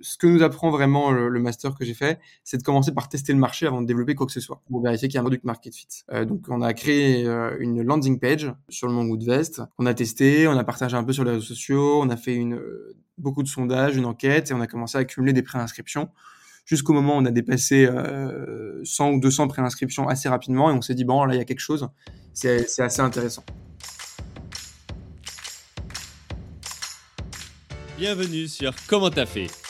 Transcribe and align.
Ce 0.00 0.16
que 0.16 0.26
nous 0.26 0.42
apprend 0.42 0.70
vraiment 0.70 1.10
le, 1.10 1.40
master 1.40 1.74
que 1.74 1.84
j'ai 1.84 1.94
fait, 1.94 2.20
c'est 2.44 2.56
de 2.56 2.62
commencer 2.62 2.92
par 2.92 3.08
tester 3.08 3.32
le 3.32 3.38
marché 3.38 3.66
avant 3.66 3.80
de 3.82 3.86
développer 3.86 4.14
quoi 4.14 4.26
que 4.26 4.32
ce 4.32 4.40
soit, 4.40 4.60
pour 4.70 4.82
vérifier 4.82 5.08
qu'il 5.08 5.16
y 5.16 5.18
a 5.18 5.20
un 5.20 5.24
product 5.24 5.44
market 5.44 5.74
fit. 5.74 5.86
Euh, 6.12 6.24
donc 6.24 6.46
on 6.48 6.62
a 6.62 6.72
créé 6.74 7.26
euh, 7.26 7.56
une 7.58 7.82
landing 7.82 8.18
page 8.18 8.52
sur 8.68 8.86
le 8.86 8.92
Mongo 8.92 9.18
Vest, 9.18 9.62
on 9.78 9.86
a 9.86 9.94
testé, 9.94 10.46
on 10.46 10.56
a 10.56 10.64
partagé 10.64 10.96
un 10.96 11.04
peu 11.04 11.12
sur 11.12 11.24
les 11.24 11.32
réseaux 11.32 11.46
sociaux, 11.46 12.00
on 12.02 12.10
a 12.10 12.16
fait 12.16 12.38
euh, 12.38 12.96
beaucoup 13.18 13.42
de 13.42 13.48
sondages, 13.48 13.96
une 13.96 14.04
enquête, 14.04 14.50
et 14.50 14.54
on 14.54 14.60
a 14.60 14.66
commencé 14.66 14.98
à 14.98 15.00
accumuler 15.00 15.32
des 15.32 15.42
préinscriptions 15.42 16.08
jusqu'au 16.68 16.92
moment 16.92 17.16
où 17.16 17.20
on 17.20 17.24
a 17.24 17.30
dépassé 17.30 17.86
euh, 17.86 18.84
100 18.84 19.12
ou 19.12 19.20
200 19.20 19.48
préinscriptions 19.48 20.06
assez 20.06 20.28
rapidement, 20.28 20.70
et 20.70 20.74
on 20.74 20.82
s'est 20.82 20.94
dit, 20.94 21.04
bon, 21.04 21.24
là, 21.24 21.34
il 21.34 21.38
y 21.38 21.40
a 21.40 21.46
quelque 21.46 21.60
chose, 21.60 21.88
c'est 22.34 22.66
assez 22.78 23.00
intéressant. 23.00 23.42
Bienvenue 27.96 28.46
sur 28.46 28.74
Comment 28.86 29.10
t'as 29.10 29.26
fait, 29.26 29.48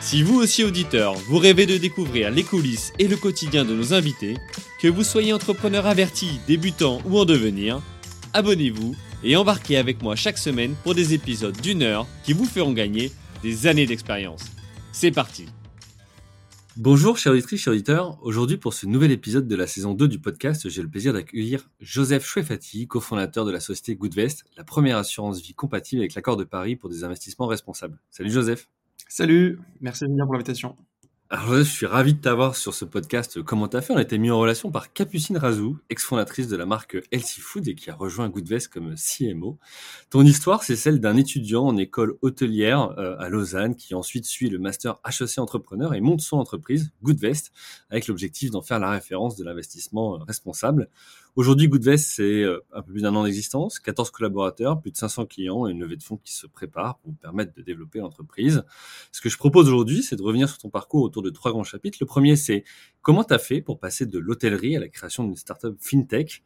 Si 0.00 0.22
vous 0.22 0.38
aussi 0.38 0.64
auditeur, 0.64 1.14
vous 1.28 1.38
rêvez 1.38 1.66
de 1.66 1.76
découvrir 1.76 2.30
les 2.30 2.44
coulisses 2.44 2.92
et 2.98 3.08
le 3.08 3.16
quotidien 3.16 3.64
de 3.64 3.74
nos 3.74 3.92
invités, 3.92 4.36
que 4.80 4.88
vous 4.88 5.04
soyez 5.04 5.32
entrepreneur 5.32 5.86
averti, 5.86 6.40
débutant 6.46 7.00
ou 7.04 7.18
en 7.18 7.24
devenir, 7.24 7.82
abonnez-vous 8.32 8.94
et 9.24 9.36
embarquez 9.36 9.76
avec 9.76 10.02
moi 10.02 10.16
chaque 10.16 10.38
semaine 10.38 10.74
pour 10.84 10.94
des 10.94 11.14
épisodes 11.14 11.60
d'une 11.60 11.82
heure 11.82 12.06
qui 12.24 12.32
vous 12.32 12.44
feront 12.44 12.72
gagner 12.72 13.10
des 13.42 13.66
années 13.66 13.86
d'expérience. 13.86 14.44
C'est 14.92 15.10
parti 15.10 15.46
Bonjour 16.76 17.18
chers 17.18 17.32
auditrices, 17.32 17.62
chers 17.62 17.72
auditeurs. 17.72 18.18
Aujourd'hui 18.22 18.56
pour 18.56 18.72
ce 18.72 18.86
nouvel 18.86 19.10
épisode 19.10 19.48
de 19.48 19.56
la 19.56 19.66
saison 19.66 19.94
2 19.94 20.06
du 20.06 20.20
podcast, 20.20 20.68
j'ai 20.68 20.80
le 20.80 20.88
plaisir 20.88 21.12
d'accueillir 21.12 21.68
Joseph 21.80 22.24
Chouefati, 22.24 22.86
cofondateur 22.86 23.44
de 23.44 23.50
la 23.50 23.58
société 23.58 23.96
Goodvest, 23.96 24.44
la 24.56 24.62
première 24.62 24.96
assurance 24.96 25.42
vie 25.42 25.54
compatible 25.54 26.02
avec 26.02 26.14
l'accord 26.14 26.36
de 26.36 26.44
Paris 26.44 26.76
pour 26.76 26.88
des 26.88 27.02
investissements 27.02 27.48
responsables. 27.48 27.98
Salut 28.10 28.30
Joseph 28.30 28.68
Salut, 29.06 29.60
merci 29.80 30.06
Julien 30.06 30.24
pour 30.24 30.34
l'invitation. 30.34 30.76
Alors 31.30 31.56
je 31.56 31.62
suis 31.62 31.84
ravi 31.84 32.14
de 32.14 32.20
t'avoir 32.20 32.56
sur 32.56 32.72
ce 32.72 32.86
podcast 32.86 33.42
Comment 33.42 33.68
t'as 33.68 33.82
fait? 33.82 33.92
On 33.92 33.98
a 33.98 34.02
été 34.02 34.16
mis 34.16 34.30
en 34.30 34.38
relation 34.38 34.70
par 34.70 34.94
Capucine 34.94 35.36
Razou, 35.36 35.76
ex-fondatrice 35.90 36.48
de 36.48 36.56
la 36.56 36.64
marque 36.64 36.96
Healthy 37.12 37.42
Food 37.42 37.68
et 37.68 37.74
qui 37.74 37.90
a 37.90 37.94
rejoint 37.94 38.30
Goodvest 38.30 38.68
comme 38.68 38.94
CMO. 38.94 39.58
Ton 40.08 40.22
histoire, 40.22 40.62
c'est 40.62 40.74
celle 40.74 41.00
d'un 41.00 41.18
étudiant 41.18 41.66
en 41.66 41.76
école 41.76 42.16
hôtelière 42.22 42.94
euh, 42.96 43.14
à 43.18 43.28
Lausanne 43.28 43.76
qui 43.76 43.94
ensuite 43.94 44.24
suit 44.24 44.48
le 44.48 44.58
master 44.58 45.00
HEC 45.04 45.36
entrepreneur 45.36 45.92
et 45.92 46.00
monte 46.00 46.22
son 46.22 46.38
entreprise 46.38 46.92
Goodvest 47.02 47.52
avec 47.90 48.06
l'objectif 48.06 48.50
d'en 48.50 48.62
faire 48.62 48.78
la 48.78 48.90
référence 48.90 49.36
de 49.36 49.44
l'investissement 49.44 50.14
euh, 50.14 50.24
responsable. 50.26 50.88
Aujourd'hui, 51.38 51.68
Goodvest, 51.68 52.16
c'est 52.16 52.42
euh, 52.42 52.58
un 52.72 52.82
peu 52.82 52.90
plus 52.90 53.02
d'un 53.02 53.14
an 53.14 53.22
d'existence, 53.22 53.78
14 53.78 54.10
collaborateurs, 54.10 54.80
plus 54.80 54.90
de 54.90 54.96
500 54.96 55.26
clients 55.26 55.68
et 55.68 55.70
une 55.70 55.78
levée 55.78 55.94
de 55.94 56.02
fonds 56.02 56.16
qui 56.16 56.34
se 56.34 56.48
prépare 56.48 56.98
pour 56.98 57.12
vous 57.12 57.16
permettre 57.16 57.54
de 57.54 57.62
développer 57.62 58.00
l'entreprise. 58.00 58.64
Ce 59.12 59.20
que 59.20 59.28
je 59.28 59.38
propose 59.38 59.68
aujourd'hui, 59.68 60.02
c'est 60.02 60.16
de 60.16 60.22
revenir 60.22 60.48
sur 60.48 60.58
ton 60.58 60.68
parcours 60.68 61.04
autour 61.04 61.22
de 61.22 61.30
trois 61.30 61.52
grands 61.52 61.62
chapitres. 61.62 61.98
Le 62.00 62.06
premier, 62.06 62.34
c'est 62.34 62.64
comment 63.02 63.22
tu 63.22 63.32
as 63.34 63.38
fait 63.38 63.60
pour 63.60 63.78
passer 63.78 64.04
de 64.04 64.18
l'hôtellerie 64.18 64.76
à 64.76 64.80
la 64.80 64.88
création 64.88 65.22
d'une 65.22 65.36
startup 65.36 65.76
fintech? 65.78 66.42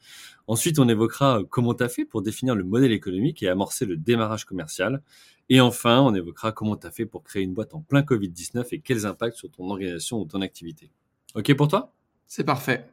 Ensuite, 0.46 0.78
on 0.78 0.86
évoquera 0.86 1.38
euh, 1.38 1.44
comment 1.48 1.72
tu 1.72 1.84
as 1.84 1.88
fait 1.88 2.04
pour 2.04 2.20
définir 2.20 2.54
le 2.54 2.62
modèle 2.62 2.92
économique 2.92 3.42
et 3.42 3.48
amorcer 3.48 3.86
le 3.86 3.96
démarrage 3.96 4.44
commercial. 4.44 5.00
Et 5.48 5.62
enfin, 5.62 6.02
on 6.02 6.14
évoquera 6.14 6.52
comment 6.52 6.76
tu 6.76 6.86
as 6.86 6.90
fait 6.90 7.06
pour 7.06 7.22
créer 7.24 7.44
une 7.44 7.54
boîte 7.54 7.72
en 7.72 7.80
plein 7.80 8.02
Covid-19 8.02 8.66
et 8.72 8.80
quels 8.80 9.06
impacts 9.06 9.38
sur 9.38 9.50
ton 9.50 9.70
organisation 9.70 10.20
ou 10.20 10.26
ton 10.26 10.42
activité. 10.42 10.90
OK 11.34 11.54
pour 11.54 11.68
toi? 11.68 11.94
C'est 12.26 12.44
parfait. 12.44 12.86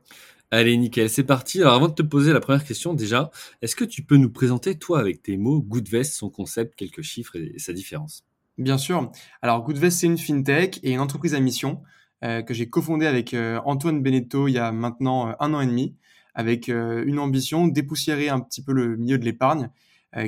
Allez, 0.52 0.76
nickel, 0.78 1.12
c'est 1.12 1.24
parti. 1.24 1.62
Alors 1.62 1.76
avant 1.76 1.90
de 1.90 1.94
te 1.94 2.02
poser 2.02 2.34
la 2.34 2.40
première 2.40 2.66
question, 2.66 2.96
déjà, 2.96 3.30
est-ce 3.62 3.76
que 3.76 3.86
tu 3.86 4.02
peux 4.02 4.18
nous 4.18 4.32
présenter, 4.32 4.80
toi, 4.80 5.00
avec 5.00 5.22
tes 5.22 5.38
mots, 5.38 5.62
Goodvest, 5.62 6.14
son 6.14 6.32
concept, 6.32 6.74
quelques 6.74 7.04
chiffres 7.04 7.36
et, 7.36 7.60
sa 7.60 7.72
différence? 7.72 8.26
Bien 8.58 8.80
sûr. 8.80 9.12
Alors 9.44 9.64
Goodvest, 9.64 10.00
c'est 10.00 10.08
une 10.08 10.18
fintech 10.18 10.80
et 10.82 10.92
une 10.92 11.02
entreprise 11.02 11.36
à 11.36 11.40
mission 11.40 11.84
euh, 12.24 12.42
que 12.42 12.56
j'ai 12.56 12.68
cofondée 12.68 13.06
avec 13.06 13.36
euh, 13.36 13.62
Antoine 13.64 14.02
Benetto 14.02 14.48
il 14.48 14.54
y 14.54 14.58
a 14.58 14.72
maintenant 14.72 15.30
euh, 15.30 15.34
un 15.40 15.54
an 15.54 15.62
et 15.62 15.68
demi, 15.68 15.96
avec 16.34 16.68
une 16.70 17.20
ambition 17.20 17.68
dépoussiérer 17.68 18.30
un 18.30 18.40
petit 18.40 18.64
peu 18.64 18.72
le 18.72 18.96
milieu 18.96 19.18
de 19.18 19.26
l'épargne, 19.26 19.70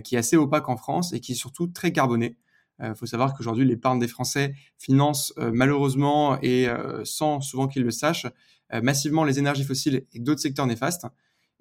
qui 0.03 0.15
est 0.15 0.17
assez 0.17 0.35
opaque 0.35 0.67
en 0.67 0.75
France 0.75 1.13
et 1.13 1.21
qui 1.21 1.31
est 1.31 1.35
surtout 1.35 1.67
très 1.67 1.93
carboné. 1.93 2.35
Il 2.83 2.95
faut 2.95 3.05
savoir 3.05 3.33
qu'aujourd'hui, 3.33 3.63
l'épargne 3.63 3.99
des 3.99 4.09
Français 4.09 4.53
finance 4.77 5.33
malheureusement 5.37 6.37
et 6.41 6.67
sans 7.05 7.39
souvent 7.39 7.69
qu'ils 7.69 7.83
le 7.83 7.91
sachent 7.91 8.27
massivement 8.79 9.23
les 9.25 9.39
énergies 9.39 9.63
fossiles 9.63 10.05
et 10.13 10.19
d'autres 10.19 10.41
secteurs 10.41 10.67
néfastes. 10.67 11.05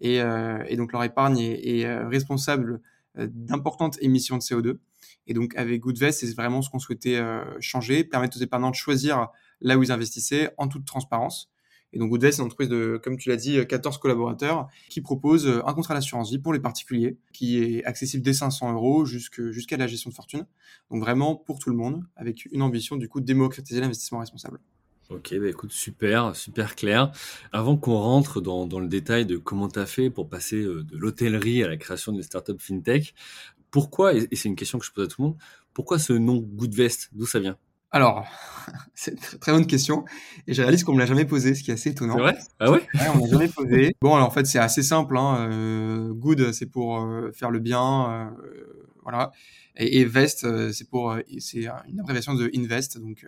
Et, 0.00 0.20
euh, 0.20 0.62
et 0.68 0.76
donc 0.76 0.92
leur 0.92 1.04
épargne 1.04 1.38
est, 1.38 1.84
euh, 1.84 2.08
responsable 2.08 2.80
d'importantes 3.16 3.98
émissions 4.00 4.36
de 4.36 4.42
CO2. 4.42 4.78
Et 5.26 5.34
donc 5.34 5.54
avec 5.56 5.80
Goodvest, 5.80 6.20
c'est 6.20 6.34
vraiment 6.34 6.62
ce 6.62 6.70
qu'on 6.70 6.78
souhaitait 6.78 7.20
changer, 7.58 8.04
permettre 8.04 8.38
aux 8.38 8.40
épargnants 8.40 8.70
de 8.70 8.76
choisir 8.76 9.28
là 9.60 9.76
où 9.76 9.82
ils 9.82 9.90
investissaient 9.90 10.54
en 10.58 10.68
toute 10.68 10.84
transparence. 10.84 11.50
Et 11.92 11.98
donc 11.98 12.10
Goodvest, 12.10 12.36
c'est 12.36 12.42
une 12.42 12.46
entreprise 12.46 12.68
de, 12.68 13.00
comme 13.02 13.16
tu 13.16 13.28
l'as 13.28 13.36
dit, 13.36 13.58
14 13.66 13.98
collaborateurs 13.98 14.68
qui 14.88 15.00
propose 15.00 15.48
un 15.48 15.74
contrat 15.74 15.94
d'assurance 15.94 16.30
vie 16.30 16.38
pour 16.38 16.52
les 16.52 16.60
particuliers 16.60 17.18
qui 17.32 17.58
est 17.58 17.84
accessible 17.84 18.22
dès 18.22 18.32
500 18.32 18.72
euros 18.72 19.04
jusqu'à 19.04 19.76
la 19.76 19.88
gestion 19.88 20.08
de 20.08 20.14
fortune. 20.14 20.46
Donc 20.90 21.00
vraiment 21.02 21.34
pour 21.34 21.58
tout 21.58 21.70
le 21.70 21.76
monde, 21.76 22.04
avec 22.14 22.46
une 22.52 22.62
ambition 22.62 22.94
du 22.94 23.08
coup 23.08 23.20
de 23.20 23.26
démocratiser 23.26 23.80
l'investissement 23.80 24.20
responsable. 24.20 24.60
Ok, 25.10 25.34
bah 25.38 25.48
écoute, 25.48 25.72
super, 25.72 26.36
super 26.36 26.76
clair. 26.76 27.10
Avant 27.52 27.76
qu'on 27.76 27.98
rentre 27.98 28.40
dans, 28.40 28.66
dans, 28.66 28.78
le 28.78 28.86
détail 28.86 29.26
de 29.26 29.36
comment 29.36 29.68
tu 29.68 29.80
as 29.80 29.86
fait 29.86 30.08
pour 30.08 30.28
passer 30.28 30.62
euh, 30.62 30.84
de 30.84 30.96
l'hôtellerie 30.96 31.64
à 31.64 31.68
la 31.68 31.76
création 31.76 32.12
d'une 32.12 32.22
startup 32.22 32.60
fintech, 32.60 33.14
pourquoi, 33.70 34.14
et 34.14 34.28
c'est 34.32 34.48
une 34.48 34.56
question 34.56 34.78
que 34.78 34.86
je 34.86 34.92
pose 34.92 35.06
à 35.06 35.08
tout 35.08 35.22
le 35.22 35.28
monde, 35.28 35.36
pourquoi 35.74 35.98
ce 35.98 36.12
nom 36.12 36.36
Goodvest? 36.36 37.10
D'où 37.12 37.26
ça 37.26 37.40
vient? 37.40 37.56
Alors, 37.92 38.24
c'est 38.94 39.12
une 39.12 39.38
très 39.40 39.52
bonne 39.52 39.66
question. 39.66 40.04
Et 40.46 40.54
je 40.54 40.62
réalise 40.62 40.84
qu'on 40.84 40.94
me 40.94 40.98
l'a 40.98 41.06
jamais 41.06 41.24
posé, 41.24 41.54
ce 41.54 41.62
qui 41.62 41.70
est 41.70 41.74
assez 41.74 41.90
étonnant. 41.90 42.14
C'est 42.14 42.22
vrai? 42.22 42.38
Ah 42.60 42.70
ouais, 42.70 42.78
ouais 42.78 43.08
On 43.14 43.18
l'a 43.18 43.30
jamais 43.30 43.48
posé. 43.48 43.96
Bon, 44.00 44.14
alors 44.14 44.28
en 44.28 44.30
fait, 44.30 44.46
c'est 44.46 44.58
assez 44.58 44.82
simple. 44.82 45.16
Hein. 45.16 45.50
Euh, 45.50 46.12
good, 46.12 46.52
c'est 46.52 46.66
pour 46.66 47.00
euh, 47.00 47.32
faire 47.32 47.50
le 47.50 47.58
bien. 47.58 48.30
Euh, 48.42 48.64
voilà. 49.02 49.32
Et, 49.76 50.00
et 50.00 50.04
vest, 50.04 50.46
c'est 50.72 50.88
pour, 50.88 51.16
c'est 51.38 51.66
une 51.88 52.00
abréviation 52.00 52.34
de 52.34 52.50
invest. 52.54 52.98
Donc, 52.98 53.26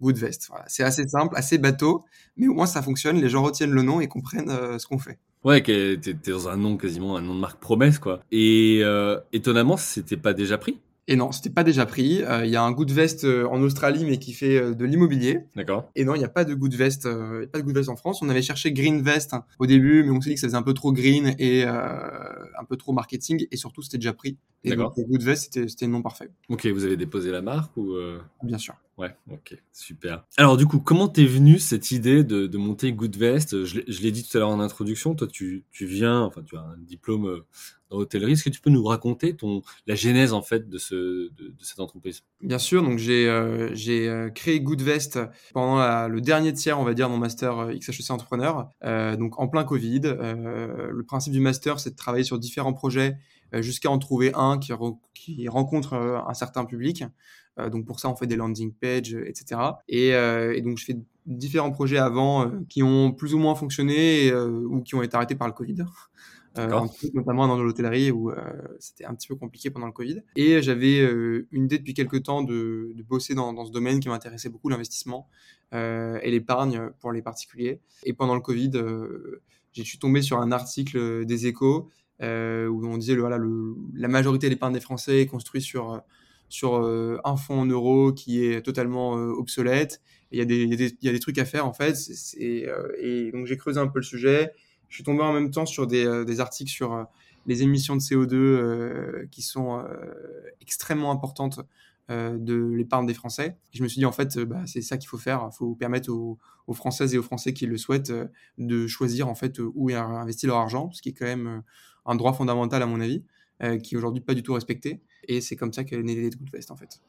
Goodvest. 0.00 0.46
Voilà. 0.48 0.64
C'est 0.68 0.82
assez 0.82 1.06
simple, 1.08 1.34
assez 1.36 1.58
bateau, 1.58 2.04
mais 2.36 2.48
au 2.48 2.54
moins 2.54 2.66
ça 2.66 2.82
fonctionne, 2.82 3.20
les 3.20 3.28
gens 3.28 3.42
retiennent 3.42 3.72
le 3.72 3.82
nom 3.82 4.00
et 4.00 4.08
comprennent 4.08 4.50
euh, 4.50 4.78
ce 4.78 4.86
qu'on 4.86 4.98
fait. 4.98 5.18
Ouais, 5.44 5.62
t'es 5.62 5.96
dans 6.26 6.48
un 6.48 6.56
nom 6.56 6.76
quasiment, 6.76 7.16
un 7.16 7.22
nom 7.22 7.34
de 7.34 7.40
marque 7.40 7.60
promesse, 7.60 7.98
quoi. 7.98 8.20
Et 8.30 8.80
euh, 8.82 9.18
étonnamment, 9.32 9.78
c'était 9.78 10.18
pas 10.18 10.34
déjà 10.34 10.58
pris 10.58 10.78
et 11.10 11.16
non, 11.16 11.32
c'était 11.32 11.50
pas 11.50 11.64
déjà 11.64 11.86
pris. 11.86 12.22
Euh, 12.22 12.46
il 12.46 12.50
y 12.52 12.56
a 12.56 12.62
un 12.62 12.70
Goodvest 12.70 13.24
en 13.24 13.60
Australie, 13.62 14.04
mais 14.04 14.18
qui 14.18 14.32
fait 14.32 14.74
de 14.74 14.84
l'immobilier. 14.84 15.40
D'accord. 15.56 15.90
Et 15.96 16.04
non, 16.04 16.14
il 16.14 16.18
n'y 16.18 16.24
a 16.24 16.28
pas 16.28 16.44
de 16.44 16.54
Goodvest, 16.54 17.04
euh, 17.04 17.46
pas 17.48 17.58
de 17.58 17.64
Goodvest 17.64 17.88
en 17.88 17.96
France. 17.96 18.22
On 18.22 18.28
avait 18.28 18.42
cherché 18.42 18.72
Greenvest 18.72 19.34
hein, 19.34 19.44
au 19.58 19.66
début, 19.66 20.04
mais 20.04 20.10
on 20.10 20.20
s'est 20.20 20.30
dit 20.30 20.34
que 20.36 20.40
ça 20.40 20.46
faisait 20.46 20.56
un 20.56 20.62
peu 20.62 20.72
trop 20.72 20.92
green 20.92 21.34
et 21.40 21.64
un 21.64 22.64
peu 22.68 22.76
trop 22.76 22.92
marketing, 22.92 23.44
et 23.50 23.56
surtout 23.56 23.82
c'était 23.82 23.98
déjà 23.98 24.12
pris. 24.12 24.38
Et 24.62 24.76
donc 24.76 24.94
Goodvest, 24.96 25.68
c'était 25.68 25.86
le 25.86 25.92
nom 25.92 26.02
parfait. 26.02 26.30
Ok, 26.48 26.66
vous 26.66 26.84
avez 26.84 26.96
déposé 26.96 27.30
la 27.30 27.42
marque 27.42 27.76
ou 27.76 27.96
Bien 28.44 28.58
sûr. 28.58 28.76
Ouais, 29.00 29.16
ok, 29.30 29.56
super. 29.72 30.26
Alors 30.36 30.58
du 30.58 30.66
coup, 30.66 30.78
comment 30.78 31.08
t'es 31.08 31.24
venu 31.24 31.58
cette 31.58 31.90
idée 31.90 32.22
de, 32.22 32.46
de 32.46 32.58
monter 32.58 32.92
Goodvest 32.92 33.64
Je 33.64 34.02
l'ai 34.02 34.12
dit 34.12 34.22
tout 34.22 34.36
à 34.36 34.40
l'heure 34.40 34.50
en 34.50 34.60
introduction, 34.60 35.14
toi 35.14 35.26
tu, 35.26 35.64
tu 35.70 35.86
viens, 35.86 36.20
enfin 36.20 36.42
tu 36.42 36.54
as 36.56 36.60
un 36.60 36.76
diplôme 36.76 37.26
euh, 37.26 37.46
dans 37.90 37.98
l'hôtellerie. 37.98 38.32
Est-ce 38.32 38.44
que 38.44 38.50
tu 38.50 38.60
peux 38.60 38.70
nous 38.70 38.84
raconter 38.84 39.36
la 39.86 39.94
genèse 39.94 40.32
en 40.32 40.42
fait 40.42 40.68
de, 40.68 40.78
ce, 40.78 40.94
de, 41.32 41.54
cette 41.60 41.80
entreprise? 41.80 42.22
Bien 42.40 42.58
sûr, 42.58 42.82
donc 42.82 42.98
j'ai 42.98 43.28
euh, 43.28 43.74
j'ai 43.74 44.08
euh, 44.08 44.30
créé 44.30 44.60
Goodvest 44.60 45.18
pendant 45.52 46.08
le 46.08 46.20
dernier 46.20 46.52
tiers, 46.52 46.78
on 46.78 46.84
va 46.84 46.94
dire, 46.94 47.08
mon 47.08 47.18
master 47.18 47.70
XHEC 47.74 48.10
entrepreneur, 48.10 48.68
donc 48.82 49.38
en 49.38 49.48
plein 49.48 49.64
Covid. 49.64 50.00
le 50.02 51.02
principe 51.06 51.32
du 51.32 51.40
master, 51.40 51.80
c'est 51.80 51.90
de 51.90 51.96
travailler 51.96 52.24
sur 52.24 52.38
différents 52.38 52.72
projets 52.72 53.16
jusqu'à 53.54 53.90
en 53.90 53.98
trouver 53.98 54.32
un 54.34 54.58
qui, 54.58 54.72
rencontre 55.48 55.94
un 55.94 56.34
certain 56.34 56.64
public. 56.64 57.04
Euh, 57.60 57.70
donc 57.70 57.86
pour 57.86 58.00
ça, 58.00 58.08
on 58.08 58.16
fait 58.16 58.26
des 58.26 58.36
landing 58.36 58.72
pages, 58.72 59.14
etc. 59.14 59.60
Et, 59.88 60.14
euh, 60.14 60.58
donc 60.60 60.78
je 60.78 60.84
fais 60.84 60.96
différents 61.26 61.70
projets 61.70 61.98
avant 61.98 62.46
euh, 62.46 62.50
qui 62.68 62.82
ont 62.82 63.12
plus 63.12 63.34
ou 63.34 63.38
moins 63.38 63.54
fonctionné 63.54 64.32
ou 64.32 64.80
qui 64.82 64.94
ont 64.94 65.02
été 65.02 65.16
arrêtés 65.16 65.36
par 65.36 65.48
le 65.48 65.52
Covid. 65.52 65.84
Notamment 66.56 67.46
dans 67.48 67.62
l'hôtellerie 67.62 68.10
où 68.10 68.32
c'était 68.78 69.04
un 69.04 69.14
petit 69.14 69.28
peu 69.28 69.36
compliqué 69.36 69.70
pendant 69.70 69.86
le 69.86 69.92
Covid. 69.92 70.22
Et 70.36 70.62
j'avais 70.62 70.98
une 71.50 71.64
idée 71.64 71.78
depuis 71.78 71.94
quelques 71.94 72.24
temps 72.24 72.42
de, 72.42 72.92
de 72.94 73.02
bosser 73.02 73.34
dans, 73.34 73.52
dans, 73.52 73.64
ce 73.64 73.72
domaine 73.72 74.00
qui 74.00 74.08
m'intéressait 74.08 74.48
beaucoup, 74.48 74.68
l'investissement 74.68 75.28
et 75.72 76.30
l'épargne 76.30 76.90
pour 77.00 77.12
les 77.12 77.22
particuliers. 77.22 77.80
Et 78.04 78.12
pendant 78.12 78.34
le 78.34 78.40
Covid, 78.40 78.72
je 79.72 79.82
suis 79.82 79.98
tombé 79.98 80.22
sur 80.22 80.38
un 80.38 80.52
article 80.52 81.24
des 81.24 81.46
échos 81.46 81.88
euh, 82.22 82.68
où 82.68 82.84
on 82.86 82.98
disait 82.98 83.16
voilà, 83.16 83.38
le, 83.38 83.74
la 83.94 84.08
majorité 84.08 84.46
de 84.46 84.50
l'épargne 84.52 84.74
des 84.74 84.80
Français 84.80 85.22
est 85.22 85.26
construite 85.26 85.62
sur, 85.62 86.02
sur 86.48 86.74
euh, 86.74 87.18
un 87.24 87.36
fonds 87.36 87.60
en 87.60 87.66
euros 87.66 88.12
qui 88.12 88.44
est 88.44 88.60
totalement 88.62 89.16
euh, 89.16 89.30
obsolète. 89.30 90.02
Il 90.30 90.38
y, 90.38 90.42
il, 90.42 90.96
y 91.02 91.08
a 91.08 91.12
des, 91.12 91.18
trucs 91.18 91.38
à 91.38 91.44
faire 91.44 91.66
en 91.66 91.72
fait. 91.72 91.96
et 92.36 93.30
donc 93.32 93.46
j'ai 93.46 93.56
creusé 93.56 93.80
un 93.80 93.88
peu 93.88 94.00
le 94.00 94.04
sujet. 94.04 94.52
Je 94.90 94.96
suis 94.96 95.04
tombé 95.04 95.22
en 95.22 95.32
même 95.32 95.50
temps 95.50 95.66
sur 95.66 95.86
des, 95.86 96.24
des 96.24 96.40
articles 96.40 96.70
sur 96.70 97.06
les 97.46 97.62
émissions 97.62 97.96
de 97.96 98.00
CO2 98.00 99.28
qui 99.30 99.40
sont 99.40 99.82
extrêmement 100.60 101.10
importantes 101.10 101.60
de 102.08 102.72
l'épargne 102.74 103.06
des 103.06 103.14
Français. 103.14 103.56
Je 103.72 103.82
me 103.82 103.88
suis 103.88 104.00
dit, 104.00 104.04
en 104.04 104.12
fait, 104.12 104.38
bah, 104.40 104.62
c'est 104.66 104.82
ça 104.82 104.98
qu'il 104.98 105.08
faut 105.08 105.16
faire. 105.16 105.48
Il 105.52 105.56
faut 105.56 105.74
permettre 105.74 106.10
aux, 106.10 106.38
Françaises 106.74 107.14
et 107.14 107.18
aux 107.18 107.22
Français 107.22 107.52
qui 107.52 107.66
le 107.66 107.78
souhaitent 107.78 108.12
de 108.58 108.86
choisir 108.86 109.28
en 109.28 109.34
fait 109.34 109.58
où 109.58 109.90
investir 109.90 110.48
leur 110.48 110.58
argent, 110.58 110.90
ce 110.92 111.02
qui 111.02 111.08
est 111.08 111.12
quand 111.12 111.24
même 111.24 111.62
un 112.06 112.14
droit 112.16 112.32
fondamental 112.32 112.82
à 112.82 112.86
mon 112.86 113.00
avis, 113.00 113.22
euh, 113.62 113.78
qui 113.78 113.94
est 113.94 113.98
aujourd'hui 113.98 114.20
pas 114.20 114.34
du 114.34 114.42
tout 114.42 114.54
respecté. 114.54 115.00
Et 115.28 115.40
c'est 115.40 115.56
comme 115.56 115.72
ça 115.72 115.84
qu'est 115.84 116.02
né 116.02 116.14
l'idée 116.14 116.30
de 116.30 116.36
Goodvest 116.36 116.70
en 116.70 116.76
fait. 116.76 117.00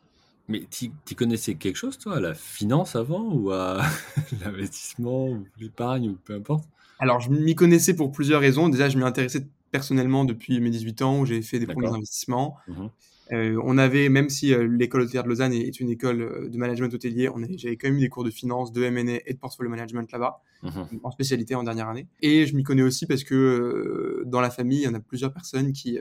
Mais 0.48 0.64
tu 0.70 1.16
connaissais 1.16 1.56
quelque 1.56 1.78
chose, 1.78 1.98
toi, 1.98 2.18
à 2.18 2.20
la 2.20 2.34
finance 2.34 2.96
avant 2.96 3.24
ou 3.34 3.52
à 3.52 3.82
l'investissement 4.44 5.30
ou 5.30 5.46
l'épargne 5.60 6.10
ou 6.10 6.18
peu 6.26 6.36
importe? 6.36 6.68
Alors, 7.02 7.20
je 7.20 7.30
m'y 7.30 7.56
connaissais 7.56 7.96
pour 7.96 8.12
plusieurs 8.12 8.40
raisons. 8.40 8.70
Déjà, 8.70 8.88
je 8.88 8.98
m'y 8.98 9.04
intéressais 9.04 9.46
personnellement 9.72 10.24
depuis 10.24 10.60
mes 10.62 10.70
18 10.70 11.02
ans 11.02 11.20
où 11.20 11.26
j'ai 11.26 11.42
fait 11.42 11.60
des 11.60 11.66
premiers 11.66 11.90
investissements. 11.90 12.56
Mmh 12.68 12.88
euh, 13.32 13.60
on 13.64 13.78
avait, 13.78 14.10
même 14.10 14.30
si 14.30 14.54
euh, 14.54 14.68
l'école 14.68 15.02
hôtelière 15.02 15.24
de 15.24 15.30
Lausanne 15.30 15.54
est, 15.54 15.80
une 15.80 15.90
école 15.90 16.22
euh, 16.22 16.50
de 16.50 16.58
management 16.58 16.94
hôtelier, 16.94 17.30
j'avais 17.56 17.78
quand 17.78 17.88
même 17.88 17.98
eu 17.98 18.02
des 18.02 18.10
cours 18.10 18.26
de 18.26 18.30
finance, 18.30 18.74
de 18.74 18.84
M&A 18.84 19.20
et 19.26 19.34
de 19.34 19.38
portfolio 19.40 19.70
management 19.70 20.12
là-bas, 20.12 20.42
mhm. 20.64 21.00
en 21.04 21.12
spécialité 21.12 21.56
en 21.56 21.64
dernière 21.64 21.88
année. 21.88 22.08
Et 22.22 22.46
je 22.46 22.56
m'y 22.56 22.64
connais 22.64 22.82
aussi 22.82 23.06
parce 23.06 23.24
que 23.24 24.24
dans 24.26 24.42
la 24.42 24.50
famille, 24.50 24.80
il 24.80 24.84
y 24.84 24.88
en 24.88 24.94
a 24.94 25.00
plusieurs 25.00 25.32
personnes 25.32 25.72
qui, 25.72 26.00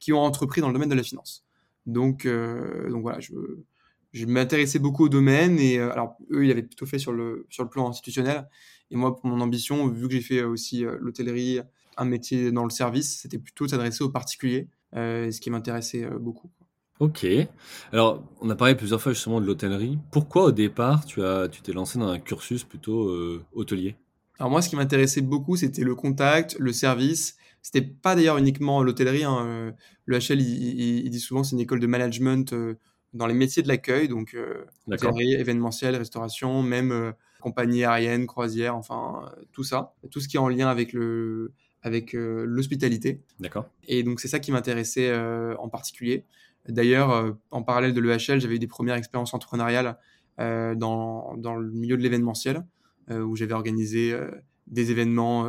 qui 0.00 0.12
ont 0.12 0.20
entrepris 0.20 0.60
dans 0.60 0.68
le 0.68 0.72
domaine 0.72 0.88
de 0.88 0.94
la 0.94 1.04
finance. 1.04 1.44
Donc, 1.86 2.26
donc 2.26 3.02
voilà, 3.02 3.20
je, 3.20 3.32
je 4.12 4.26
m'intéressais 4.26 4.78
beaucoup 4.78 5.04
au 5.04 5.08
domaine 5.08 5.58
et 5.58 5.78
alors 5.78 6.16
eux, 6.30 6.44
ils 6.44 6.50
avaient 6.50 6.62
plutôt 6.62 6.86
fait 6.86 6.98
sur 6.98 7.12
le, 7.12 7.46
sur 7.48 7.62
le 7.62 7.70
plan 7.70 7.88
institutionnel. 7.88 8.48
Et 8.92 8.96
moi, 8.96 9.16
pour 9.16 9.26
mon 9.26 9.40
ambition, 9.40 9.88
vu 9.88 10.06
que 10.06 10.14
j'ai 10.14 10.20
fait 10.20 10.44
aussi 10.44 10.84
l'hôtellerie, 11.00 11.60
un 11.96 12.04
métier 12.04 12.52
dans 12.52 12.64
le 12.64 12.70
service, 12.70 13.20
c'était 13.22 13.38
plutôt 13.38 13.66
s'adresser 13.66 14.04
aux 14.04 14.10
particuliers, 14.10 14.68
ce 14.94 15.40
qui 15.40 15.50
m'intéressait 15.50 16.08
beaucoup. 16.20 16.50
Ok. 17.02 17.26
Alors, 17.92 18.22
on 18.40 18.48
a 18.48 18.54
parlé 18.54 18.76
plusieurs 18.76 19.02
fois 19.02 19.12
justement 19.12 19.40
de 19.40 19.46
l'hôtellerie. 19.46 19.98
Pourquoi 20.12 20.44
au 20.44 20.52
départ 20.52 21.04
tu 21.04 21.20
as, 21.24 21.48
tu 21.48 21.60
t'es 21.60 21.72
lancé 21.72 21.98
dans 21.98 22.06
un 22.06 22.20
cursus 22.20 22.62
plutôt 22.62 23.08
euh, 23.08 23.42
hôtelier? 23.54 23.96
Alors 24.38 24.50
moi, 24.50 24.62
ce 24.62 24.68
qui 24.68 24.76
m'intéressait 24.76 25.20
beaucoup, 25.20 25.56
c'était 25.56 25.82
le 25.82 25.96
contact, 25.96 26.56
le 26.60 26.72
service. 26.72 27.36
C'était 27.60 27.82
pas 27.82 28.14
d'ailleurs 28.14 28.38
uniquement 28.38 28.84
l'hôtellerie. 28.84 29.24
Hein. 29.24 29.44
Euh, 29.44 29.72
le 30.04 30.18
HL, 30.18 30.40
il, 30.40 31.10
dit 31.10 31.18
souvent 31.18 31.42
c'est 31.42 31.56
une 31.56 31.60
école 31.60 31.80
de 31.80 31.88
management 31.88 32.52
euh, 32.52 32.78
dans 33.12 33.26
les 33.26 33.34
métiers 33.34 33.62
de 33.62 33.68
l'accueil, 33.68 34.08
donc 34.08 34.36
hôtellerie, 34.86 35.34
événementiel, 35.34 35.96
restauration, 35.96 36.62
même 36.62 37.12
compagnie 37.40 37.84
aérienne, 37.84 38.26
croisière, 38.26 38.76
enfin 38.76 39.30
tout 39.52 39.64
ça, 39.64 39.94
tout 40.10 40.20
ce 40.20 40.28
qui 40.28 40.36
est 40.36 40.40
en 40.40 40.48
lien 40.48 40.68
avec 40.68 40.92
le 40.92 41.52
avec 41.82 42.12
l'hospitalité. 42.14 43.20
D'accord. 43.40 43.66
Et 43.86 44.02
donc 44.02 44.20
c'est 44.20 44.28
ça 44.28 44.38
qui 44.38 44.52
m'intéressait 44.52 45.14
en 45.58 45.68
particulier. 45.68 46.24
D'ailleurs, 46.68 47.10
euh, 47.10 47.32
en 47.50 47.62
parallèle 47.62 47.92
de 47.92 48.00
l'EHL, 48.00 48.40
j'avais 48.40 48.56
eu 48.56 48.58
des 48.58 48.66
premières 48.66 48.96
expériences 48.96 49.34
entrepreneuriales 49.34 49.98
euh, 50.40 50.74
dans, 50.74 51.36
dans, 51.36 51.56
le 51.56 51.70
milieu 51.70 51.96
de 51.96 52.02
l'événementiel, 52.02 52.64
euh, 53.10 53.20
où 53.20 53.36
j'avais 53.36 53.54
organisé 53.54 54.16
des 54.68 54.90
événements, 54.90 55.48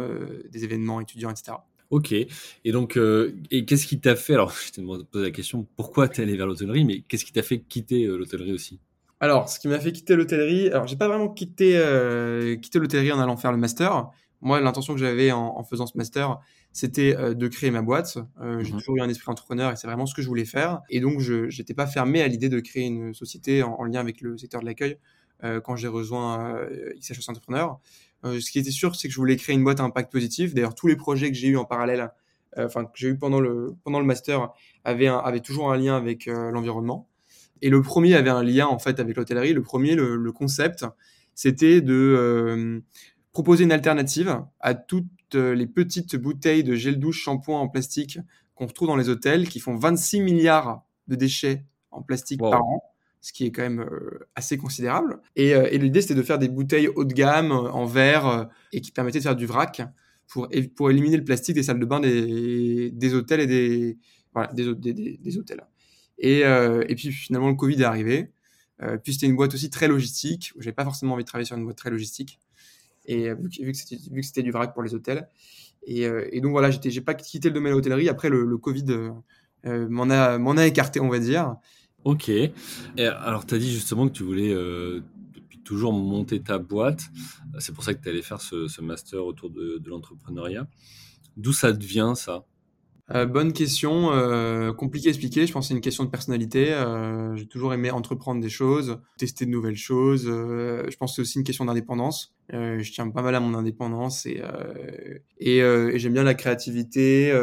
des 0.50 0.63
événements 0.63 1.00
étudiants, 1.00 1.30
etc. 1.30 1.57
Ok. 1.89 2.12
Et 2.12 2.71
donc, 2.71 2.97
et 3.51 3.65
qu'est-ce 3.65 3.85
qui 3.85 4.00
t'a 4.00 4.15
fait 4.15 4.33
Alors, 4.33 4.51
je 4.65 4.71
t'ai 4.71 4.81
posé 4.81 5.25
la 5.25 5.31
question 5.31 5.68
pourquoi 5.75 6.07
t'es 6.07 6.24
allé 6.24 6.35
vers 6.35 6.47
l'hôtellerie, 6.47 6.85
mais 6.85 7.01
qu'est-ce 7.01 7.25
qui 7.25 7.33
t'a 7.33 7.44
fait 7.44 7.59
quitter 7.59 8.06
l'hôtellerie 8.06 8.53
aussi? 8.53 8.80
Alors, 9.19 9.47
ce 9.47 9.59
qui 9.59 9.68
m'a 9.68 9.80
fait 9.80 9.91
quitter 9.91 10.15
l'hôtellerie, 10.15 10.68
alors 10.69 10.88
j'ai 10.88 10.97
pas 10.97 11.07
vraiment 11.07 11.30
quitté, 11.30 11.80
quitté 12.62 12.80
l'hôtellerie 12.80 13.12
en 13.12 13.19
allant 13.19 13.38
faire 13.38 13.51
le 13.51 13.57
master. 13.57 14.09
Moi, 14.41 14.59
l'intention 14.59 14.94
que 14.94 15.00
j'avais 15.00 15.31
en, 15.31 15.57
en, 15.57 15.63
faisant 15.63 15.88
ce 15.88 15.97
master, 15.97 16.38
c'était 16.74 17.15
euh, 17.15 17.33
de 17.33 17.47
créer 17.47 17.71
ma 17.71 17.81
boîte. 17.81 18.18
Euh, 18.41 18.62
j'ai 18.62 18.74
mmh 18.74 18.77
toujours 18.77 18.97
eu 18.97 19.01
un 19.01 19.07
esprit 19.07 19.31
entrepreneur 19.31 19.71
et 19.71 19.77
c'est 19.77 19.88
vraiment 19.88 20.06
ce 20.06 20.13
que 20.13 20.21
je 20.21 20.27
voulais 20.27 20.44
faire. 20.44 20.81
Et 20.89 21.00
donc, 21.00 21.19
je 21.19 21.45
n'étais 21.45 21.74
pas 21.74 21.88
fermé 21.88 22.21
à 22.21 22.27
l'idée 22.27 22.50
de 22.50 22.59
créer 22.59 22.83
une 22.83 23.13
société 23.13 23.63
en, 23.63 23.83
lien 23.86 24.01
avec 24.01 24.19
le 24.19 24.38
secteur 24.38 24.59
de 24.59 24.65
l'accueil 24.65 24.97
euh, 25.45 25.62
quand 25.62 25.77
j'ai 25.77 25.88
rejoint 25.88 26.59
XHS 27.00 27.29
Entrepreneur. 27.29 27.79
Ce 28.23 28.51
qui 28.51 28.59
était 28.59 28.71
sûr, 28.71 28.95
c'est 28.95 29.07
que 29.07 29.13
je 29.13 29.19
voulais 29.19 29.35
créer 29.35 29.55
une 29.55 29.63
boîte 29.63 29.79
à 29.79 29.83
impact 29.83 30.11
positif. 30.11 30.53
D'ailleurs, 30.53 30.75
tous 30.75 30.87
les 30.87 30.95
projets 30.95 31.29
que 31.29 31.37
j'ai 31.37 31.49
eu 31.49 31.57
en 31.57 31.65
parallèle, 31.65 32.09
enfin 32.57 32.85
que 32.85 32.91
j'ai 32.95 33.09
eu 33.09 33.17
pendant 33.17 33.39
le 33.39 33.75
pendant 33.83 33.99
le 33.99 34.05
master, 34.05 34.51
avaient, 34.83 35.07
avaient 35.07 35.41
toujours 35.41 35.71
un 35.71 35.77
lien 35.77 35.97
avec 35.97 36.27
l'environnement. 36.27 37.09
Et 37.61 37.69
le 37.69 37.81
premier 37.81 38.15
avait 38.15 38.29
un 38.29 38.43
lien 38.43 38.67
en 38.67 38.79
fait 38.79 38.99
avec 38.99 39.17
l'hôtellerie. 39.17 39.53
Le 39.53 39.61
premier, 39.61 39.95
le, 39.95 40.15
le 40.15 40.31
concept, 40.31 40.85
c'était 41.35 41.81
de 41.81 42.81
proposer 43.33 43.63
une 43.63 43.71
alternative 43.71 44.41
à 44.59 44.75
toutes 44.75 45.07
les 45.33 45.67
petites 45.67 46.15
bouteilles 46.15 46.63
de 46.63 46.75
gel 46.75 46.99
douche, 46.99 47.23
shampoing 47.23 47.59
en 47.59 47.67
plastique 47.67 48.19
qu'on 48.55 48.67
retrouve 48.67 48.87
dans 48.87 48.95
les 48.95 49.09
hôtels, 49.09 49.49
qui 49.49 49.59
font 49.59 49.75
26 49.75 50.21
milliards 50.21 50.85
de 51.07 51.15
déchets 51.15 51.65
en 51.91 52.01
plastique 52.01 52.39
par 52.39 52.63
an, 52.63 52.83
ce 53.23 53.31
qui 53.31 53.45
est 53.45 53.51
quand 53.51 53.61
même 53.61 53.79
euh, 53.79 54.27
assez 54.35 54.57
considérable. 54.57 55.21
Et, 55.37 55.55
euh, 55.55 55.69
et 55.71 55.77
l'idée, 55.77 56.01
c'était 56.01 56.13
de 56.13 56.21
faire 56.21 56.37
des 56.37 56.49
bouteilles 56.49 56.89
haut 56.89 57.05
de 57.05 57.13
gamme, 57.13 57.53
euh, 57.53 57.71
en 57.71 57.85
verre, 57.85 58.49
et 58.73 58.81
qui 58.81 58.91
permettaient 58.91 59.19
de 59.19 59.23
faire 59.23 59.37
du 59.37 59.45
vrac 59.45 59.81
pour, 60.27 60.49
pour 60.75 60.91
éliminer 60.91 61.15
le 61.15 61.23
plastique 61.23 61.55
des 61.55 61.63
salles 61.63 61.79
de 61.79 61.85
bain 61.85 62.01
des, 62.01 63.13
hôtels 63.13 63.39
et 63.39 63.47
des, 63.47 63.97
voilà, 64.33 64.51
des, 64.51 64.73
des, 64.73 65.37
hôtels. 65.37 65.63
Et, 66.17 66.39
et, 66.41 66.95
puis 66.95 67.13
finalement, 67.13 67.47
le 67.47 67.55
Covid 67.55 67.81
est 67.81 67.85
arrivé. 67.85 68.31
puis 69.03 69.13
c'était 69.13 69.27
une 69.27 69.35
boîte 69.35 69.53
aussi 69.53 69.69
très 69.69 69.87
logistique, 69.87 70.53
j'avais 70.59 70.73
pas 70.73 70.83
forcément 70.83 71.13
envie 71.13 71.23
de 71.23 71.27
travailler 71.27 71.45
sur 71.45 71.57
une 71.57 71.63
boîte 71.63 71.77
très 71.77 71.91
logistique 71.91 72.39
et 73.05 73.33
vu 73.33 73.71
que, 73.71 74.21
c'était 74.21 74.43
du 74.43 74.51
vrac 74.51 74.73
pour 74.73 74.83
les 74.83 74.95
hôtels. 74.95 75.27
Et, 75.85 76.41
donc 76.41 76.51
voilà, 76.51 76.71
j'ai 76.71 77.01
pas 77.01 77.13
quitté 77.13 77.49
le 77.49 77.53
domaine 77.53 77.71
de 77.71 77.77
l'hôtellerie. 77.77 78.09
Après, 78.09 78.29
le, 78.29 78.57
Covid 78.57 78.85
m'en 79.65 80.09
a, 80.09 80.37
m'en 80.37 80.57
a 80.57 80.65
écarté, 80.65 80.99
on 80.99 81.09
va 81.09 81.19
dire. 81.19 81.55
Ok. 82.03 82.31
Alors, 82.97 83.45
tu 83.45 83.55
as 83.55 83.57
dit 83.57 83.71
justement 83.71 84.07
que 84.07 84.13
tu 84.13 84.23
voulais 84.23 84.53
depuis 84.53 85.59
toujours 85.59 85.94
monter 85.94 86.41
ta 86.41 86.57
boîte. 86.57 87.01
C'est 87.59 87.73
pour 87.73 87.83
ça 87.83 87.94
que 87.94 88.01
tu 88.01 88.09
allais 88.09 88.21
faire 88.21 88.41
ce, 88.41 88.81
master 88.81 89.25
autour 89.25 89.50
de, 89.50 89.81
l'entrepreneuriat. 89.85 90.67
D'où 91.38 91.53
ça 91.53 91.71
devient 91.71 92.13
ça? 92.15 92.45
Euh, 93.12 93.25
bonne 93.25 93.51
question, 93.51 94.13
euh, 94.13 94.72
compliqué 94.72 95.07
à 95.07 95.10
expliquer. 95.10 95.45
Je 95.45 95.51
pense 95.51 95.65
que 95.65 95.67
c'est 95.69 95.74
une 95.74 95.81
question 95.81 96.05
de 96.05 96.10
personnalité. 96.10 96.74
Euh, 96.74 97.36
j'ai 97.36 97.45
toujours 97.45 97.74
aimé 97.74 97.91
entreprendre 97.91 98.41
des 98.41 98.50
choses, 98.50 98.98
tester 99.17 99.45
de 99.45 99.51
nouvelles 99.51 99.75
choses. 99.75 100.25
je 100.25 100.95
pense 100.98 101.12
que 101.12 101.15
c'est 101.15 101.22
aussi 101.22 101.38
une 101.38 101.43
question 101.43 101.65
d'indépendance. 101.65 102.33
je 102.50 102.91
tiens 102.91 103.10
pas 103.10 103.22
mal 103.22 103.36
à 103.36 103.39
mon 103.39 103.53
indépendance 103.53 104.25
et, 104.25 104.41
et 105.39 106.00
j'aime 106.00 106.13
bien 106.13 106.24
la 106.24 106.33
créativité, 106.33 107.33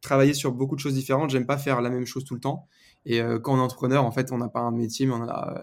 travailler 0.00 0.34
sur 0.34 0.52
beaucoup 0.52 0.76
de 0.76 0.80
choses 0.80 0.94
différentes. 0.94 1.30
J'aime 1.30 1.46
pas 1.46 1.58
faire 1.58 1.80
la 1.80 1.90
même 1.90 2.06
chose 2.06 2.24
tout 2.24 2.34
le 2.34 2.40
temps. 2.40 2.68
Et 3.04 3.20
quand 3.42 3.54
on 3.54 3.58
est 3.58 3.60
entrepreneur, 3.60 4.04
en 4.04 4.12
fait, 4.12 4.30
on 4.32 4.38
n'a 4.38 4.48
pas 4.48 4.60
un 4.60 4.70
métier, 4.70 5.06
mais 5.06 5.14
on 5.14 5.22
en 5.22 5.28
a 5.28 5.60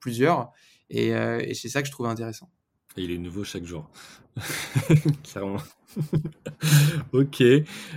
plusieurs. 0.00 0.52
Et, 0.90 1.08
et 1.08 1.54
c'est 1.54 1.68
ça 1.68 1.80
que 1.80 1.88
je 1.88 1.92
trouve 1.92 2.06
intéressant. 2.06 2.50
Et 2.96 3.02
il 3.02 3.10
est 3.10 3.18
nouveau 3.18 3.42
chaque 3.42 3.64
jour. 3.64 3.90
Clairement. 5.24 5.62
ok, 7.12 7.42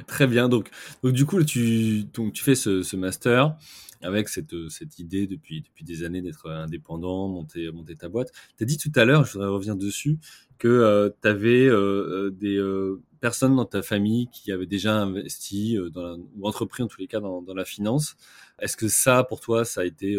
très 0.07 0.27
bien. 0.27 0.49
Donc, 0.49 0.69
donc 1.03 1.13
du 1.13 1.25
coup, 1.25 1.43
tu, 1.43 2.03
donc, 2.13 2.33
tu 2.33 2.43
fais 2.43 2.55
ce, 2.55 2.81
ce 2.81 2.95
master 2.95 3.55
avec 4.01 4.29
cette, 4.29 4.69
cette 4.69 4.99
idée 4.99 5.27
depuis, 5.27 5.61
depuis 5.61 5.83
des 5.83 6.03
années 6.03 6.21
d'être 6.21 6.49
indépendant, 6.49 7.27
monter, 7.27 7.71
monter 7.71 7.95
ta 7.95 8.09
boîte. 8.09 8.31
Tu 8.57 8.63
as 8.63 8.67
dit 8.67 8.77
tout 8.77 8.91
à 8.95 9.05
l'heure, 9.05 9.25
je 9.25 9.33
voudrais 9.33 9.49
revenir 9.49 9.75
dessus, 9.75 10.19
que 10.57 10.67
euh, 10.67 11.09
tu 11.21 11.27
avais 11.27 11.65
euh, 11.65 12.31
euh, 12.43 13.01
des 13.27 13.29
personnes 13.29 13.55
dans 13.55 13.65
ta 13.65 13.81
famille 13.81 14.29
qui 14.31 14.51
avaient 14.51 14.65
déjà 14.65 14.95
investi 14.95 15.77
dans 15.93 16.17
ou 16.37 16.47
entrepris 16.47 16.83
en 16.83 16.87
tous 16.87 17.01
les 17.01 17.07
cas 17.07 17.19
dans, 17.19 17.41
dans 17.41 17.53
la 17.53 17.65
finance. 17.65 18.15
Est-ce 18.59 18.77
que 18.77 18.87
ça, 18.87 19.23
pour 19.23 19.39
toi, 19.39 19.65
ça 19.65 19.81
a 19.81 19.85
été 19.85 20.15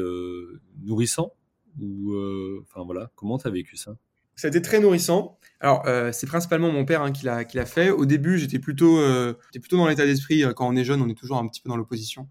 nourrissant 0.84 1.32
ou 1.80 2.14
enfin 2.62 2.84
voilà, 2.84 3.10
comment 3.14 3.38
tu 3.38 3.46
as 3.46 3.50
vécu 3.50 3.76
ça? 3.76 3.96
Ça 4.38 4.46
a 4.46 4.50
été 4.50 4.62
très 4.62 4.78
nourrissant. 4.78 5.36
Alors, 5.58 5.82
euh, 5.86 6.12
c'est 6.12 6.28
principalement 6.28 6.70
mon 6.70 6.84
père 6.84 7.02
hein, 7.02 7.10
qui 7.10 7.24
l'a 7.24 7.44
qui 7.44 7.56
l'a 7.56 7.66
fait. 7.66 7.90
Au 7.90 8.06
début, 8.06 8.38
j'étais 8.38 8.60
plutôt 8.60 9.00
euh, 9.00 9.34
j'étais 9.46 9.58
plutôt 9.58 9.76
dans 9.76 9.88
l'état 9.88 10.06
d'esprit. 10.06 10.44
Euh, 10.44 10.52
quand 10.52 10.68
on 10.68 10.76
est 10.76 10.84
jeune, 10.84 11.02
on 11.02 11.08
est 11.08 11.18
toujours 11.18 11.38
un 11.38 11.48
petit 11.48 11.60
peu 11.60 11.68
dans 11.68 11.76
l'opposition. 11.76 12.28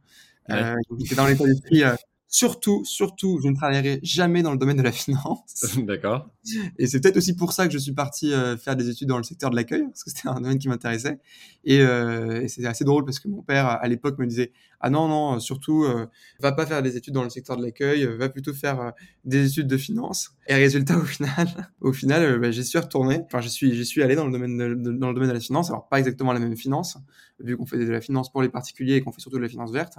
Euh, 0.49 0.73
j'étais 0.97 1.15
dans 1.15 1.27
l'état 1.27 1.43
d'esprit 1.43 1.83
surtout, 2.37 2.85
surtout, 2.85 3.39
je 3.41 3.47
ne 3.47 3.55
travaillerai 3.55 3.99
jamais 4.03 4.43
dans 4.43 4.51
le 4.51 4.59
domaine 4.59 4.77
de 4.77 4.83
la 4.83 4.91
finance. 4.91 5.65
D'accord. 5.77 6.29
Et 6.77 6.85
c'est 6.85 7.01
peut-être 7.01 7.17
aussi 7.17 7.35
pour 7.35 7.51
ça 7.51 7.65
que 7.65 7.73
je 7.73 7.79
suis 7.79 7.93
parti 7.93 8.31
euh, 8.31 8.55
faire 8.57 8.75
des 8.75 8.89
études 8.89 9.07
dans 9.07 9.17
le 9.17 9.23
secteur 9.23 9.49
de 9.49 9.55
l'accueil, 9.55 9.85
parce 9.87 10.03
que 10.03 10.11
c'était 10.11 10.27
un 10.27 10.39
domaine 10.39 10.59
qui 10.59 10.69
m'intéressait. 10.69 11.19
Et, 11.65 11.81
euh, 11.81 12.41
et 12.41 12.47
c'était 12.47 12.67
assez 12.67 12.83
drôle 12.83 13.05
parce 13.05 13.19
que 13.19 13.27
mon 13.27 13.41
père, 13.41 13.65
à 13.65 13.87
l'époque, 13.87 14.19
me 14.19 14.27
disait 14.27 14.51
Ah 14.79 14.91
non, 14.91 15.07
non, 15.07 15.39
surtout, 15.39 15.83
euh, 15.83 16.05
va 16.39 16.51
pas 16.51 16.67
faire 16.67 16.83
des 16.83 16.95
études 16.95 17.15
dans 17.15 17.23
le 17.23 17.31
secteur 17.31 17.57
de 17.57 17.63
l'accueil, 17.63 18.05
va 18.05 18.29
plutôt 18.29 18.53
faire 18.53 18.93
des 19.25 19.47
études 19.47 19.67
de 19.67 19.77
finance. 19.77 20.35
Et 20.47 20.53
résultat, 20.53 20.95
au 20.95 21.05
final, 21.05 21.47
au 21.81 21.91
final 21.91 22.39
bah, 22.39 22.51
j'y 22.51 22.63
suis 22.63 22.77
retourné. 22.77 23.21
Enfin, 23.25 23.41
j'y 23.41 23.49
suis, 23.49 23.83
suis 23.83 24.03
allé 24.03 24.15
dans 24.15 24.27
le, 24.27 24.31
domaine 24.31 24.57
de, 24.57 24.91
dans 24.91 25.07
le 25.07 25.15
domaine 25.15 25.29
de 25.29 25.33
la 25.33 25.39
finance. 25.39 25.71
Alors, 25.71 25.87
pas 25.89 25.97
exactement 25.97 26.33
la 26.33 26.39
même 26.39 26.55
finance, 26.55 26.99
vu 27.39 27.57
qu'on 27.57 27.65
fait 27.65 27.79
de 27.79 27.91
la 27.91 28.01
finance 28.01 28.31
pour 28.31 28.43
les 28.43 28.49
particuliers 28.49 28.97
et 28.97 29.01
qu'on 29.01 29.11
fait 29.11 29.21
surtout 29.21 29.37
de 29.37 29.43
la 29.43 29.49
finance 29.49 29.71
verte. 29.71 29.97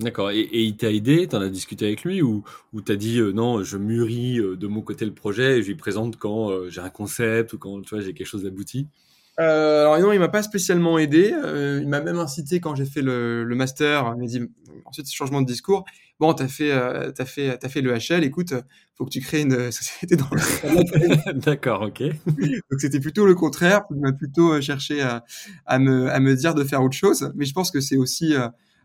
D'accord. 0.00 0.30
Et, 0.30 0.48
il 0.52 0.76
t'a 0.76 0.90
aidé? 0.90 1.26
T'en 1.28 1.42
as 1.42 1.50
discuté 1.50 1.86
avec 1.86 2.04
lui? 2.04 2.22
Ou, 2.22 2.42
ou 2.72 2.80
t'as 2.80 2.96
dit 2.96 3.18
euh, 3.18 3.32
non, 3.32 3.62
je 3.62 3.76
mûris 3.76 4.38
euh, 4.38 4.56
de 4.56 4.66
mon 4.66 4.80
côté 4.80 5.04
le 5.04 5.12
projet 5.12 5.58
et 5.58 5.62
je 5.62 5.68
lui 5.68 5.74
présente 5.74 6.16
quand 6.16 6.50
euh, 6.50 6.70
j'ai 6.70 6.80
un 6.80 6.88
concept 6.88 7.52
ou 7.52 7.58
quand 7.58 7.82
tu 7.82 7.94
vois 7.94 8.02
j'ai 8.02 8.14
quelque 8.14 8.26
chose 8.26 8.44
d'abouti? 8.44 8.88
Alors 9.36 9.98
non, 9.98 10.12
il 10.12 10.18
m'a 10.18 10.28
pas 10.28 10.42
spécialement 10.42 10.98
aidé. 10.98 11.32
il 11.80 11.88
m'a 11.88 12.00
même 12.00 12.18
incité 12.18 12.60
quand 12.60 12.74
j'ai 12.74 12.84
fait 12.84 13.00
le, 13.00 13.42
le 13.42 13.54
master. 13.54 14.12
Il 14.16 14.20
m'a 14.20 14.26
dit 14.26 14.42
ensuite 14.84 15.10
changement 15.10 15.40
de 15.40 15.46
discours. 15.46 15.84
Bon, 16.18 16.34
t'as 16.34 16.48
fait, 16.48 16.70
t'as 17.14 17.24
fait, 17.24 17.56
t'as 17.56 17.68
fait 17.70 17.80
le 17.80 17.94
HL. 17.94 18.22
Écoute, 18.22 18.52
faut 18.96 19.06
que 19.06 19.10
tu 19.10 19.20
crées 19.20 19.40
une 19.40 19.70
société 19.72 20.16
dans 20.16 20.28
le. 20.30 21.32
D'accord, 21.40 21.80
ok. 21.82 22.02
Donc 22.26 22.80
c'était 22.80 23.00
plutôt 23.00 23.24
le 23.24 23.34
contraire. 23.34 23.84
Il 23.90 24.00
m'a 24.00 24.12
plutôt 24.12 24.60
cherché 24.60 25.00
à, 25.00 25.24
à, 25.64 25.78
me, 25.78 26.10
à 26.10 26.20
me 26.20 26.36
dire 26.36 26.54
de 26.54 26.62
faire 26.62 26.82
autre 26.82 26.96
chose. 26.96 27.32
Mais 27.34 27.46
je 27.46 27.54
pense 27.54 27.70
que 27.70 27.80
c'est 27.80 27.96
aussi 27.96 28.34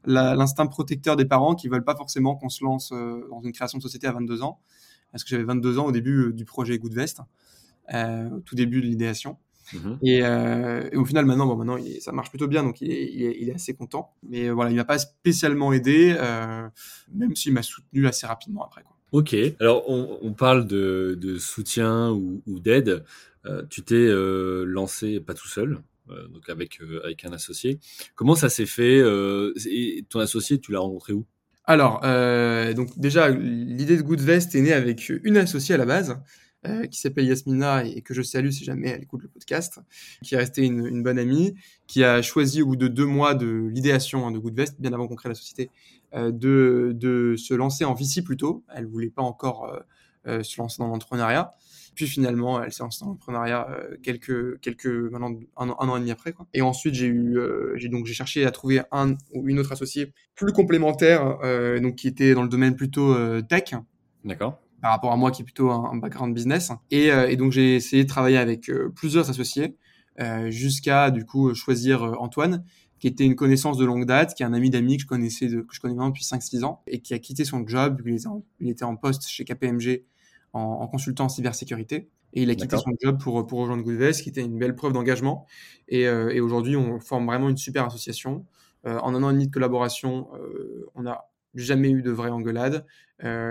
l'instinct 0.06 0.68
protecteur 0.68 1.16
des 1.16 1.26
parents 1.26 1.56
qui 1.56 1.68
veulent 1.68 1.84
pas 1.84 1.96
forcément 1.96 2.36
qu'on 2.36 2.50
se 2.50 2.64
lance 2.64 2.92
euh, 2.92 3.28
dans 3.30 3.42
une 3.42 3.52
création 3.52 3.78
de 3.78 3.84
société 3.84 4.08
à 4.08 4.12
22 4.12 4.42
ans. 4.42 4.60
Parce 5.12 5.24
que 5.24 5.30
j'avais 5.30 5.44
22 5.44 5.80
ans 5.80 5.86
au 5.86 5.92
début 5.92 6.28
euh, 6.28 6.34
du 6.34 6.46
projet 6.46 6.78
Goodvest, 6.78 7.22
euh, 7.94 8.30
au 8.30 8.40
tout 8.42 8.56
début 8.56 8.82
de 8.82 8.88
l'idéation. 8.88 9.38
Mhm. 9.74 9.98
Et, 10.04 10.22
au 10.96 11.06
final, 11.06 11.26
maintenant, 11.26 11.48
bon, 11.48 11.56
maintenant, 11.56 11.78
ça 12.00 12.12
marche 12.12 12.30
plutôt 12.30 12.48
bien, 12.48 12.64
donc 12.64 12.82
il 12.82 12.92
est, 12.92 13.52
assez 13.54 13.74
content. 13.74 14.14
Mais 14.22 14.50
voilà, 14.52 14.70
il 14.70 14.76
m'a 14.76 14.86
pas 14.86 15.00
spécialement 15.00 15.74
aidé, 15.74 16.16
même 17.12 17.36
s'il 17.36 17.54
m'a 17.54 17.64
soutenu 17.64 18.06
assez 18.06 18.28
rapidement 18.28 18.64
après. 18.64 18.84
Quoi. 18.84 18.96
Ok. 19.12 19.36
Alors, 19.60 19.90
on, 19.90 20.34
parle 20.34 20.68
de, 20.68 21.38
soutien 21.40 22.12
ou, 22.12 22.44
ou 22.46 22.60
d'aide. 22.60 23.06
tu 23.72 23.82
t'es 23.82 24.08
lancé 24.66 25.20
pas 25.20 25.34
tout 25.34 25.48
seul. 25.48 25.82
Euh, 26.12 26.28
donc 26.28 26.50
avec, 26.50 26.82
euh, 26.82 27.02
avec 27.04 27.26
un 27.26 27.32
associé. 27.32 27.80
Comment 28.16 28.36
ça 28.36 28.50
s'est 28.50 28.66
fait 28.66 29.00
euh, 29.00 29.54
et 29.70 30.06
Ton 30.10 30.20
associé, 30.20 30.60
tu 30.60 30.72
l'as 30.72 30.80
rencontré 30.80 31.14
où? 31.14 31.26
Alors, 31.68 32.02
donc 32.76 33.00
déjà, 33.00 33.30
l'idée 33.30 33.98
de 33.98 34.04
Goodvest 34.04 34.54
est 34.54 34.62
née 34.62 34.74
avec 34.74 35.10
une 35.24 35.36
associée 35.36 35.74
à 35.74 35.80
la 35.80 35.88
base, 35.88 36.16
qui 36.92 37.00
s'appelle 37.00 37.26
Yasmina 37.26 37.86
et 37.86 38.04
que 38.04 38.14
je 38.14 38.22
salue 38.22 38.52
si 38.52 38.64
jamais 38.64 38.90
elle 38.90 39.02
écoute 39.02 39.24
le 39.24 39.30
podcast, 39.30 39.80
qui 40.22 40.36
est 40.36 40.38
restée 40.38 40.64
une, 40.64 41.02
bonne 41.02 41.18
amie, 41.18 41.56
qui 41.88 42.04
a 42.04 42.22
choisi 42.22 42.62
au 42.62 42.68
bout 42.68 42.76
de 42.76 42.88
deux 42.88 43.08
mois 43.08 43.34
de 43.34 43.68
l'idéation 43.72 44.28
hein, 44.28 44.32
de 44.32 44.38
Goodvest, 44.38 44.80
bien 44.80 44.94
avant 44.94 45.08
qu'on 45.08 45.16
crée 45.16 45.30
la 45.30 45.34
société, 45.34 45.72
de, 46.14 46.92
de, 46.94 47.34
se 47.36 47.56
lancer 47.56 47.84
en 47.84 47.96
VC 47.96 48.22
plutôt. 48.24 48.64
Elle 48.76 48.86
voulait 48.86 49.10
pas 49.10 49.24
encore 49.24 49.76
se 50.28 50.62
lancer 50.62 50.78
dans 50.78 50.88
l'entrepreneuriat. 50.88 51.56
Puis 51.96 52.08
finalement, 52.08 52.62
elle 52.62 52.72
s'est 52.74 52.84
lancée 52.84 53.00
dans 53.02 53.12
l'entrepreneuriat 53.12 53.68
euh, 53.70 53.96
quelques, 54.04 54.60
quelques, 54.60 54.86
maintenant 54.86 55.34
un, 55.58 55.70
an 55.70 55.96
et 55.96 56.00
demi 56.00 56.12
après. 56.12 56.34
Quoi. 56.34 56.46
Et 56.54 56.62
ensuite, 56.62 56.94
j'ai 56.94 57.08
eu, 57.08 57.38
euh, 57.38 57.74
j'ai 57.78 57.88
donc 57.88 58.06
j'ai 58.06 58.14
cherché 58.14 58.46
à 58.46 58.52
trouver 58.52 58.82
un 58.92 59.14
ou 59.34 59.48
une 59.48 59.60
autre 59.60 59.72
associée 59.72 60.14
plus 60.36 60.52
complémentaire, 60.52 61.40
euh, 61.44 61.80
donc 61.80 61.96
qui 61.96 62.08
était 62.08 62.34
dans 62.34 62.44
le 62.44 62.50
domaine 62.50 62.76
plutôt 62.76 63.16
tech. 63.44 63.76
D'accord. 64.26 64.62
Par 64.82 64.92
rapport 64.92 65.14
à 65.14 65.18
moi, 65.18 65.32
qui 65.32 65.42
est 65.42 65.46
plutôt 65.46 65.72
un, 65.72 65.96
background 65.96 66.36
business. 66.36 66.72
Et, 66.92 67.08
et, 67.08 67.38
donc 67.38 67.52
j'ai 67.52 67.76
essayé 67.76 68.04
de 68.04 68.10
travailler 68.10 68.38
avec 68.38 68.70
plusieurs 68.96 69.30
associés 69.30 69.78
jusqu'à 70.50 71.12
du 71.12 71.26
coup 71.26 71.54
choisir 71.56 72.22
Antoine 72.22 72.64
qui 73.00 73.08
était 73.08 73.26
une 73.26 73.36
connaissance 73.36 73.78
de 73.78 73.86
longue 73.86 74.06
date, 74.06 74.34
qui 74.34 74.44
est 74.44 74.46
un 74.46 74.54
ami 74.54 74.70
d'amis 74.70 74.98
que 74.98 75.04
je 75.04 75.08
connaissais 75.08 75.48
de, 75.48 75.62
que 75.62 75.76
je 75.76 75.80
connais 75.80 75.94
maintenant 75.94 76.10
depuis 76.10 76.24
5-6 76.24 76.64
ans 76.64 76.82
et 76.88 77.02
qui 77.02 77.14
a 77.14 77.20
quitté 77.20 77.44
son 77.46 77.68
job, 77.68 78.02
il 78.06 78.16
était 78.16 78.28
en, 78.28 78.44
il 78.60 78.70
était 78.70 78.86
en 78.86 78.96
poste 78.96 79.28
chez 79.28 79.44
KPMG 79.44 80.04
en, 80.56 80.88
consultant 80.88 81.26
en 81.26 81.30
cybersécurité. 81.30 82.10
Et 82.34 82.44
il 82.44 82.50
a 82.50 82.56
quitté 82.56 82.78
son 82.78 82.92
job 83.02 83.20
pour, 83.22 83.46
pour 83.46 83.60
rejoindre 83.60 83.84
Goodvest, 83.84 84.22
qui 84.22 84.30
était 84.30 84.42
une 84.42 84.58
belle 84.58 84.76
preuve 84.76 84.94
d'engagement. 84.94 85.46
Et, 85.88 86.08
euh, 86.08 86.30
et 86.30 86.40
aujourd'hui, 86.40 86.76
on 86.76 87.00
forme 87.00 87.26
vraiment 87.26 87.50
une 87.50 87.58
super 87.58 87.86
association. 87.86 88.46
Euh, 88.86 89.00
en 89.00 89.16
un 89.16 89.24
an 89.24 89.30
et 89.30 89.34
demi 89.34 89.48
de 89.48 89.54
collaboration, 89.54 90.28
euh, 90.36 90.86
on 90.96 91.04
n'a 91.04 91.26
jamais 91.56 91.90
eu 91.90 92.02
de 92.02 92.12
vraie 92.12 92.30
engueulade 92.30 92.86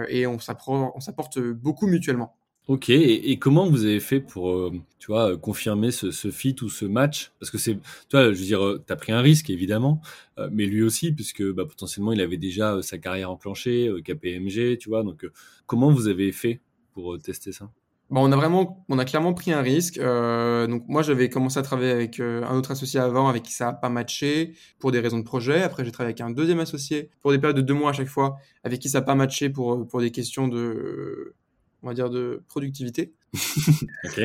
et 0.08 0.26
on 0.26 0.38
s'apporte 0.38 1.38
beaucoup 1.40 1.86
mutuellement. 1.86 2.36
Ok, 2.68 2.90
et, 2.90 3.38
comment 3.38 3.68
vous 3.68 3.84
avez 3.84 4.00
fait 4.00 4.20
pour, 4.20 4.70
tu 4.98 5.06
vois, 5.06 5.38
confirmer 5.38 5.90
ce, 5.90 6.10
ce, 6.10 6.30
fit 6.30 6.54
ou 6.60 6.68
ce 6.68 6.84
match? 6.84 7.32
Parce 7.40 7.50
que 7.50 7.56
c'est, 7.56 7.74
tu 7.74 7.80
vois, 8.12 8.32
je 8.32 8.38
veux 8.38 8.44
dire, 8.44 8.60
tu 8.86 8.92
as 8.92 8.96
pris 8.96 9.12
un 9.12 9.20
risque 9.22 9.48
évidemment, 9.48 10.02
mais 10.50 10.66
lui 10.66 10.82
aussi, 10.82 11.12
puisque 11.12 11.42
bah, 11.42 11.64
potentiellement 11.64 12.12
il 12.12 12.20
avait 12.20 12.36
déjà 12.36 12.82
sa 12.82 12.98
carrière 12.98 13.30
enclenchée, 13.30 13.90
KPMG, 14.04 14.76
tu 14.76 14.90
vois. 14.90 15.02
Donc, 15.02 15.26
comment 15.66 15.90
vous 15.90 16.08
avez 16.08 16.30
fait? 16.30 16.60
Pour 16.94 17.14
euh, 17.14 17.18
tester 17.18 17.52
ça? 17.52 17.70
Bon, 18.10 18.22
on 18.28 18.32
a 18.32 18.36
vraiment, 18.36 18.84
on 18.88 18.98
a 18.98 19.04
clairement 19.04 19.32
pris 19.32 19.50
un 19.52 19.62
risque. 19.62 19.98
Euh, 19.98 20.66
donc 20.66 20.84
moi, 20.88 21.02
j'avais 21.02 21.28
commencé 21.28 21.58
à 21.58 21.62
travailler 21.62 21.90
avec 21.90 22.20
euh, 22.20 22.44
un 22.44 22.56
autre 22.56 22.70
associé 22.70 23.00
avant, 23.00 23.28
avec 23.28 23.42
qui 23.42 23.52
ça 23.52 23.66
n'a 23.66 23.72
pas 23.72 23.88
matché 23.88 24.54
pour 24.78 24.92
des 24.92 25.00
raisons 25.00 25.18
de 25.18 25.24
projet. 25.24 25.62
Après, 25.62 25.84
j'ai 25.84 25.90
travaillé 25.90 26.12
avec 26.12 26.20
un 26.20 26.30
deuxième 26.30 26.60
associé 26.60 27.10
pour 27.22 27.32
des 27.32 27.38
périodes 27.38 27.56
de 27.56 27.62
deux 27.62 27.74
mois 27.74 27.90
à 27.90 27.92
chaque 27.92 28.08
fois, 28.08 28.36
avec 28.62 28.80
qui 28.80 28.88
ça 28.88 29.00
n'a 29.00 29.06
pas 29.06 29.14
matché 29.14 29.48
pour 29.48 29.86
pour 29.88 30.00
des 30.00 30.10
questions 30.10 30.48
de, 30.48 31.34
on 31.82 31.88
va 31.88 31.94
dire 31.94 32.10
de 32.10 32.42
productivité. 32.46 33.14
ok. 34.04 34.20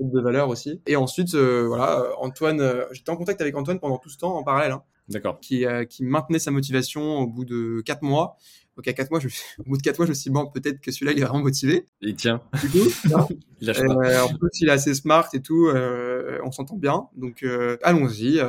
de 0.00 0.20
valeur 0.20 0.48
aussi. 0.48 0.80
Et 0.86 0.96
ensuite, 0.96 1.34
voilà, 1.34 2.08
Antoine, 2.20 2.86
j'étais 2.90 3.10
en 3.10 3.16
contact 3.16 3.40
avec 3.40 3.54
Antoine 3.54 3.78
pendant 3.78 3.98
tout 3.98 4.08
ce 4.08 4.16
temps 4.18 4.34
en 4.34 4.42
parallèle. 4.42 4.72
Hein, 4.72 4.82
D'accord. 5.08 5.38
Qui, 5.40 5.64
qui 5.88 6.04
maintenait 6.04 6.38
sa 6.38 6.50
motivation 6.50 7.18
au 7.18 7.26
bout 7.26 7.44
de 7.44 7.82
quatre 7.84 8.02
mois. 8.02 8.38
Donc 8.76 8.88
à 8.88 8.92
4 8.92 9.10
mois, 9.10 9.20
je, 9.20 9.28
au 9.58 9.62
bout 9.64 9.76
de 9.76 9.82
4 9.82 9.98
mois, 9.98 10.06
je 10.06 10.10
me 10.10 10.14
suis 10.14 10.30
dit, 10.30 10.34
bon, 10.34 10.46
peut-être 10.46 10.80
que 10.80 10.90
celui-là, 10.90 11.12
il 11.12 11.18
est 11.18 11.24
vraiment 11.24 11.42
motivé. 11.42 11.86
Il 12.00 12.14
tient. 12.14 12.40
Du 12.60 12.68
coup, 12.68 12.88
il 13.60 13.66
lâche 13.66 13.80
pas. 13.80 13.92
Euh, 13.92 14.22
en 14.22 14.28
plus, 14.28 14.60
il 14.60 14.68
est 14.68 14.72
assez 14.72 14.94
smart 14.94 15.28
et 15.32 15.40
tout, 15.40 15.68
euh, 15.68 16.38
on 16.44 16.50
s'entend 16.50 16.76
bien. 16.76 17.08
Donc 17.16 17.42
euh, 17.42 17.76
allons-y, 17.82 18.40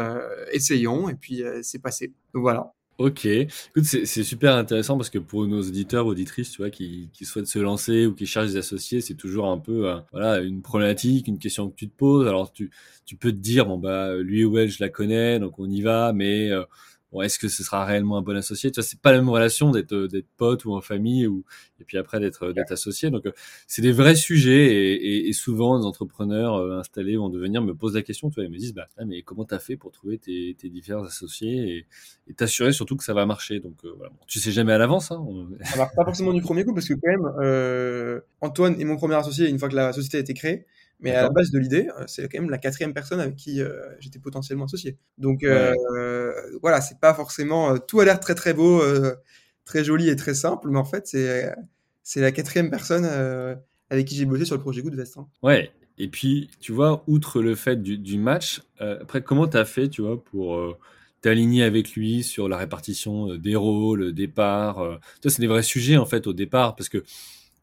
essayons, 0.51 1.09
et 1.09 1.15
puis 1.15 1.43
c'est 1.61 1.79
passé. 1.79 2.13
Donc 2.33 2.41
voilà. 2.41 2.73
Ok, 2.99 3.25
écoute, 3.25 3.85
c'est 3.85 4.23
super 4.23 4.55
intéressant 4.55 4.97
parce 4.97 5.09
que 5.09 5.17
pour 5.17 5.47
nos 5.47 5.61
auditeurs, 5.61 6.05
auditrices, 6.05 6.51
tu 6.51 6.61
vois, 6.61 6.69
qui, 6.69 7.09
qui 7.11 7.25
souhaitent 7.25 7.47
se 7.47 7.57
lancer 7.57 8.05
ou 8.05 8.13
qui 8.13 8.27
cherchent 8.27 8.51
des 8.51 8.57
associés, 8.57 9.01
c'est 9.01 9.15
toujours 9.15 9.47
un 9.47 9.57
peu, 9.57 9.91
voilà, 10.11 10.41
une 10.41 10.61
problématique, 10.61 11.27
une 11.27 11.39
question 11.39 11.69
que 11.71 11.75
tu 11.75 11.89
te 11.89 11.97
poses. 11.97 12.27
Alors 12.27 12.53
tu, 12.53 12.69
tu 13.05 13.15
peux 13.15 13.31
te 13.31 13.37
dire, 13.37 13.65
bon 13.65 13.79
bah, 13.79 14.15
lui 14.17 14.45
ou 14.45 14.59
elle, 14.59 14.69
je 14.69 14.77
la 14.79 14.89
connais, 14.89 15.39
donc 15.39 15.57
on 15.57 15.67
y 15.67 15.81
va, 15.81 16.13
mais 16.13 16.51
est-ce 17.21 17.37
que 17.37 17.47
ce 17.47 17.63
sera 17.63 17.85
réellement 17.85 18.17
un 18.17 18.21
bon 18.21 18.35
associé? 18.35 18.71
Tu 18.71 18.79
vois, 18.79 18.87
c'est 18.87 18.99
pas 18.99 19.11
la 19.11 19.19
même 19.19 19.29
relation 19.29 19.71
d'être 19.71 19.93
euh, 19.93 20.07
d'être 20.07 20.27
pote 20.37 20.65
ou 20.65 20.73
en 20.73 20.81
famille 20.81 21.27
ou 21.27 21.43
et 21.79 21.83
puis 21.83 21.97
après 21.97 22.19
d'être 22.19 22.51
d'être 22.51 22.71
associé. 22.71 23.11
Donc 23.11 23.25
euh, 23.25 23.31
c'est 23.67 23.81
des 23.81 23.91
vrais 23.91 24.15
sujets 24.15 24.73
et, 24.73 25.27
et, 25.27 25.33
souvent 25.33 25.77
les 25.77 25.85
entrepreneurs 25.85 26.55
euh, 26.55 26.79
installés 26.79 27.17
vont 27.17 27.29
devenir 27.29 27.61
me 27.61 27.75
posent 27.75 27.95
la 27.95 28.01
question. 28.01 28.29
Tu 28.29 28.35
vois, 28.35 28.45
ils 28.45 28.51
me 28.51 28.57
disent 28.57 28.73
bah 28.73 28.87
ah, 28.97 29.05
mais 29.05 29.21
comment 29.21 29.45
t'as 29.45 29.59
fait 29.59 29.77
pour 29.77 29.91
trouver 29.91 30.17
tes, 30.17 30.55
tes 30.57 30.69
différents 30.69 31.03
associés 31.03 31.85
et 32.27 32.33
t'assurer 32.33 32.71
surtout 32.71 32.95
que 32.95 33.03
ça 33.03 33.13
va 33.13 33.25
marcher? 33.25 33.59
Donc 33.59 33.75
voilà, 33.83 34.11
tu 34.27 34.39
sais 34.39 34.51
jamais 34.51 34.73
à 34.73 34.77
l'avance. 34.77 35.11
Hein, 35.11 35.23
Ça 35.63 35.77
marche 35.77 35.95
pas 35.95 36.05
forcément 36.05 36.33
du 36.33 36.41
premier 36.41 36.65
coup 36.65 36.73
parce 36.73 36.87
que 36.87 36.93
quand 36.93 37.11
même 37.11 38.21
Antoine 38.41 38.79
est 38.79 38.85
mon 38.85 38.95
premier 38.97 39.15
associé 39.15 39.49
une 39.49 39.59
fois 39.59 39.69
que 39.69 39.75
la 39.75 39.93
société 39.93 40.17
a 40.17 40.21
été 40.21 40.33
créée. 40.33 40.65
Mais 41.03 41.11
à 41.11 41.23
la 41.23 41.29
base 41.29 41.51
de 41.51 41.59
l'idée, 41.59 41.89
euh, 41.99 42.05
c'est 42.07 42.23
quand 42.29 42.39
même 42.39 42.49
la 42.49 42.57
quatrième 42.57 42.93
personne 42.93 43.19
avec 43.19 43.35
qui 43.35 43.61
euh, 43.61 43.73
j'étais 43.99 44.19
potentiellement 44.19 44.65
associé. 44.65 44.97
Donc 45.17 45.43
euh, 45.43 45.73
voilà, 46.61 46.79
c'est 46.79 46.99
pas 46.99 47.13
forcément 47.13 47.77
tout 47.77 47.99
a 47.99 48.05
l'air 48.05 48.19
très 48.21 48.35
très 48.35 48.53
beau, 48.53 48.81
très 49.65 49.83
joli 49.83 50.09
et 50.09 50.15
très 50.15 50.33
simple, 50.33 50.69
mais 50.69 50.79
en 50.79 50.85
fait 50.85 51.05
c'est 51.05 51.53
c'est 52.03 52.21
la 52.21 52.31
quatrième 52.31 52.69
personne 52.69 53.05
avec 53.89 54.07
qui 54.07 54.15
j'ai 54.15 54.25
bossé 54.25 54.45
sur 54.45 54.55
le 54.55 54.61
projet 54.61 54.81
Goodvest. 54.81 55.17
Hein. 55.17 55.27
Ouais. 55.43 55.71
Et 55.97 56.07
puis 56.07 56.49
tu 56.59 56.71
vois, 56.71 57.03
outre 57.07 57.41
le 57.41 57.53
fait 57.53 57.83
du, 57.83 57.97
du 57.97 58.17
match, 58.17 58.61
après 58.79 59.21
comment 59.21 59.47
tu 59.47 59.57
as 59.57 59.65
fait, 59.65 59.89
tu 59.89 60.01
vois, 60.01 60.23
pour 60.23 60.77
t'aligner 61.21 61.63
avec 61.63 61.91
lui 61.95 62.23
sur 62.23 62.47
la 62.47 62.55
répartition 62.57 63.35
des 63.35 63.55
rôles, 63.57 64.13
des 64.13 64.29
parts. 64.29 64.99
Ça 65.21 65.29
c'est 65.29 65.41
des 65.41 65.47
vrais 65.47 65.63
sujets 65.63 65.97
en 65.97 66.05
fait 66.05 66.27
au 66.27 66.33
départ 66.33 66.77
parce 66.77 66.87
que 66.87 67.03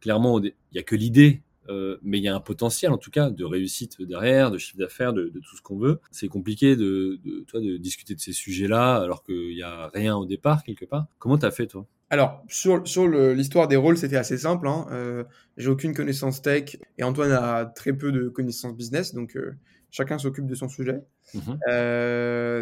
clairement 0.00 0.40
il 0.40 0.52
y 0.74 0.78
a 0.78 0.82
que 0.82 0.94
l'idée 0.94 1.40
euh, 1.68 1.98
mais 2.02 2.18
il 2.18 2.24
y 2.24 2.28
a 2.28 2.34
un 2.34 2.40
potentiel 2.40 2.90
en 2.90 2.98
tout 2.98 3.10
cas 3.10 3.30
de 3.30 3.44
réussite 3.44 4.00
derrière, 4.02 4.50
de 4.50 4.58
chiffre 4.58 4.78
d'affaires, 4.78 5.12
de, 5.12 5.28
tout 5.28 5.56
ce 5.56 5.62
qu'on 5.62 5.78
veut. 5.78 6.00
C'est 6.10 6.28
compliqué 6.28 6.74
de, 6.74 7.20
de, 7.24 7.44
toi, 7.46 7.60
de 7.60 7.76
discuter 7.76 8.14
de 8.14 8.20
ces 8.20 8.32
sujets-là 8.32 8.96
alors 8.96 9.22
qu'il 9.22 9.54
n'y 9.54 9.62
a 9.62 9.88
rien 9.88 10.16
au 10.16 10.26
départ 10.26 10.64
quelque 10.64 10.84
part. 10.84 11.06
Comment 11.18 11.38
tu 11.38 11.46
as 11.46 11.50
fait 11.50 11.66
toi? 11.66 11.86
Alors, 12.12 12.42
sur, 12.48 12.86
sur 12.88 13.06
l'histoire 13.06 13.68
des 13.68 13.76
rôles, 13.76 13.96
c'était 13.96 14.16
assez 14.16 14.36
simple. 14.36 14.66
Hein. 14.66 14.86
Euh, 14.90 15.24
j'ai 15.56 15.68
aucune 15.68 15.94
connaissance 15.94 16.42
tech 16.42 16.76
et 16.98 17.04
Antoine 17.04 17.30
a 17.30 17.66
très 17.66 17.92
peu 17.92 18.10
de 18.10 18.28
connaissances 18.28 18.74
business. 18.74 19.14
Donc, 19.14 19.36
euh, 19.36 19.52
chacun 19.92 20.18
s'occupe 20.18 20.46
de 20.46 20.54
son 20.56 20.68
sujet. 20.68 21.02
Mmh 21.34 21.52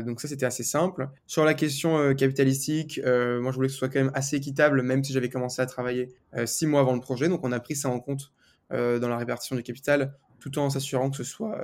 donc 0.05 0.21
ça, 0.21 0.29
c'était 0.29 0.45
assez 0.45 0.65
simple. 0.65 1.09
Sur 1.27 1.47
la 1.47 1.55
question 1.55 2.15
capitalistique, 2.15 3.01
moi, 3.03 3.51
je 3.51 3.57
voulais 3.57 3.69
que 3.69 3.73
ce 3.73 3.79
soit 3.79 3.89
quand 3.89 4.01
même 4.01 4.13
assez 4.13 4.37
équitable, 4.37 4.83
même 4.83 5.03
si 5.03 5.15
j'avais 5.15 5.31
commencé 5.31 5.63
à 5.63 5.67
travailler 5.67 6.13
six 6.45 6.67
mois 6.67 6.81
avant 6.81 6.95
le 6.95 7.01
projet. 7.01 7.29
Donc 7.29 7.41
on 7.45 7.53
a 7.53 7.61
pris 7.61 7.75
ça 7.75 7.89
en 7.89 8.01
compte 8.01 8.31
dans 8.71 9.09
la 9.09 9.17
répartition 9.17 9.57
du 9.57 9.63
capital, 9.63 10.15
tout 10.41 10.59
en 10.59 10.71
s'assurant 10.71 11.11
que 11.11 11.17
ce 11.17 11.25
soit 11.25 11.61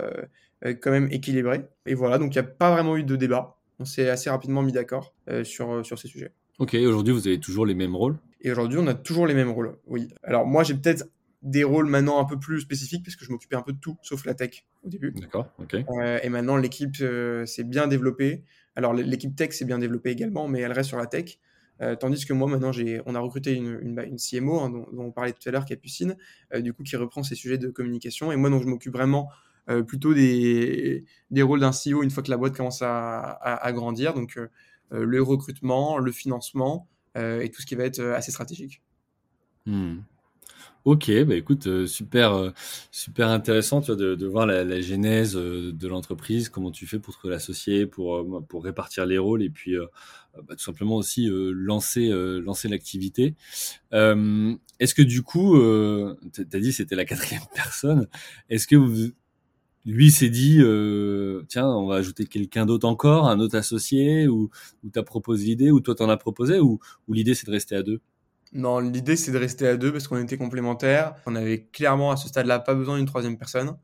quand 0.62 0.90
même 0.90 1.08
équilibré. 1.10 1.62
Et 1.86 1.94
voilà, 1.94 2.18
donc 2.18 2.34
il 2.34 2.38
n'y 2.38 2.46
a 2.46 2.48
pas 2.48 2.70
vraiment 2.72 2.96
eu 2.96 3.04
de 3.04 3.16
débat. 3.16 3.58
On 3.78 3.84
s'est 3.84 4.08
assez 4.08 4.30
rapidement 4.30 4.62
mis 4.62 4.72
d'accord 4.72 5.14
sur, 5.42 5.84
sur 5.84 5.98
ces 5.98 6.08
sujets. 6.08 6.32
Ok, 6.58 6.74
aujourd'hui, 6.74 7.12
vous 7.12 7.26
avez 7.26 7.40
toujours 7.40 7.66
les 7.66 7.74
mêmes 7.74 7.96
rôles? 7.96 8.16
Et 8.40 8.52
aujourd'hui, 8.52 8.78
on 8.78 8.86
a 8.86 8.94
toujours 8.94 9.26
les 9.26 9.34
mêmes 9.34 9.50
rôles, 9.50 9.76
oui. 9.86 10.08
Alors 10.22 10.46
moi, 10.46 10.62
j'ai 10.62 10.74
peut-être 10.74 11.06
des 11.42 11.64
rôles 11.64 11.86
maintenant 11.86 12.20
un 12.20 12.24
peu 12.24 12.38
plus 12.38 12.60
spécifiques, 12.60 13.02
puisque 13.02 13.24
je 13.24 13.30
m'occupais 13.30 13.56
un 13.56 13.62
peu 13.62 13.72
de 13.72 13.78
tout, 13.78 13.98
sauf 14.02 14.24
la 14.24 14.34
tech 14.34 14.64
au 14.82 14.88
début. 14.88 15.12
D'accord, 15.12 15.48
ok. 15.58 15.74
Euh, 15.74 16.18
et 16.22 16.28
maintenant, 16.30 16.56
l'équipe 16.56 16.94
euh, 17.02 17.44
s'est 17.44 17.64
bien 17.64 17.86
développée. 17.86 18.44
Alors, 18.76 18.94
l'équipe 18.94 19.36
tech 19.36 19.52
s'est 19.52 19.66
bien 19.66 19.78
développée 19.78 20.10
également, 20.10 20.48
mais 20.48 20.60
elle 20.60 20.72
reste 20.72 20.88
sur 20.88 20.98
la 20.98 21.06
tech. 21.06 21.38
Euh, 21.80 21.96
tandis 21.96 22.24
que 22.24 22.32
moi, 22.32 22.48
maintenant, 22.48 22.70
on 23.06 23.14
a 23.14 23.20
recruté 23.20 23.54
une, 23.54 23.78
une, 23.82 24.00
une 24.00 24.16
CMO, 24.16 24.60
hein, 24.60 24.70
dont, 24.70 24.86
on 24.96 25.10
parlait 25.10 25.32
tout 25.32 25.48
à 25.48 25.52
l'heure, 25.52 25.64
Capucine, 25.64 26.16
du 26.56 26.72
coup, 26.72 26.82
qui 26.82 26.96
reprend 26.96 27.22
ces 27.22 27.34
sujets 27.34 27.58
de 27.58 27.68
communication. 27.68 28.32
Et 28.32 28.36
moi, 28.36 28.50
donc, 28.50 28.62
je 28.62 28.68
m'occupe 28.68 28.92
vraiment 28.92 29.28
plutôt 29.86 30.12
des, 30.12 31.04
des 31.30 31.42
rôles 31.42 31.60
d'un 31.60 31.70
CEO 31.70 32.02
une 32.02 32.10
fois 32.10 32.22
que 32.22 32.30
la 32.30 32.36
boîte 32.36 32.54
commence 32.54 32.82
à, 32.82 33.30
à, 33.32 33.72
grandir. 33.72 34.14
Donc, 34.14 34.38
le 34.90 35.22
recrutement, 35.22 35.98
le 35.98 36.12
financement, 36.12 36.88
et 37.16 37.50
tout 37.50 37.60
ce 37.60 37.66
qui 37.66 37.74
va 37.74 37.84
être 37.84 38.00
assez 38.00 38.30
stratégique. 38.30 38.82
Hmm. 39.66 40.00
Ok, 40.84 41.10
bah 41.24 41.34
écoute, 41.34 41.66
euh, 41.66 41.86
super, 41.86 42.34
euh, 42.34 42.50
super 42.90 43.28
intéressant 43.30 43.80
tu 43.80 43.86
vois, 43.86 43.96
de, 43.96 44.14
de 44.14 44.26
voir 44.26 44.44
la, 44.46 44.64
la 44.64 44.82
genèse 44.82 45.34
euh, 45.34 45.72
de 45.72 45.88
l'entreprise, 45.88 46.50
comment 46.50 46.70
tu 46.70 46.86
fais 46.86 46.98
pour 46.98 47.18
te 47.18 47.26
l'associer, 47.26 47.86
pour, 47.86 48.22
pour 48.46 48.62
répartir 48.64 49.06
les 49.06 49.16
rôles 49.16 49.42
et 49.42 49.48
puis 49.48 49.76
bah, 50.34 50.54
tout 50.56 50.62
simplement 50.62 50.96
aussi 50.96 51.28
lancer, 51.30 52.10
lancer 52.42 52.68
l'activité. 52.68 53.34
Est-ce 53.92 54.94
que 54.94 55.02
du 55.02 55.22
coup, 55.22 55.56
tu 56.32 56.40
as 56.52 56.60
dit 56.60 56.72
c'était 56.72 56.96
la 56.96 57.04
quatrième 57.04 57.42
personne, 57.54 58.08
est-ce 58.50 58.66
que 58.66 58.76
vous, 58.76 59.10
lui 59.86 60.10
s'est 60.12 60.30
dit 60.30 60.60
tiens 61.48 61.68
on 61.68 61.86
va 61.88 61.96
ajouter 61.96 62.26
quelqu'un 62.26 62.66
d'autre 62.66 62.88
encore 62.88 63.28
un 63.28 63.40
autre 63.40 63.56
associé 63.56 64.28
ou, 64.28 64.50
ou 64.84 64.90
t'as 64.90 65.02
proposé 65.04 65.46
l'idée 65.46 65.70
ou 65.72 65.80
toi 65.80 65.94
t'en 65.94 66.08
as 66.10 66.16
proposé 66.18 66.60
ou, 66.60 66.80
ou 67.08 67.14
l'idée 67.14 67.34
c'est 67.34 67.46
de 67.46 67.52
rester 67.52 67.76
à 67.76 67.82
deux? 67.82 68.00
Non, 68.54 68.78
l'idée 68.78 69.16
c'est 69.16 69.32
de 69.32 69.38
rester 69.38 69.66
à 69.66 69.76
deux 69.76 69.92
parce 69.92 70.06
qu'on 70.06 70.22
était 70.22 70.38
complémentaires. 70.38 71.16
On 71.26 71.34
avait 71.34 71.66
clairement 71.72 72.12
à 72.12 72.16
ce 72.16 72.28
stade-là 72.28 72.60
pas 72.60 72.74
besoin 72.74 72.96
d'une 72.96 73.06
troisième 73.06 73.36
personne. 73.36 73.76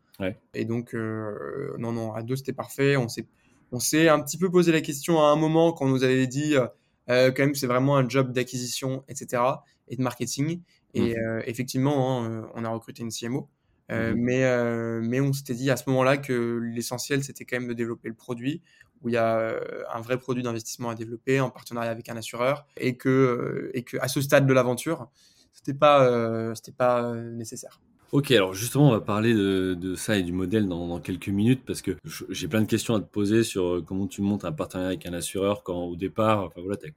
Et 0.54 0.64
donc, 0.64 0.94
euh, 0.94 1.74
non, 1.78 1.92
non, 1.92 2.12
à 2.12 2.22
deux 2.22 2.36
c'était 2.36 2.52
parfait. 2.52 2.96
On 2.96 3.08
s'est, 3.08 3.26
on 3.72 3.80
s'est 3.80 4.08
un 4.08 4.20
petit 4.20 4.38
peu 4.38 4.50
posé 4.50 4.70
la 4.70 4.80
question 4.80 5.20
à 5.20 5.28
un 5.28 5.36
moment 5.36 5.72
quand 5.72 5.86
on 5.86 5.88
nous 5.88 6.04
avait 6.04 6.26
dit 6.26 6.54
euh, 6.56 7.32
quand 7.32 7.42
même 7.42 7.54
c'est 7.54 7.66
vraiment 7.66 7.96
un 7.96 8.08
job 8.08 8.32
d'acquisition, 8.32 9.02
etc. 9.08 9.42
et 9.88 9.96
de 9.96 10.02
marketing. 10.02 10.60
Et 10.94 11.14
mmh. 11.14 11.18
euh, 11.18 11.42
effectivement, 11.46 12.24
hein, 12.24 12.48
on 12.54 12.64
a 12.64 12.68
recruté 12.68 13.02
une 13.02 13.10
CMO. 13.10 13.48
Mmh. 13.88 14.12
mais, 14.14 15.00
mais 15.00 15.20
on 15.20 15.32
s'était 15.32 15.54
dit 15.54 15.68
à 15.68 15.76
ce 15.76 15.90
moment-là 15.90 16.16
que 16.16 16.60
l'essentiel, 16.62 17.24
c'était 17.24 17.44
quand 17.44 17.58
même 17.58 17.68
de 17.68 17.74
développer 17.74 18.08
le 18.08 18.14
produit 18.14 18.62
où 19.02 19.08
il 19.08 19.12
y 19.12 19.18
a 19.18 19.38
euh, 19.38 19.60
un 19.92 20.00
vrai 20.00 20.18
produit 20.18 20.42
d'investissement 20.42 20.90
à 20.90 20.94
développer 20.94 21.40
en 21.40 21.50
partenariat 21.50 21.90
avec 21.90 22.08
un 22.08 22.16
assureur 22.16 22.66
et 22.76 22.96
que, 22.96 23.08
euh, 23.08 23.70
et 23.74 23.82
que 23.82 23.96
à 24.00 24.08
ce 24.08 24.20
stade 24.20 24.46
de 24.46 24.52
l'aventure, 24.52 25.08
c'était 25.52 25.74
pas, 25.74 26.04
euh, 26.04 26.54
c'était 26.54 26.72
pas 26.72 27.14
nécessaire. 27.14 27.80
Ok, 28.12 28.32
alors 28.32 28.54
justement, 28.54 28.88
on 28.88 28.90
va 28.90 29.00
parler 29.00 29.34
de, 29.34 29.94
ça 29.94 30.18
et 30.18 30.24
du 30.24 30.32
modèle 30.32 30.66
dans, 30.66 30.98
quelques 30.98 31.28
minutes 31.28 31.62
parce 31.64 31.80
que 31.80 31.96
j'ai 32.28 32.48
plein 32.48 32.60
de 32.60 32.66
questions 32.66 32.96
à 32.96 33.00
te 33.00 33.04
poser 33.04 33.44
sur 33.44 33.84
comment 33.86 34.08
tu 34.08 34.20
montes 34.20 34.44
un 34.44 34.50
partenariat 34.50 34.88
avec 34.88 35.06
un 35.06 35.12
assureur 35.12 35.62
quand 35.62 35.84
au 35.84 35.94
départ, 35.94 36.42
enfin 36.44 36.60
voilà, 36.60 36.76
tu 36.76 36.92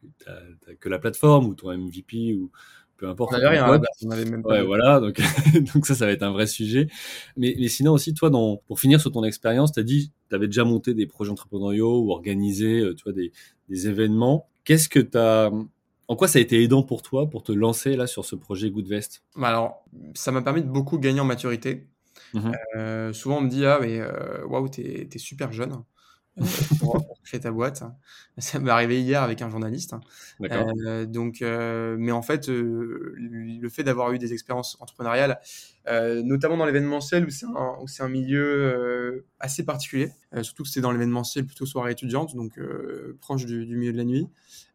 que 0.79 0.89
la 0.89 0.98
plateforme 0.98 1.45
ou 1.45 1.53
ton 1.53 1.72
MVP 1.77 2.33
ou 2.33 2.50
peu 2.97 3.07
importe. 3.07 3.33
On 3.33 4.12
avait 4.12 4.25
même 4.25 4.43
pas. 4.43 4.50
Ouais, 4.50 4.63
voilà, 4.63 5.00
donc, 5.00 5.19
donc 5.73 5.85
ça, 5.85 5.95
ça 5.95 6.05
va 6.05 6.12
être 6.12 6.23
un 6.23 6.31
vrai 6.31 6.47
sujet. 6.47 6.88
Mais, 7.38 7.55
mais 7.59 7.67
sinon 7.67 7.93
aussi, 7.93 8.13
toi, 8.13 8.29
dans, 8.29 8.57
pour 8.67 8.79
finir 8.79 9.01
sur 9.01 9.12
ton 9.12 9.23
expérience, 9.23 9.71
tu 9.71 9.79
as 9.79 9.83
dit, 9.83 10.12
tu 10.29 10.35
avais 10.35 10.47
déjà 10.47 10.63
monté 10.63 10.93
des 10.93 11.05
projets 11.05 11.31
entrepreneuriaux 11.31 12.01
ou 12.01 12.12
organisé, 12.12 12.79
euh, 12.79 12.95
tu 12.95 13.03
vois, 13.03 13.13
des, 13.13 13.31
des 13.69 13.88
événements. 13.88 14.47
Qu'est-ce 14.63 14.89
que 14.89 15.00
tu 15.00 15.17
as, 15.17 15.51
en 16.07 16.15
quoi 16.15 16.27
ça 16.27 16.39
a 16.39 16.41
été 16.41 16.62
aidant 16.62 16.83
pour 16.83 17.01
toi 17.01 17.29
pour 17.29 17.43
te 17.43 17.51
lancer 17.51 17.95
là 17.95 18.07
sur 18.07 18.25
ce 18.25 18.35
projet 18.35 18.69
Goodvest? 18.69 19.23
Bah 19.35 19.47
Alors, 19.50 19.83
ça 20.13 20.31
m'a 20.31 20.41
permis 20.41 20.62
de 20.62 20.69
beaucoup 20.69 20.97
gagner 20.97 21.19
en 21.19 21.25
maturité. 21.25 21.88
Mmh 22.33 22.51
euh, 22.75 23.13
souvent, 23.13 23.38
on 23.38 23.41
me 23.41 23.50
dit 23.50 23.65
Ah, 23.65 23.79
mais 23.81 24.00
euh, 24.00 24.45
waouh, 24.45 24.67
t'es 24.67 25.07
es 25.12 25.17
super 25.17 25.51
jeune. 25.51 25.83
Pour, 26.79 27.19
créer 27.23 27.39
ta 27.39 27.51
boîte. 27.51 27.83
Ça 28.37 28.59
m'est 28.59 28.71
arrivé 28.71 29.01
hier 29.01 29.21
avec 29.21 29.41
un 29.41 29.49
journaliste. 29.49 29.95
Euh, 30.41 31.05
donc, 31.05 31.41
euh, 31.41 31.95
mais 31.99 32.12
en 32.12 32.21
fait, 32.21 32.49
euh, 32.49 33.13
le 33.17 33.69
fait 33.69 33.84
d'avoir 33.84 34.12
eu 34.13 34.19
des 34.19 34.34
expériences 34.34 34.77
entrepreneuriales, 34.79 35.39
euh, 35.88 36.23
notamment 36.23 36.58
dans 36.58 36.65
l'événementiel 36.65 37.25
où 37.25 37.29
c'est 37.29 37.45
un, 37.45 37.77
où 37.81 37.88
c'est 37.88 38.03
un 38.03 38.10
milieu 38.10 39.25
assez 39.39 39.63
particulier, 39.63 40.12
surtout 40.41 40.63
que 40.63 40.69
c'est 40.69 40.81
dans 40.81 40.91
l'événementiel 40.91 41.45
plutôt 41.45 41.65
soirée 41.65 41.91
étudiante, 41.91 42.36
donc 42.36 42.60
proche 43.21 43.45
du, 43.45 43.65
du, 43.65 43.75
milieu 43.75 43.93
de 43.93 43.97
la 43.97 44.03
nuit, 44.03 44.27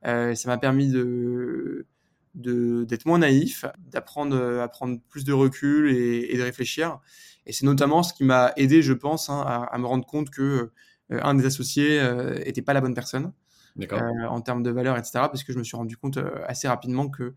ça 0.03 0.47
m'a 0.47 0.59
permis 0.59 0.89
de 0.89 1.87
d'être 2.35 3.05
moins 3.05 3.19
naïf, 3.19 3.65
d'apprendre 3.91 4.61
à 4.61 4.69
prendre 4.69 5.01
plus 5.09 5.25
de 5.25 5.33
recul 5.33 5.91
et, 5.91 6.33
et 6.33 6.39
de 6.39 6.43
réfléchir. 6.43 7.01
Et 7.47 7.53
c'est 7.53 7.65
notamment 7.65 8.05
ce 8.05 8.13
qui 8.13 8.23
m'a 8.23 8.53
aidé, 8.57 8.81
je 8.81 8.93
pense, 8.93 9.29
hein, 9.29 9.43
à, 9.45 9.65
à, 9.65 9.79
me 9.79 9.87
rendre 9.87 10.07
compte 10.07 10.31
que 10.31 10.71
un 11.11 11.35
des 11.35 11.47
associés 11.47 12.01
n'était 12.45 12.61
euh, 12.61 12.65
pas 12.65 12.73
la 12.73 12.81
bonne 12.81 12.95
personne 12.95 13.33
euh, 13.81 14.25
en 14.29 14.41
termes 14.41 14.63
de 14.63 14.71
valeur, 14.71 14.97
etc. 14.97 15.13
Parce 15.15 15.45
que 15.45 15.53
je 15.53 15.59
me 15.59 15.65
suis 15.65 15.77
rendu 15.77 15.97
compte 15.97 16.19
assez 16.47 16.69
rapidement 16.69 17.09
que 17.09 17.35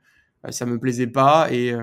ça 0.49 0.65
me 0.65 0.79
plaisait 0.79 1.07
pas 1.07 1.51
et 1.51 1.73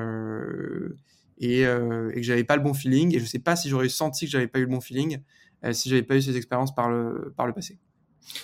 et, 1.40 1.66
euh, 1.66 2.10
et, 2.10 2.16
que 2.16 2.22
j'avais 2.22 2.44
pas 2.44 2.56
le 2.56 2.62
bon 2.62 2.74
feeling. 2.74 3.14
Et 3.14 3.20
je 3.20 3.24
sais 3.24 3.38
pas 3.38 3.56
si 3.56 3.68
j'aurais 3.68 3.88
senti 3.88 4.26
que 4.26 4.30
j'avais 4.30 4.48
pas 4.48 4.58
eu 4.58 4.62
le 4.62 4.68
bon 4.68 4.80
feeling 4.80 5.20
euh, 5.64 5.72
si 5.72 5.88
j'avais 5.88 6.02
pas 6.02 6.16
eu 6.16 6.22
ces 6.22 6.36
expériences 6.36 6.74
par 6.74 6.90
le, 6.90 7.32
par 7.36 7.46
le 7.46 7.52
passé. 7.52 7.78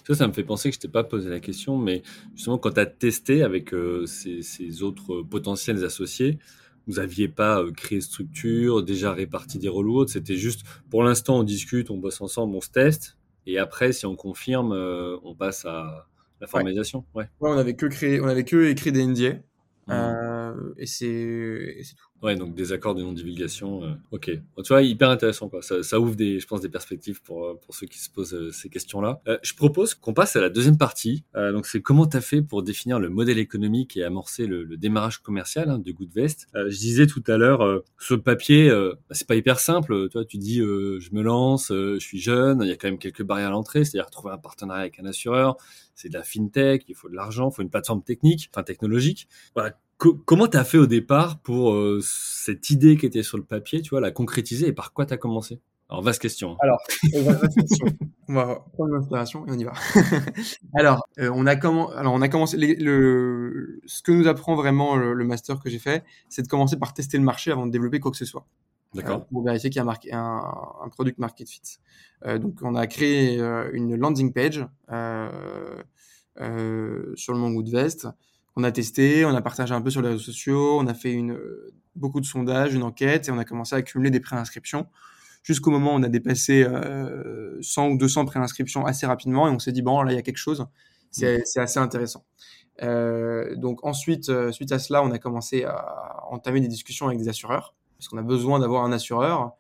Ça, 0.07 0.15
ça 0.15 0.27
me 0.27 0.33
fait 0.33 0.45
penser 0.45 0.71
que 0.71 0.77
je 0.77 0.81
t'ai 0.81 0.89
pas 0.89 1.05
posé 1.05 1.29
la 1.29 1.41
question, 1.41 1.77
mais 1.77 2.03
justement, 2.35 2.59
quand 2.59 2.73
tu 2.73 2.81
as 2.81 2.87
testé 2.87 3.43
avec 3.43 3.75
euh, 3.75 4.07
ces, 4.07 4.41
ces, 4.43 4.83
autres 4.83 5.23
potentiels 5.23 5.85
associés, 5.85 6.39
vous 6.87 6.99
aviez 6.99 7.29
pas 7.29 7.63
créé 7.77 8.01
structure, 8.01 8.83
déjà 8.83 9.13
réparti 9.13 9.59
des 9.59 9.69
rôles 9.69 9.89
ou 9.89 9.97
autres, 9.97 10.13
c'était 10.13 10.37
juste, 10.37 10.63
pour 10.91 11.03
l'instant, 11.03 11.39
on 11.39 11.43
discute, 11.43 11.91
on 11.91 11.99
bosse 11.99 12.21
ensemble, 12.21 12.55
on 12.57 12.61
se 12.61 12.71
teste, 12.71 13.19
et 13.47 13.59
après, 13.59 13.93
si 13.93 14.07
on 14.07 14.17
confirme, 14.17 14.73
euh, 14.73 15.17
on 15.23 15.35
passe 15.35 15.65
à 15.65 16.07
la 16.41 16.47
formalisation. 16.47 17.05
Ouais. 17.15 17.29
ouais. 17.41 17.51
on 17.51 17.59
avait 17.59 17.75
que 17.75 17.87
créé, 17.87 18.21
on 18.21 18.27
avait 18.27 18.45
que 18.45 18.65
écrit 18.67 18.93
des 18.93 19.07
NDA. 19.07 19.35
Mmh. 19.87 19.91
Euh, 19.91 20.75
et 20.79 20.87
c'est 20.87 21.95
tout. 21.97 22.09
Ouais, 22.25 22.37
donc 22.37 22.55
des 22.55 22.73
accords 22.73 22.95
de 22.95 23.03
non-divulgation. 23.03 23.85
Euh, 23.85 23.93
ok. 24.11 24.31
Bon, 24.57 24.63
tu 24.63 24.69
vois, 24.69 24.81
hyper 24.81 25.11
intéressant, 25.11 25.51
quoi. 25.51 25.61
Ça, 25.61 26.01
ouvre 26.01 26.17
des, 26.17 26.41
je 26.41 26.47
pense, 26.47 26.63
des 26.63 26.71
perspectives 26.71 27.21
pour, 27.23 27.45
euh, 27.45 27.61
pour 27.63 27.75
ceux 27.75 27.87
qui 27.87 27.99
se 27.99 28.09
posent 28.09 28.33
euh, 28.33 28.51
ces 28.51 28.71
questions-là. 28.71 29.21
Je 29.43 29.53
propose 29.53 29.93
qu'on 29.93 30.15
passe 30.15 30.35
à 30.35 30.41
la 30.41 30.49
deuxième 30.49 30.79
partie. 30.79 31.25
donc, 31.35 31.67
c'est 31.67 31.83
comment 31.83 32.07
tu 32.07 32.17
as 32.17 32.23
fait 32.23 32.41
pour 32.41 32.63
définir 32.63 32.99
le 32.99 33.11
modèle 33.11 33.39
économique 33.39 33.99
et 33.99 34.05
amorcer 34.05 34.47
le, 34.47 34.65
démarrage 34.79 35.19
commercial 35.19 35.69
hein, 35.69 35.79
de 35.79 35.93
Goodvest. 35.93 36.49
je 36.55 36.77
disais 36.77 37.07
tout 37.07 37.23
à 37.27 37.37
l'heure, 37.37 37.83
sur 37.99 38.17
le 38.17 38.23
papier, 38.23 38.71
bah, 38.71 38.97
c'est 39.11 39.27
pas 39.27 39.37
hyper 39.37 39.61
simple. 39.61 40.09
Tu 40.09 40.19
tu 40.27 40.39
dis, 40.39 40.57
je 40.57 41.13
me 41.13 41.23
lance, 41.23 41.69
je 41.71 41.99
suis 41.99 42.21
jeune, 42.21 42.61
il 42.63 42.69
y 42.69 42.73
a 42.73 42.77
quand 42.77 42.89
même 42.89 42.99
quelques 42.99 43.23
barrières 43.23 43.49
à 43.49 43.53
l'entrée, 43.53 43.85
c'est-à-dire 43.85 44.11
trouver 44.11 44.33
un 44.33 44.39
partenariat 44.39 44.83
avec 44.83 44.99
un 44.99 45.05
assureur, 45.05 45.57
c'est 45.95 46.09
de 46.09 46.15
la 46.15 46.25
fintech, 46.25 46.85
il 46.89 46.95
faut 46.95 47.09
de 47.09 47.15
l'argent, 47.15 47.51
il 47.51 47.55
faut 47.55 47.63
une 47.63 47.71
plateforme 47.71 48.03
technique, 48.03 48.51
enfin 48.53 48.63
technologique. 48.63 49.29
Voilà, 49.55 49.77
comment 49.99 50.49
tu 50.49 50.57
as 50.57 50.65
fait 50.65 50.79
au 50.79 50.87
départ 50.87 51.41
pour 51.41 51.73
euh, 51.73 52.01
cette 52.03 52.71
idée 52.71 52.97
qui 52.97 53.07
était 53.07 53.23
sur 53.23 53.37
le 53.39 53.45
papier, 53.45 53.83
tu 53.83 53.91
vois, 53.91 54.01
la 54.01 54.11
concrétiser 54.11 54.69
et 54.69 54.73
par 54.73 54.93
quoi 54.93 55.07
tu 55.07 55.15
as 55.15 55.17
commencé? 55.17 55.61
Alors, 55.91 56.03
vaste 56.03 56.21
question. 56.21 56.53
Hein. 56.53 56.57
Alors, 56.61 56.81
question. 57.55 57.87
on 58.29 58.35
va 58.35 58.65
prendre 58.73 58.95
l'inspiration 58.95 59.47
et 59.47 59.51
on 59.51 59.59
y 59.59 59.65
va. 59.65 59.75
Alors, 60.75 61.07
euh, 61.19 61.31
on, 61.35 61.47
a 61.47 61.53
Alors, 61.53 62.15
on 62.15 62.23
a 62.23 62.29
commencé. 62.29 62.57
Le... 62.57 63.81
Ce 63.87 64.03
que 64.03 64.11
nous 64.13 64.27
apprend 64.27 64.55
vraiment 64.55 64.97
le, 64.97 65.25
master 65.25 65.61
que 65.61 65.69
j'ai 65.69 65.79
fait, 65.79 66.03
c'est 66.29 66.43
de 66.43 66.49
commencer 66.49 66.79
par 66.79 66.95
tester 66.95 67.19
le 67.19 67.25
marché 67.25 67.51
avant 67.53 67.67
de 67.67 67.71
développer 67.71 68.01
quoi 68.01 68.11
que 68.11 68.17
ce 68.17 68.25
soit. 68.25 68.47
D'accord. 68.95 69.17
Euh, 69.17 69.25
pour 69.31 69.45
vérifier 69.45 69.71
qu'il 69.71 69.83
y 69.83 69.87
a 69.87 69.89
un, 69.89 70.19
un, 70.19 70.85
un 70.85 70.89
product 70.89 71.19
market 71.19 71.49
fit. 71.49 71.79
donc, 72.39 72.55
on 72.63 72.75
a 72.75 72.87
créé 72.87 73.39
une 73.73 73.95
landing 73.95 74.33
page 74.33 74.67
sur 76.39 77.35
le 77.35 77.39
Mongoose 77.39 77.71
Vest 77.71 78.09
on 78.57 78.64
a 78.64 78.73
testé, 78.73 79.25
on 79.25 79.35
a 79.35 79.43
partagé 79.43 79.75
un 79.75 79.83
peu 79.83 79.90
sur 79.90 80.03
les 80.03 80.09
réseaux 80.09 80.21
sociaux, 80.21 80.79
on 80.81 80.87
a 80.87 80.95
fait 80.95 81.12
une, 81.12 81.38
beaucoup 81.97 82.21
de 82.21 82.27
sondages, 82.27 82.75
une 82.75 82.83
enquête, 82.83 83.29
et 83.29 83.31
on 83.31 83.38
a 83.38 83.45
commencé 83.45 83.75
à 83.75 83.79
accumuler 83.79 84.11
des 84.11 84.21
préinscriptions 84.21 84.87
jusqu'au 85.45 85.71
moment 85.71 85.95
où 85.95 85.99
on 85.99 86.03
a 86.03 86.09
dépassé 86.09 86.64
euh, 86.64 87.59
100 87.61 87.90
ou 87.90 87.99
200 87.99 88.25
préinscriptions 88.25 88.85
assez 88.85 89.07
rapidement, 89.07 89.47
et 89.47 89.51
on 89.51 89.59
s'est 89.61 89.73
dit, 89.73 89.83
bon, 89.83 90.03
là, 90.03 90.11
il 90.11 90.17
y 90.17 90.19
a 90.19 90.23
quelque 90.23 90.38
chose, 90.38 90.67
c'est 91.11 91.38
mmh. 91.38 91.61
assez 91.61 91.79
intéressant. 91.79 92.25
Euh, 92.83 93.55
donc 93.55 93.85
ensuite, 93.85 94.31
euh, 94.31 94.51
suite 94.51 94.73
à 94.73 94.81
cela, 94.81 95.05
on 95.05 95.12
a 95.12 95.19
commencé 95.19 95.64
à 95.64 96.25
entamer 96.31 96.61
des 96.61 96.67
discussions 96.67 97.07
avec 97.07 97.19
des 97.19 97.29
assureurs, 97.29 97.75
parce 97.99 98.09
qu'on 98.09 98.19
a 98.19 98.23
besoin 98.23 98.59
d'avoir 98.59 98.85
un 98.85 98.90
assureur 98.90 99.53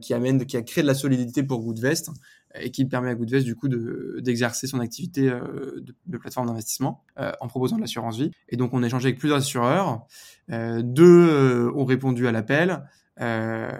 qui 0.00 0.14
amène, 0.14 0.46
qui 0.46 0.56
a 0.56 0.62
créé 0.62 0.80
de 0.80 0.88
la 0.88 0.94
solidité 0.94 1.42
pour 1.42 1.60
Goodvest 1.60 2.10
et 2.60 2.70
qui 2.70 2.84
permet 2.84 3.10
à 3.10 3.14
Goodvest 3.14 3.44
du 3.44 3.56
coup 3.56 3.68
d'exercer 3.68 4.66
son 4.66 4.80
activité 4.80 5.28
de, 5.28 6.18
plateforme 6.18 6.46
d'investissement 6.46 7.02
en 7.16 7.48
proposant 7.48 7.76
de 7.76 7.80
l'assurance 7.80 8.16
vie. 8.16 8.30
Et 8.48 8.56
donc 8.56 8.72
on 8.74 8.82
a 8.82 8.86
échangé 8.86 9.08
avec 9.08 9.18
plusieurs 9.18 9.38
assureurs. 9.38 10.06
deux 10.48 11.70
ont 11.74 11.84
répondu 11.84 12.28
à 12.28 12.32
l'appel. 12.32 12.84
Euh, 13.20 13.70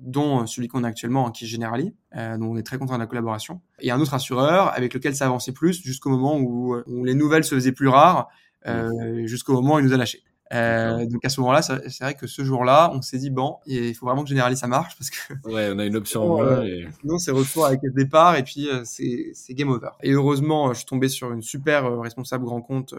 dont 0.00 0.46
celui 0.46 0.66
qu'on 0.66 0.82
a 0.82 0.88
actuellement, 0.88 1.28
hein, 1.28 1.30
qui 1.30 1.44
est 1.44 1.46
Generali, 1.46 1.94
euh, 2.16 2.36
dont 2.36 2.46
on 2.46 2.56
est 2.56 2.64
très 2.64 2.76
content 2.76 2.94
de 2.94 2.98
la 2.98 3.06
collaboration, 3.06 3.60
et 3.78 3.92
un 3.92 4.00
autre 4.00 4.14
assureur 4.14 4.76
avec 4.76 4.94
lequel 4.94 5.14
ça 5.14 5.26
avançait 5.26 5.52
plus 5.52 5.80
jusqu'au 5.80 6.10
moment 6.10 6.36
où, 6.38 6.74
où, 6.86 7.04
les 7.04 7.14
nouvelles 7.14 7.44
se 7.44 7.54
faisaient 7.54 7.70
plus 7.70 7.86
rares, 7.86 8.28
euh, 8.66 9.26
jusqu'au 9.26 9.52
moment 9.52 9.76
où 9.76 9.78
il 9.78 9.84
nous 9.84 9.92
a 9.92 9.96
lâchés. 9.96 10.24
Euh, 10.52 11.06
donc 11.06 11.24
à 11.24 11.28
ce 11.28 11.40
moment-là, 11.40 11.62
c'est 11.62 12.00
vrai 12.00 12.14
que 12.14 12.26
ce 12.26 12.42
jour-là, 12.42 12.90
on 12.92 13.02
s'est 13.02 13.18
dit 13.18 13.30
bon, 13.30 13.58
il 13.66 13.94
faut 13.94 14.06
vraiment 14.06 14.24
que 14.24 14.28
Generali 14.28 14.56
ça 14.56 14.66
marche 14.66 14.96
parce 14.96 15.10
que 15.10 15.34
ouais, 15.48 15.70
on 15.72 15.78
a 15.78 15.84
une 15.84 15.96
option 15.96 16.24
en 16.24 16.28
moins. 16.28 16.62
Et... 16.64 16.88
Sinon, 17.00 17.18
c'est 17.18 17.30
retour 17.30 17.66
avec 17.66 17.80
le 17.82 17.92
départ 17.92 18.36
et 18.36 18.42
puis 18.42 18.68
c'est 18.84 19.54
game 19.54 19.70
over. 19.70 19.90
Et 20.02 20.10
heureusement, 20.12 20.72
je 20.72 20.78
suis 20.78 20.86
tombé 20.86 21.08
sur 21.08 21.32
une 21.32 21.42
super 21.42 22.00
responsable 22.00 22.44
grand 22.44 22.62
compte 22.62 22.94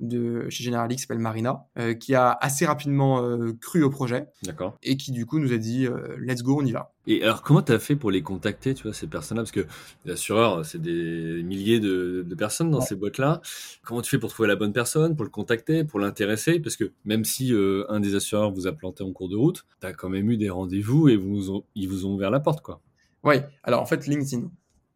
de 0.00 0.48
chez 0.48 0.64
Generali 0.64 0.96
qui 0.96 1.02
s'appelle 1.02 1.18
Marina, 1.18 1.66
euh, 1.78 1.94
qui 1.94 2.14
a 2.14 2.32
assez 2.40 2.66
rapidement 2.66 3.22
euh, 3.22 3.52
cru 3.60 3.82
au 3.82 3.90
projet. 3.90 4.26
D'accord. 4.42 4.76
Et 4.82 4.96
qui 4.96 5.12
du 5.12 5.26
coup 5.26 5.38
nous 5.38 5.52
a 5.52 5.58
dit 5.58 5.86
euh, 5.86 6.16
let's 6.18 6.42
go, 6.42 6.58
on 6.60 6.64
y 6.64 6.72
va. 6.72 6.92
Et 7.06 7.22
alors 7.22 7.42
comment 7.42 7.62
tu 7.62 7.72
as 7.72 7.78
fait 7.78 7.96
pour 7.96 8.10
les 8.10 8.22
contacter, 8.22 8.74
tu 8.74 8.84
vois, 8.84 8.94
ces 8.94 9.06
personnes-là? 9.06 9.42
Parce 9.42 9.52
que 9.52 9.66
l'assureur, 10.04 10.64
c'est 10.64 10.80
des 10.80 11.42
milliers 11.42 11.80
de, 11.80 12.26
personnes 12.36 12.70
dans 12.70 12.80
ces 12.80 12.94
boîtes-là. 12.94 13.40
Comment 13.84 14.00
tu 14.00 14.10
fais 14.10 14.18
pour 14.18 14.30
trouver 14.30 14.48
la 14.48 14.56
bonne 14.56 14.72
personne, 14.72 15.14
pour 15.14 15.24
le 15.24 15.30
contacter, 15.30 15.84
pour 15.84 15.98
l'intéresser? 15.98 16.60
Parce 16.60 16.76
que 16.76 16.92
même 17.04 17.24
si 17.24 17.52
un 17.88 18.00
des 18.00 18.14
assureurs 18.14 18.52
vous 18.52 18.66
a 18.66 18.72
planté 18.72 19.02
en 19.02 19.12
cours 19.12 19.28
de 19.28 19.36
route, 19.36 19.66
tu 19.80 19.86
as 19.86 19.92
quand 19.92 20.08
même 20.08 20.30
eu 20.30 20.36
des 20.36 20.50
rendez-vous 20.50 21.08
et 21.08 21.16
vous 21.16 21.64
ils 21.74 21.88
vous 21.88 22.06
ont 22.06 22.14
ouvert 22.14 22.30
la 22.30 22.40
porte, 22.40 22.62
quoi. 22.62 22.80
Oui, 23.22 23.36
alors 23.62 23.82
en 23.82 23.86
fait, 23.86 24.06
LinkedIn. 24.06 24.50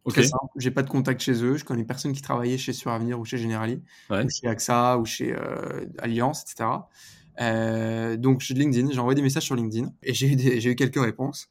Okay. 0.04 0.28
J'ai 0.56 0.70
pas 0.70 0.82
de 0.82 0.90
contact 0.90 1.22
chez 1.22 1.42
eux. 1.42 1.56
Je 1.56 1.64
connais 1.64 1.84
personne 1.84 2.12
qui 2.12 2.20
travaillait 2.20 2.58
chez 2.58 2.72
Suravenir 2.72 3.18
ou 3.18 3.24
chez 3.24 3.38
Generali, 3.38 3.82
ou 4.10 4.28
chez 4.28 4.46
AXA 4.46 4.98
ou 4.98 5.04
chez 5.06 5.34
euh, 5.34 5.86
Alliance, 5.98 6.42
etc. 6.42 6.68
Euh, 7.40 8.16
donc, 8.16 8.40
j'ai 8.40 8.54
LinkedIn. 8.54 8.90
J'ai 8.92 8.98
envoyé 8.98 9.16
des 9.16 9.22
messages 9.22 9.44
sur 9.44 9.56
LinkedIn 9.56 9.90
et 10.02 10.14
j'ai 10.14 10.32
eu, 10.32 10.60
j'ai 10.60 10.70
eu 10.70 10.76
quelques 10.76 11.00
réponses. 11.00 11.48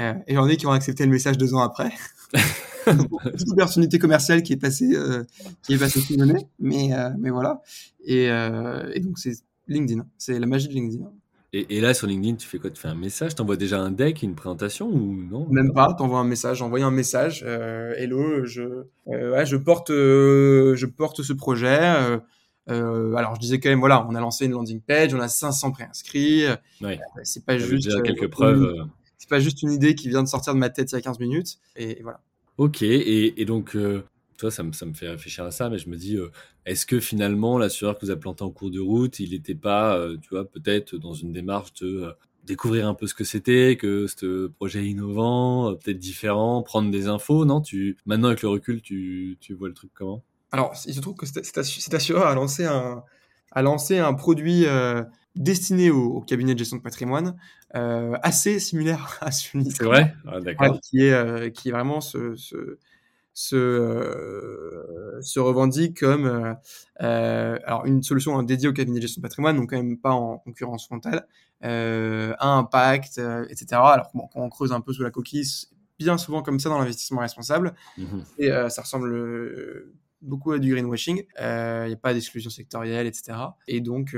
Euh, 0.00 0.14
et 0.26 0.34
j'en 0.34 0.48
ai 0.48 0.56
qui 0.56 0.66
ont 0.66 0.72
accepté 0.72 1.04
le 1.04 1.10
message 1.10 1.38
deux 1.38 1.54
ans 1.54 1.62
après. 1.62 1.92
une 2.86 3.52
opportunité 3.52 3.98
commerciale 3.98 4.42
qui 4.42 4.52
est 4.52 4.58
passée, 4.58 4.94
euh, 4.94 5.24
qui 5.62 5.74
est 5.74 5.78
passée 5.78 6.00
sous 6.00 6.16
le 6.16 6.26
nez, 6.26 6.46
mais, 6.58 6.92
euh, 6.92 7.10
mais 7.18 7.30
voilà. 7.30 7.62
Et, 8.04 8.24
et 8.24 9.00
donc, 9.00 9.18
c'est 9.18 9.34
LinkedIn. 9.68 10.04
C'est 10.18 10.38
la 10.38 10.46
magie 10.46 10.68
de 10.68 10.74
LinkedIn. 10.74 11.10
Et, 11.56 11.80
là, 11.80 11.94
sur 11.94 12.08
LinkedIn, 12.08 12.34
tu 12.34 12.48
fais 12.48 12.58
quoi? 12.58 12.68
Tu 12.68 12.80
fais 12.80 12.88
un 12.88 12.96
message? 12.96 13.36
T'envoies 13.36 13.56
déjà 13.56 13.78
un 13.78 13.92
deck, 13.92 14.22
une 14.24 14.34
présentation 14.34 14.88
ou 14.88 15.14
non? 15.14 15.46
Même 15.50 15.72
pas, 15.72 15.94
t'envoies 15.94 16.18
un 16.18 16.24
message. 16.24 16.58
J'ai 16.58 16.64
envoyé 16.64 16.84
un 16.84 16.90
message. 16.90 17.44
Euh, 17.46 17.94
hello, 17.96 18.44
je, 18.44 18.62
euh, 19.06 19.30
ouais, 19.30 19.46
je, 19.46 19.56
porte, 19.56 19.90
euh, 19.90 20.74
je 20.74 20.86
porte 20.86 21.22
ce 21.22 21.32
projet. 21.32 21.78
alors, 22.66 23.36
je 23.36 23.40
disais 23.40 23.60
quand 23.60 23.68
même, 23.68 23.78
voilà, 23.78 24.04
on 24.10 24.16
a 24.16 24.20
lancé 24.20 24.46
une 24.46 24.52
landing 24.52 24.80
page, 24.80 25.14
on 25.14 25.20
a 25.20 25.28
500 25.28 25.70
préinscrits. 25.70 26.44
Ouais. 26.80 26.98
c'est 27.22 27.44
pas 27.44 27.56
juste. 27.56 27.84
Déjà 27.84 28.00
quelques 28.00 28.28
preuves. 28.28 28.74
C'est 29.16 29.30
pas 29.30 29.38
juste 29.38 29.62
une 29.62 29.70
idée 29.70 29.94
qui 29.94 30.08
vient 30.08 30.24
de 30.24 30.28
sortir 30.28 30.54
de 30.54 30.58
ma 30.58 30.70
tête 30.70 30.90
il 30.90 30.96
y 30.96 30.98
a 30.98 31.02
15 31.02 31.20
minutes. 31.20 31.58
Et, 31.76 32.02
voilà. 32.02 32.20
Ok, 32.58 32.82
et, 32.82 33.40
et 33.40 33.44
donc 33.44 33.76
toi, 34.36 34.50
ça 34.50 34.62
me, 34.62 34.72
ça 34.72 34.86
me 34.86 34.92
fait 34.92 35.08
réfléchir 35.08 35.44
à 35.44 35.50
ça, 35.50 35.68
mais 35.70 35.78
je 35.78 35.88
me 35.88 35.96
dis, 35.96 36.16
euh, 36.16 36.30
est-ce 36.66 36.86
que 36.86 36.98
finalement, 37.00 37.58
l'assureur 37.58 37.98
que 37.98 38.06
vous 38.06 38.10
a 38.10 38.16
planté 38.16 38.42
en 38.42 38.50
cours 38.50 38.70
de 38.70 38.80
route, 38.80 39.20
il 39.20 39.30
n'était 39.30 39.54
pas, 39.54 39.96
euh, 39.98 40.16
tu 40.16 40.30
vois, 40.30 40.44
peut-être 40.44 40.96
dans 40.96 41.12
une 41.12 41.32
démarche 41.32 41.74
de 41.74 42.04
euh, 42.04 42.12
découvrir 42.44 42.88
un 42.88 42.94
peu 42.94 43.06
ce 43.06 43.14
que 43.14 43.24
c'était, 43.24 43.76
que 43.76 44.06
ce 44.06 44.46
projet 44.46 44.84
innovant, 44.84 45.74
peut-être 45.74 45.98
différent, 45.98 46.62
prendre 46.62 46.90
des 46.90 47.06
infos, 47.06 47.44
non? 47.44 47.60
Tu, 47.60 47.98
Maintenant, 48.06 48.28
avec 48.28 48.42
le 48.42 48.48
recul, 48.48 48.80
tu, 48.80 49.36
tu 49.40 49.54
vois 49.54 49.68
le 49.68 49.74
truc 49.74 49.90
comment? 49.94 50.22
Alors, 50.52 50.74
il 50.86 50.94
se 50.94 51.00
trouve 51.00 51.16
que 51.16 51.26
cet 51.26 51.94
assureur 51.94 52.26
a 52.26 52.34
lancé 52.34 52.64
un, 52.64 53.02
a 53.50 53.62
lancé 53.62 53.98
un 53.98 54.14
produit 54.14 54.66
destiné 55.34 55.90
au, 55.90 56.20
cabinet 56.20 56.54
de 56.54 56.58
gestion 56.60 56.76
de 56.76 56.82
patrimoine, 56.82 57.36
assez 57.72 58.60
similaire 58.60 59.18
à 59.22 59.32
celui 59.32 59.70
C'est 59.70 59.84
vrai? 59.84 60.14
Ah, 60.26 60.40
D'accord. 60.40 60.78
qui, 60.80 61.00
est, 61.00 61.52
qui 61.52 61.70
est 61.70 61.72
vraiment 61.72 62.00
ce, 62.00 62.36
ce 62.36 62.78
se, 63.34 63.56
euh, 63.56 65.20
se 65.20 65.40
revendique 65.40 66.00
comme 66.00 66.26
euh, 66.26 66.54
euh, 67.02 67.58
alors 67.64 67.84
une 67.84 68.02
solution 68.02 68.40
dédiée 68.42 68.68
au 68.68 68.72
cabinet 68.72 68.98
de 68.98 69.02
gestion 69.02 69.20
de 69.20 69.24
patrimoine, 69.24 69.56
donc 69.56 69.70
quand 69.70 69.76
même 69.76 69.98
pas 69.98 70.12
en 70.12 70.38
concurrence 70.38 70.86
frontale, 70.86 71.26
à 71.60 72.48
impact, 72.48 73.20
etc. 73.50 73.66
Alors 73.72 74.10
bon, 74.14 74.28
quand 74.32 74.40
on 74.40 74.48
creuse 74.48 74.72
un 74.72 74.80
peu 74.80 74.92
sous 74.92 75.02
la 75.02 75.10
coquille, 75.10 75.44
bien 75.98 76.16
souvent 76.16 76.42
comme 76.42 76.60
ça 76.60 76.68
dans 76.68 76.78
l'investissement 76.78 77.20
responsable, 77.20 77.74
mmh 77.98 78.04
et 78.38 78.50
ça 78.68 78.82
ressemble 78.82 79.92
beaucoup 80.22 80.52
à 80.52 80.58
du 80.58 80.72
greenwashing. 80.72 81.16
Il 81.38 81.86
n'y 81.86 81.92
a 81.92 81.98
pas 82.00 82.14
d'exclusion 82.14 82.50
sectorielle, 82.50 83.06
etc. 83.06 83.38
Et 83.66 83.80
donc, 83.80 84.14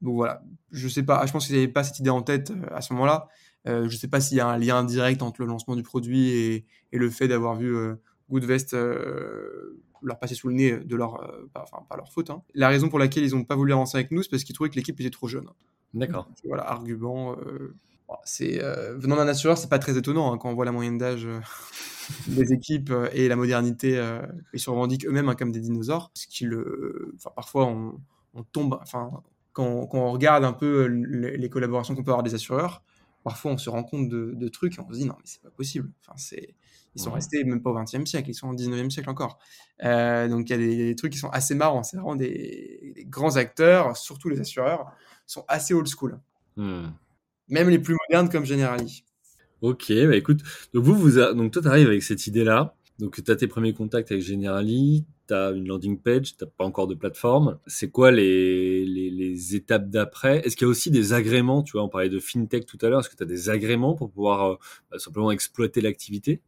donc 0.00 0.14
voilà, 0.14 0.42
je 0.70 0.88
sais 0.88 1.02
pas, 1.02 1.26
je 1.26 1.32
pense 1.32 1.46
qu'ils 1.46 1.56
n'avaient 1.56 1.68
pas 1.68 1.84
cette 1.84 1.98
idée 1.98 2.10
en 2.10 2.22
tête 2.22 2.52
à 2.70 2.80
ce 2.80 2.92
moment-là. 2.94 3.28
Euh, 3.66 3.88
je 3.88 3.94
ne 3.94 3.98
sais 3.98 4.08
pas 4.08 4.20
s'il 4.20 4.38
y 4.38 4.40
a 4.40 4.48
un 4.48 4.58
lien 4.58 4.84
direct 4.84 5.22
entre 5.22 5.42
le 5.42 5.46
lancement 5.46 5.76
du 5.76 5.82
produit 5.82 6.30
et, 6.30 6.66
le 6.92 7.10
fait 7.10 7.28
d'avoir 7.28 7.56
vu 7.56 7.76
euh, 7.76 7.94
Goodvest 8.30 8.74
euh, 8.74 9.78
leur 10.02 10.18
passer 10.18 10.34
sous 10.34 10.48
le 10.48 10.54
nez 10.54 10.76
de 10.78 10.96
leur, 10.96 11.48
enfin 11.54 11.84
pas 11.88 11.96
leur 11.96 12.10
faute. 12.12 12.30
Hein. 12.30 12.42
La 12.54 12.68
raison 12.68 12.88
pour 12.88 12.98
laquelle 12.98 13.24
ils 13.24 13.34
n'ont 13.34 13.44
pas 13.44 13.56
voulu 13.56 13.72
avancer 13.72 13.98
avec 13.98 14.10
nous, 14.12 14.22
c'est 14.22 14.30
parce 14.30 14.44
qu'ils 14.44 14.54
trouvaient 14.54 14.70
que 14.70 14.76
l'équipe 14.76 14.98
était 14.98 15.10
trop 15.10 15.28
jeune. 15.28 15.46
D'accord. 15.92 16.28
Voilà, 16.44 16.68
argument. 16.70 17.36
c'est 18.24 18.60
venant 18.96 19.16
d'un 19.16 19.28
assureur, 19.28 19.58
c'est 19.58 19.68
pas 19.68 19.78
très 19.78 19.98
étonnant 19.98 20.32
hein, 20.32 20.38
quand 20.38 20.48
on 20.48 20.54
voit 20.54 20.64
la 20.64 20.72
moyenne 20.72 20.96
d'âge 20.96 21.28
des 22.28 22.54
équipes 22.54 22.92
et 23.12 23.28
la 23.28 23.36
modernité. 23.36 24.02
ils 24.54 24.60
se 24.60 24.70
revendiquent 24.70 25.04
eux-mêmes 25.06 25.28
hein, 25.28 25.34
comme 25.34 25.52
des 25.52 25.60
dinosaures. 25.60 26.10
Ce 26.14 26.26
qui 26.26 26.46
le, 26.46 27.12
enfin 27.16 27.30
parfois 27.36 27.66
on, 27.66 28.42
tombe, 28.52 28.78
enfin 28.80 29.10
quand, 29.52 29.86
quand, 29.86 29.98
on 29.98 30.12
regarde 30.12 30.44
un 30.44 30.54
peu 30.54 30.86
les 30.86 31.50
collaborations 31.50 31.94
qu'on 31.94 32.04
peut 32.04 32.12
avoir 32.12 32.22
des 32.22 32.34
assureurs, 32.34 32.82
parfois 33.22 33.52
on 33.52 33.58
se 33.58 33.70
rend 33.70 33.82
compte 33.82 34.08
de, 34.08 34.48
trucs 34.48 34.78
et 34.78 34.80
on 34.80 34.88
se 34.88 34.98
dit 34.98 35.04
non 35.04 35.14
mais 35.16 35.24
c'est 35.24 35.42
pas 35.42 35.50
possible. 35.50 35.90
Enfin, 36.00 36.16
c'est, 36.16 36.54
ils 36.94 37.00
sont 37.00 37.12
restés 37.12 37.44
même 37.44 37.62
pas 37.62 37.70
au 37.70 37.74
XXe 37.74 38.04
siècle, 38.08 38.30
ils 38.30 38.34
sont 38.34 38.48
au 38.48 38.54
XIXe 38.54 38.92
siècle 38.92 39.10
encore. 39.10 39.38
Euh, 39.84 40.28
donc 40.28 40.50
il 40.50 40.52
y 40.52 40.54
a 40.54 40.86
des, 40.86 40.96
trucs 40.96 41.12
qui 41.12 41.18
sont 41.18 41.30
assez 41.30 41.54
marrants. 41.54 41.82
C'est 41.82 41.96
vraiment 41.96 42.16
des, 42.16 43.06
grands 43.08 43.36
acteurs, 43.36 43.96
surtout 43.96 44.28
les 44.28 44.40
assureurs, 44.40 44.92
sont 45.26 45.44
assez 45.48 45.74
old 45.74 45.86
school. 45.86 46.18
Hmm. 46.56 46.88
Même 47.48 47.68
les 47.68 47.78
plus 47.78 47.96
modernes 48.08 48.28
comme 48.28 48.44
Generali. 48.44 49.04
Ok, 49.60 49.88
bah 49.88 50.16
écoute, 50.16 50.40
donc 50.72 50.84
vous, 50.84 50.94
vous 50.94 51.16
donc 51.34 51.52
toi 51.52 51.62
tu 51.62 51.68
arrives 51.68 51.88
avec 51.88 52.02
cette 52.02 52.26
idée-là. 52.26 52.74
Donc 52.98 53.22
tu 53.22 53.30
as 53.30 53.36
tes 53.36 53.46
premiers 53.46 53.72
contacts 53.72 54.10
avec 54.10 54.22
Generali, 54.22 55.04
tu 55.30 55.34
as 55.34 55.50
une 55.50 55.68
landing 55.68 55.98
page, 55.98 56.36
tu 56.36 56.44
pas 56.44 56.64
encore 56.64 56.86
de 56.86 56.94
plateforme. 56.94 57.58
C'est 57.66 57.90
quoi 57.90 58.10
les, 58.10 58.84
les, 58.84 59.54
étapes 59.54 59.88
d'après? 59.88 60.38
Est-ce 60.40 60.56
qu'il 60.56 60.66
y 60.66 60.68
a 60.68 60.70
aussi 60.70 60.90
des 60.90 61.12
agréments? 61.12 61.62
Tu 61.62 61.72
vois, 61.72 61.84
on 61.84 61.88
parlait 61.88 62.08
de 62.08 62.18
fintech 62.18 62.66
tout 62.66 62.78
à 62.82 62.88
l'heure. 62.88 63.00
Est-ce 63.00 63.08
que 63.08 63.16
tu 63.16 63.22
as 63.22 63.26
des 63.26 63.48
agréments 63.48 63.94
pour 63.94 64.10
pouvoir 64.10 64.52
euh, 64.52 64.56
bah, 64.90 64.98
simplement 64.98 65.30
exploiter 65.30 65.80
l'activité? 65.80 66.40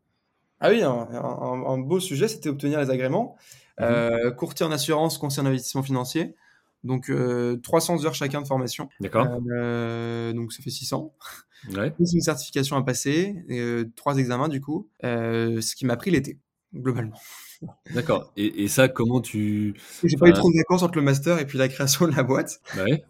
Ah 0.60 0.70
oui, 0.70 0.82
un, 0.82 1.78
beau 1.78 2.00
sujet, 2.00 2.28
c'était 2.28 2.48
obtenir 2.48 2.80
les 2.80 2.90
agréments. 2.90 3.36
Mhm. 3.78 3.86
Euh, 3.86 4.30
courtier 4.32 4.66
en 4.66 4.72
assurance, 4.72 5.18
conseiller 5.18 5.46
en 5.46 5.50
investissement 5.50 5.82
financier. 5.82 6.34
Donc 6.84 7.10
300 7.62 8.02
euh, 8.02 8.06
heures 8.06 8.14
chacun 8.14 8.42
de 8.42 8.46
formation. 8.46 8.88
D'accord. 9.00 9.26
donc 9.26 10.52
ça 10.52 10.62
fait 10.62 10.70
600. 10.70 11.14
Ouais. 11.74 11.92
une 11.98 12.20
certification 12.20 12.76
à 12.76 12.82
passer, 12.82 13.36
trois 13.94 14.16
examens 14.18 14.48
du 14.48 14.60
coup, 14.60 14.88
ce 15.02 15.74
qui 15.76 15.86
m'a 15.86 15.96
pris 15.96 16.10
l'été 16.10 16.38
globalement. 16.74 17.16
D'accord. 17.94 18.32
Et, 18.36 18.68
ça, 18.68 18.88
comment 18.88 19.20
tu. 19.20 19.74
J'ai 20.04 20.16
pas 20.16 20.28
eu 20.28 20.32
trop 20.32 20.50
de 20.50 20.56
vacances 20.56 20.82
entre 20.82 20.96
le 20.96 21.04
master 21.04 21.38
et 21.38 21.46
puis 21.46 21.58
la 21.58 21.68
création 21.68 22.06
de 22.06 22.14
la 22.14 22.22
boîte. 22.22 22.60
Bah 22.76 22.84
ouais. 22.84 23.04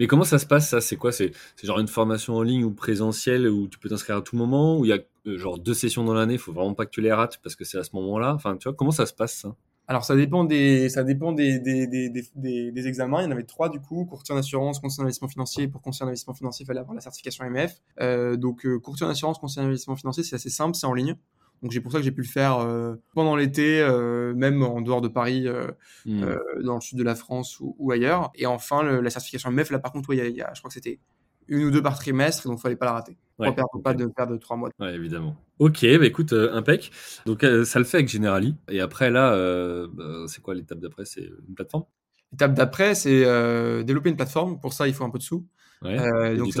Mais 0.00 0.06
comment 0.06 0.24
ça 0.24 0.38
se 0.38 0.46
passe 0.46 0.68
ça? 0.68 0.80
C'est 0.80 0.96
quoi? 0.96 1.12
C'est 1.12 1.32
genre 1.62 1.78
une 1.78 1.88
formation 1.88 2.34
en 2.34 2.42
ligne 2.42 2.64
ou 2.64 2.72
présentielle 2.72 3.48
où 3.48 3.68
tu 3.68 3.78
peux 3.78 3.88
t'inscrire 3.88 4.16
à 4.16 4.22
tout 4.22 4.36
moment 4.36 4.78
Où 4.78 4.84
il 4.84 4.88
y 4.88 4.92
a 4.92 4.98
euh, 5.26 5.38
genre 5.38 5.58
deux 5.58 5.74
sessions 5.74 6.04
dans 6.04 6.14
l'année? 6.14 6.34
Il 6.34 6.38
faut 6.38 6.52
vraiment 6.52 6.74
pas 6.74 6.84
que 6.86 6.90
tu 6.90 7.00
les 7.00 7.12
rates 7.12 7.38
parce 7.42 7.54
que 7.54 7.64
c'est 7.64 7.78
à 7.78 7.84
ce 7.84 7.90
moment-là. 7.94 8.34
Enfin, 8.34 8.56
tu 8.56 8.68
vois, 8.68 8.74
comment 8.74 8.90
ça 8.90 9.06
se 9.06 9.14
passe 9.14 9.34
ça? 9.34 9.54
Alors 9.90 10.04
ça 10.04 10.14
dépend 10.14 10.44
des 10.44 10.90
ça 10.90 11.02
dépend 11.02 11.32
des, 11.32 11.58
des, 11.58 11.86
des, 11.86 12.10
des, 12.34 12.86
examens. 12.88 13.22
Il 13.22 13.24
y 13.24 13.26
en 13.26 13.30
avait 13.30 13.44
trois 13.44 13.70
du 13.70 13.80
coup 13.80 14.04
courtier 14.04 14.34
en 14.34 14.38
assurance, 14.38 14.80
conseiller 14.80 15.00
en 15.00 15.04
investissement 15.04 15.28
financier. 15.28 15.66
Pour 15.66 15.80
conseiller 15.80 16.04
en 16.04 16.08
investissement 16.08 16.34
financier, 16.34 16.64
il 16.64 16.66
fallait 16.66 16.80
avoir 16.80 16.94
la 16.94 17.00
certification 17.00 17.46
MF. 17.46 17.72
Euh, 18.02 18.36
donc 18.36 18.66
euh, 18.66 18.78
courtier 18.78 19.06
en 19.06 19.08
assurance, 19.08 19.38
conseiller 19.38 19.64
en 19.64 19.68
investissement 19.68 19.96
financier, 19.96 20.24
c'est 20.24 20.36
assez 20.36 20.50
simple, 20.50 20.76
c'est 20.76 20.86
en 20.86 20.92
ligne. 20.92 21.16
Donc 21.62 21.72
c'est 21.72 21.80
pour 21.80 21.92
ça 21.92 21.98
que 21.98 22.04
j'ai 22.04 22.12
pu 22.12 22.22
le 22.22 22.28
faire 22.28 22.58
euh, 22.58 22.94
pendant 23.14 23.36
l'été, 23.36 23.80
euh, 23.80 24.34
même 24.34 24.62
en 24.62 24.80
dehors 24.80 25.00
de 25.00 25.08
Paris, 25.08 25.46
euh, 25.46 25.68
mmh. 26.06 26.24
dans 26.64 26.76
le 26.76 26.80
sud 26.80 26.98
de 26.98 27.02
la 27.02 27.14
France 27.14 27.58
ou, 27.60 27.90
ailleurs. 27.90 28.30
Et 28.34 28.46
enfin, 28.46 28.82
la 28.82 29.10
certification 29.10 29.50
MEF, 29.50 29.70
là 29.70 29.78
par 29.78 29.92
contre, 29.92 30.12
il 30.14 30.36
y, 30.36 30.42
a, 30.42 30.52
je 30.54 30.60
crois 30.60 30.68
que 30.68 30.74
c'était 30.74 31.00
une 31.48 31.64
ou 31.64 31.70
deux 31.70 31.82
par 31.82 31.98
trimestre, 31.98 32.46
donc 32.46 32.58
il 32.58 32.62
fallait 32.62 32.76
pas 32.76 32.86
la 32.86 32.92
rater. 32.92 33.16
Ouais, 33.38 33.52
perdre, 33.52 33.80
pas 33.82 33.94
de 33.94 34.06
perdre 34.06 34.36
trois 34.36 34.56
mois. 34.56 34.70
Ouais, 34.78 34.94
évidemment. 34.94 35.36
Ok, 35.58 35.80
bah 35.82 36.06
écoute, 36.06 36.32
impec. 36.32 36.90
Donc 37.24 37.44
ça 37.64 37.78
le 37.78 37.84
fait 37.84 37.98
avec 37.98 38.08
Generali. 38.08 38.54
Et 38.68 38.80
après 38.80 39.10
là, 39.10 39.32
bah, 39.88 40.24
c'est 40.26 40.42
quoi 40.42 40.54
l'étape 40.54 40.78
d'après? 40.78 41.04
C'est 41.04 41.28
une 41.48 41.54
plateforme? 41.54 41.84
L'étape 42.32 42.54
d'après, 42.54 42.94
c'est 42.94 43.24
développer 43.84 44.10
une 44.10 44.16
plateforme. 44.16 44.60
Pour 44.60 44.72
ça, 44.72 44.86
il 44.86 44.94
faut 44.94 45.04
un 45.04 45.10
peu 45.10 45.18
de 45.18 45.22
sous. 45.22 45.46
Ouais. 45.82 45.98
Euh, 45.98 46.36
donc 46.36 46.52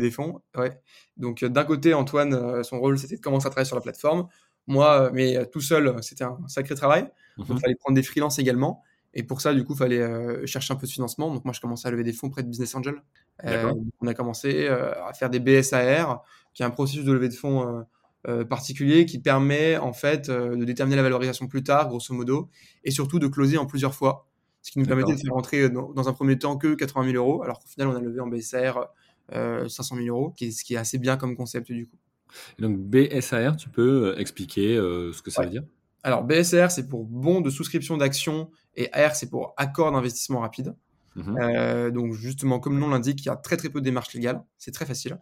des 0.00 0.10
fonds. 0.10 0.40
Ouais. 0.56 0.78
Donc 1.16 1.42
euh, 1.42 1.48
d'un 1.48 1.64
côté, 1.64 1.94
Antoine, 1.94 2.34
euh, 2.34 2.62
son 2.62 2.78
rôle, 2.78 2.98
c'était 2.98 3.16
de 3.16 3.20
commencer 3.20 3.46
à 3.46 3.50
travailler 3.50 3.66
sur 3.66 3.76
la 3.76 3.82
plateforme. 3.82 4.28
Moi, 4.66 5.10
mais 5.14 5.46
tout 5.46 5.60
seul, 5.60 5.96
c'était 6.02 6.24
un 6.24 6.38
sacré 6.46 6.74
travail. 6.74 7.08
Donc 7.38 7.48
Mhm. 7.48 7.56
il 7.56 7.60
fallait 7.60 7.74
prendre 7.76 7.94
des 7.96 8.02
freelances 8.02 8.38
également. 8.38 8.82
Et 9.14 9.22
pour 9.22 9.40
ça, 9.40 9.54
du 9.54 9.64
coup, 9.64 9.72
il 9.72 9.78
fallait 9.78 10.00
euh, 10.02 10.44
chercher 10.46 10.74
un 10.74 10.76
peu 10.76 10.86
de 10.86 10.92
financement. 10.92 11.32
Donc 11.32 11.44
moi, 11.44 11.54
je 11.54 11.60
commençais 11.60 11.88
à 11.88 11.90
lever 11.90 12.04
des 12.04 12.12
fonds 12.12 12.28
près 12.28 12.42
de 12.42 12.48
Business 12.48 12.74
Angel. 12.74 12.96
Euh, 13.44 13.72
on 14.00 14.06
a 14.06 14.14
commencé 14.14 14.68
à 14.68 15.12
faire 15.14 15.30
des 15.30 15.40
BSAR, 15.40 16.22
qui 16.52 16.62
est 16.62 16.66
un 16.66 16.70
processus 16.70 17.04
de 17.04 17.12
levée 17.12 17.28
de 17.28 17.34
fonds 17.34 17.86
particulier 18.50 19.06
qui 19.06 19.20
permet 19.20 19.78
en 19.78 19.94
fait 19.94 20.28
de 20.28 20.62
déterminer 20.64 20.96
la 20.96 21.02
valorisation 21.02 21.46
plus 21.46 21.62
tard, 21.62 21.88
grosso 21.88 22.12
modo, 22.12 22.50
et 22.84 22.90
surtout 22.90 23.18
de 23.18 23.26
closer 23.28 23.56
en 23.56 23.64
plusieurs 23.64 23.94
fois. 23.94 24.27
Ce 24.62 24.70
qui 24.72 24.78
nous 24.78 24.86
permettait 24.86 25.14
de 25.14 25.18
faire 25.20 25.32
rentrer 25.32 25.70
dans, 25.70 25.92
dans 25.92 26.08
un 26.08 26.12
premier 26.12 26.38
temps 26.38 26.56
que 26.58 26.74
80 26.74 27.12
000 27.12 27.16
euros, 27.16 27.42
alors 27.42 27.60
qu'au 27.60 27.68
final, 27.68 27.88
on 27.88 27.96
a 27.96 28.00
levé 28.00 28.20
en 28.20 28.26
BSAR 28.26 28.88
euh, 29.32 29.68
500 29.68 29.96
000 29.96 30.08
euros, 30.08 30.30
qui 30.30 30.46
est, 30.46 30.50
ce 30.50 30.64
qui 30.64 30.74
est 30.74 30.78
assez 30.78 30.98
bien 30.98 31.16
comme 31.16 31.36
concept 31.36 31.70
du 31.72 31.86
coup. 31.86 31.96
Et 32.58 32.62
donc 32.62 32.78
BSAR, 32.78 33.56
tu 33.56 33.68
peux 33.70 34.08
euh, 34.14 34.18
expliquer 34.18 34.76
euh, 34.76 35.12
ce 35.12 35.22
que 35.22 35.30
ça 35.30 35.42
Ouais. 35.42 35.46
veut 35.46 35.50
dire? 35.50 35.62
Alors, 36.02 36.24
BSR, 36.24 36.70
c'est 36.70 36.88
pour 36.88 37.04
bon 37.04 37.40
de 37.40 37.50
souscription 37.50 37.96
d'actions 37.96 38.50
et 38.76 38.92
AR, 38.92 39.16
c'est 39.16 39.28
pour 39.30 39.54
accord 39.56 39.92
d'investissement 39.92 40.40
rapide. 40.40 40.74
Mhm. 41.16 41.36
Euh, 41.40 41.90
donc, 41.90 42.12
justement, 42.12 42.60
comme 42.60 42.74
le 42.74 42.80
nom 42.80 42.88
l'indique, 42.88 43.20
il 43.22 43.26
y 43.26 43.30
a 43.30 43.36
très 43.36 43.56
très 43.56 43.68
peu 43.68 43.80
de 43.80 43.84
démarches 43.84 44.14
légales. 44.14 44.42
C'est 44.58 44.72
très 44.72 44.86
facile. 44.86 45.18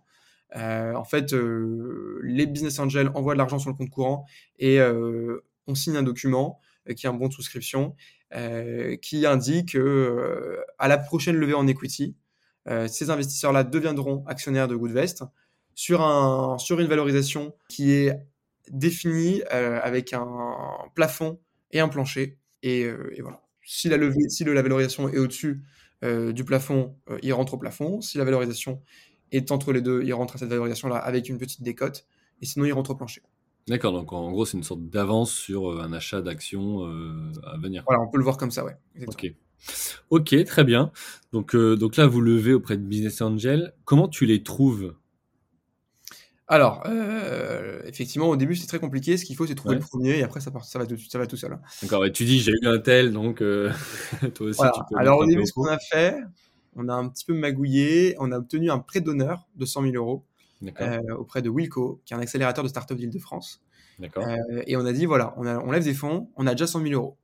Euh, 0.57 0.95
en 0.95 1.05
fait, 1.05 1.33
euh, 1.33 2.21
les 2.23 2.47
business 2.47 2.79
angels 2.79 3.11
envoient 3.15 3.35
de 3.35 3.39
l'argent 3.39 3.59
sur 3.59 3.71
le 3.71 3.77
compte 3.77 3.91
courant 3.91 4.27
et 4.59 4.81
euh, 4.81 5.45
on 5.67 5.75
signe 5.75 5.97
un 5.97 6.03
document 6.05 6.61
euh, 6.89 6.95
qui 6.95 7.07
est 7.07 7.09
un 7.09 7.15
bon 7.15 7.29
de 7.29 7.33
souscription 7.33 7.83
euh, 7.87 7.95
qui 9.01 9.27
indique 9.27 9.73
que, 9.73 9.79
euh, 9.79 10.63
à 10.79 10.89
la 10.89 10.99
prochaine 10.99 11.37
levée 11.37 11.55
en 11.55 11.67
equity, 11.67 12.17
euh, 12.69 12.89
ces 12.89 13.11
investisseurs-là 13.11 13.65
deviendront 13.65 14.25
actionnaires 14.27 14.69
de 14.69 14.75
Goodvest 14.77 15.23
sur, 15.75 16.57
sur 16.59 16.81
une 16.81 16.89
valorisation 16.89 17.55
qui 17.69 17.93
est 17.93 18.19
définie 18.71 19.43
euh, 19.53 19.81
avec 19.83 20.13
un 20.13 20.27
plafond 20.95 21.39
et 21.71 21.81
un 21.81 21.89
plancher. 21.89 22.39
Et, 22.63 22.85
euh, 22.85 23.15
voilà. 23.21 23.43
Si 23.65 23.89
la, 23.89 23.97
levée, 23.97 24.29
si 24.29 24.45
la 24.45 24.63
valorisation 24.63 25.09
est 25.09 25.19
au-dessus 25.19 25.63
euh, 26.05 26.33
du 26.33 26.45
plafond, 26.45 26.97
euh, 27.11 27.19
il 27.23 27.33
rentre 27.33 27.55
au 27.55 27.59
plafond. 27.59 28.01
Si 28.01 28.17
la 28.19 28.25
valorisation 28.25 28.81
est 29.33 29.51
entre 29.51 29.73
les 29.73 29.81
deux, 29.81 30.03
il 30.05 30.13
rentre 30.15 30.37
à 30.37 30.39
cette 30.39 30.49
valorisation-là 30.49 30.97
avec 30.97 31.29
une 31.29 31.39
petite 31.39 31.63
décote. 31.63 32.07
Et 32.41 32.47
sinon, 32.47 32.65
il 32.65 32.73
rentre 32.73 32.91
au 32.91 32.95
plancher. 32.95 33.23
D'accord, 33.69 33.93
donc 33.93 34.13
en 34.13 34.31
gros, 34.31 34.45
c'est 34.47 34.57
une 34.57 34.63
sorte 34.63 34.83
d'avance 34.89 35.33
sur 35.33 35.71
euh, 35.73 35.81
un 35.83 35.93
achat 35.93 36.23
d'actions 36.23 36.87
euh, 36.87 37.33
à 37.45 37.57
venir. 37.59 37.83
Voilà, 37.87 38.01
on 38.03 38.09
peut 38.09 38.19
le 38.19 38.25
voir 38.25 38.37
comme 38.37 38.51
ça, 38.53 38.65
ouais. 38.65 38.77
exactement. 38.95 39.31
Ok. 39.31 39.37
Ok, 40.11 40.45
très 40.45 40.63
bien. 40.65 40.93
Donc, 41.33 41.55
euh, 41.57 41.77
donc 41.77 41.97
là, 41.97 42.07
vous 42.07 42.21
levez 42.21 42.53
auprès 42.53 42.77
de 42.77 42.83
Business 42.83 43.21
Angel. 43.21 43.75
Comment 43.85 44.07
tu 44.07 44.25
les 44.27 44.43
trouves? 44.45 44.95
Alors, 46.49 46.85
euh, 46.87 47.83
effectivement, 47.87 48.29
au 48.29 48.37
début, 48.37 48.55
c'est 48.55 48.69
très 48.69 48.79
compliqué. 48.79 49.17
Ce 49.17 49.25
qu'il 49.25 49.35
faut, 49.35 49.47
c'est 49.47 49.57
trouver 49.57 49.75
Ouais. 49.75 49.81
le 49.81 49.87
premier 49.87 50.19
et 50.19 50.23
après, 50.23 50.39
ça, 50.41 50.53
part, 50.53 50.65
ça, 50.65 50.79
va, 50.79 50.87
tout, 50.87 50.97
ça 50.97 51.19
va 51.19 51.27
tout 51.27 51.37
seul. 51.37 51.53
hein. 51.55 51.61
D'accord, 51.83 52.01
ouais, 52.03 52.13
tu 52.13 52.25
dis 52.25 52.39
j'ai 52.39 52.53
eu 52.53 52.67
un 52.67 52.79
tel, 52.79 53.13
donc 53.13 53.43
euh, 53.43 53.73
toi 54.35 54.47
aussi 54.47 54.59
Voilà. 54.59 54.73
tu 54.73 54.81
peux. 54.89 55.01
Alors, 55.01 55.19
au 55.19 55.27
début, 55.27 55.45
ce 55.45 55.53
qu'on 55.53 55.67
a 55.67 55.79
fait, 55.79 56.17
on 56.77 56.89
a 56.89 56.95
un 56.95 57.09
petit 57.09 57.25
peu 57.25 57.35
magouillé. 57.35 58.15
On 58.21 58.31
a 58.31 58.39
obtenu 58.39 58.71
un 58.71 58.79
prêt 58.79 59.01
d'honneur 59.01 59.49
de 59.57 59.65
100 59.65 59.83
000 59.83 59.95
euros 59.97 60.25
auprès 61.19 61.43
de 61.43 61.49
Wilco, 61.51 62.01
qui 62.05 62.15
est 62.15 62.17
un 62.17 62.21
accélérateur 62.21 62.65
de 62.65 62.69
start-up 62.69 62.97
d'Île-de-France. 62.99 63.63
Euh, 64.27 64.63
et 64.67 64.77
on 64.77 64.85
a 64.85 64.93
dit, 64.93 65.07
voilà, 65.07 65.35
on, 65.37 65.47
a- 65.47 65.59
on 65.59 65.71
lève 65.71 65.85
des 65.85 65.95
fonds, 65.95 66.31
on 66.37 66.47
a 66.47 66.53
déjà 66.53 66.67
100 66.67 66.83
000 66.83 66.93
euros. 66.95 67.17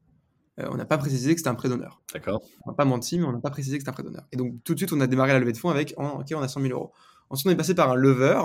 Euh, 0.61 0.69
on 0.71 0.77
n'a 0.77 0.85
pas 0.85 0.99
précisé 0.99 1.33
que 1.35 1.39
c'était 1.41 1.49
un 1.49 1.55
prêt 1.55 1.69
d'honneur. 1.69 2.03
D'accord. 2.13 2.43
On 2.67 2.71
n'a 2.71 2.77
pas 2.77 2.85
menti, 2.85 3.19
mais 3.19 3.25
on 3.25 3.33
n'a 3.33 3.41
pas 3.41 3.51
précisé 3.51 3.77
que 3.79 3.83
c'était 3.83 3.91
un 3.91 3.95
prêt 3.95 4.03
d'honneur. 4.03 4.27
Et 4.33 4.37
donc, 4.37 4.55
tout 4.65 4.75
de 4.75 4.79
suite, 4.79 4.93
on 4.93 5.01
a 5.01 5.07
démarré 5.07 5.33
la 5.33 5.39
levée 5.39 5.53
de 5.53 5.57
fonds 5.57 5.71
avec, 5.71 5.95
ok, 5.97 6.27
on 6.35 6.41
a 6.43 6.49
100 6.49 6.61
000 6.61 6.73
euros. 6.73 6.93
Ensuite, 7.31 7.47
on 7.49 7.51
est 7.51 7.57
passé 7.57 7.75
par 7.75 7.91
un 7.91 7.95
lever 7.95 8.41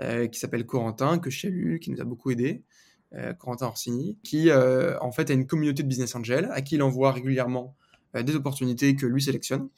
euh, 0.00 0.28
qui 0.28 0.38
s'appelle 0.38 0.64
Corentin, 0.66 1.18
que 1.18 1.30
je 1.30 1.40
salue, 1.40 1.78
qui 1.78 1.90
nous 1.90 2.00
a 2.00 2.04
beaucoup 2.04 2.30
aidé, 2.30 2.62
euh, 3.14 3.32
Corentin 3.32 3.66
Orsini, 3.66 4.18
qui, 4.22 4.50
euh, 4.50 4.96
en 5.00 5.10
fait, 5.12 5.30
a 5.30 5.34
une 5.34 5.46
communauté 5.46 5.82
de 5.82 5.88
business 5.88 6.14
angels 6.14 6.48
à 6.52 6.62
qui 6.62 6.76
il 6.76 6.82
envoie 6.82 7.10
régulièrement 7.12 7.76
euh, 8.16 8.22
des 8.22 8.36
opportunités 8.36 8.94
que 8.94 9.06
lui 9.06 9.20
sélectionne 9.22 9.68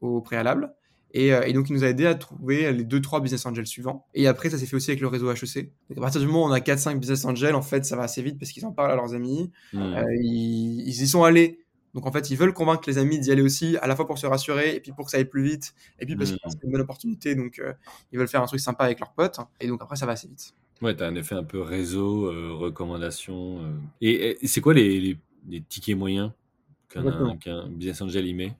au 0.00 0.20
préalable. 0.22 0.74
Et, 1.12 1.32
euh, 1.32 1.42
et 1.42 1.52
donc, 1.52 1.68
il 1.70 1.74
nous 1.74 1.84
a 1.84 1.88
aidé 1.88 2.06
à 2.06 2.14
trouver 2.14 2.72
les 2.72 2.84
2-3 2.84 3.20
business 3.20 3.44
angels 3.46 3.66
suivants. 3.66 4.06
Et 4.14 4.26
après, 4.26 4.50
ça 4.50 4.58
s'est 4.58 4.66
fait 4.66 4.76
aussi 4.76 4.90
avec 4.90 5.00
le 5.00 5.08
réseau 5.08 5.30
HEC. 5.30 5.72
Donc, 5.88 5.98
à 5.98 6.00
partir 6.00 6.20
du 6.20 6.26
moment 6.26 6.44
où 6.44 6.48
on 6.48 6.52
a 6.52 6.60
4-5 6.60 6.98
business 6.98 7.24
angels, 7.24 7.54
en 7.54 7.62
fait, 7.62 7.84
ça 7.84 7.96
va 7.96 8.04
assez 8.04 8.22
vite 8.22 8.38
parce 8.38 8.52
qu'ils 8.52 8.64
en 8.64 8.72
parlent 8.72 8.92
à 8.92 8.96
leurs 8.96 9.14
amis. 9.14 9.50
Hmm. 9.72 9.80
Euh, 9.80 10.04
ils, 10.22 10.82
ils 10.86 11.02
y 11.02 11.08
sont 11.08 11.24
allés. 11.24 11.58
Donc 11.94 12.06
en 12.06 12.12
fait, 12.12 12.30
ils 12.30 12.36
veulent 12.36 12.52
convaincre 12.52 12.84
les 12.86 12.98
amis 12.98 13.18
d'y 13.18 13.32
aller 13.32 13.42
aussi, 13.42 13.76
à 13.78 13.86
la 13.86 13.96
fois 13.96 14.06
pour 14.06 14.18
se 14.18 14.26
rassurer, 14.26 14.76
et 14.76 14.80
puis 14.80 14.92
pour 14.92 15.06
que 15.06 15.10
ça 15.10 15.16
aille 15.16 15.24
plus 15.24 15.42
vite, 15.42 15.74
et 15.98 16.06
puis 16.06 16.14
parce 16.14 16.30
qu'ils 16.30 16.38
pensent 16.38 16.54
que 16.54 16.60
c'est 16.60 16.66
une 16.66 16.72
bonne 16.72 16.82
opportunité, 16.82 17.34
donc 17.34 17.58
euh, 17.58 17.72
ils 18.12 18.18
veulent 18.18 18.28
faire 18.28 18.42
un 18.42 18.46
truc 18.46 18.60
sympa 18.60 18.84
avec 18.84 19.00
leurs 19.00 19.12
potes, 19.12 19.38
et 19.60 19.66
donc 19.66 19.82
après 19.82 19.96
ça 19.96 20.06
va 20.06 20.12
assez 20.12 20.28
vite. 20.28 20.54
Ouais, 20.82 20.94
t'as 20.94 21.08
un 21.08 21.14
effet 21.16 21.34
un 21.34 21.42
peu 21.42 21.60
réseau, 21.60 22.30
recommandation. 22.58 23.58
Et, 24.00 24.42
et 24.42 24.46
c'est 24.46 24.60
quoi 24.60 24.72
les, 24.72 25.00
les, 25.00 25.18
les 25.48 25.60
tickets 25.62 25.96
moyens 25.96 26.30
qu'un 26.88 27.68
business 27.68 28.00
angel 28.02 28.26
y 28.26 28.34
met? 28.34 28.56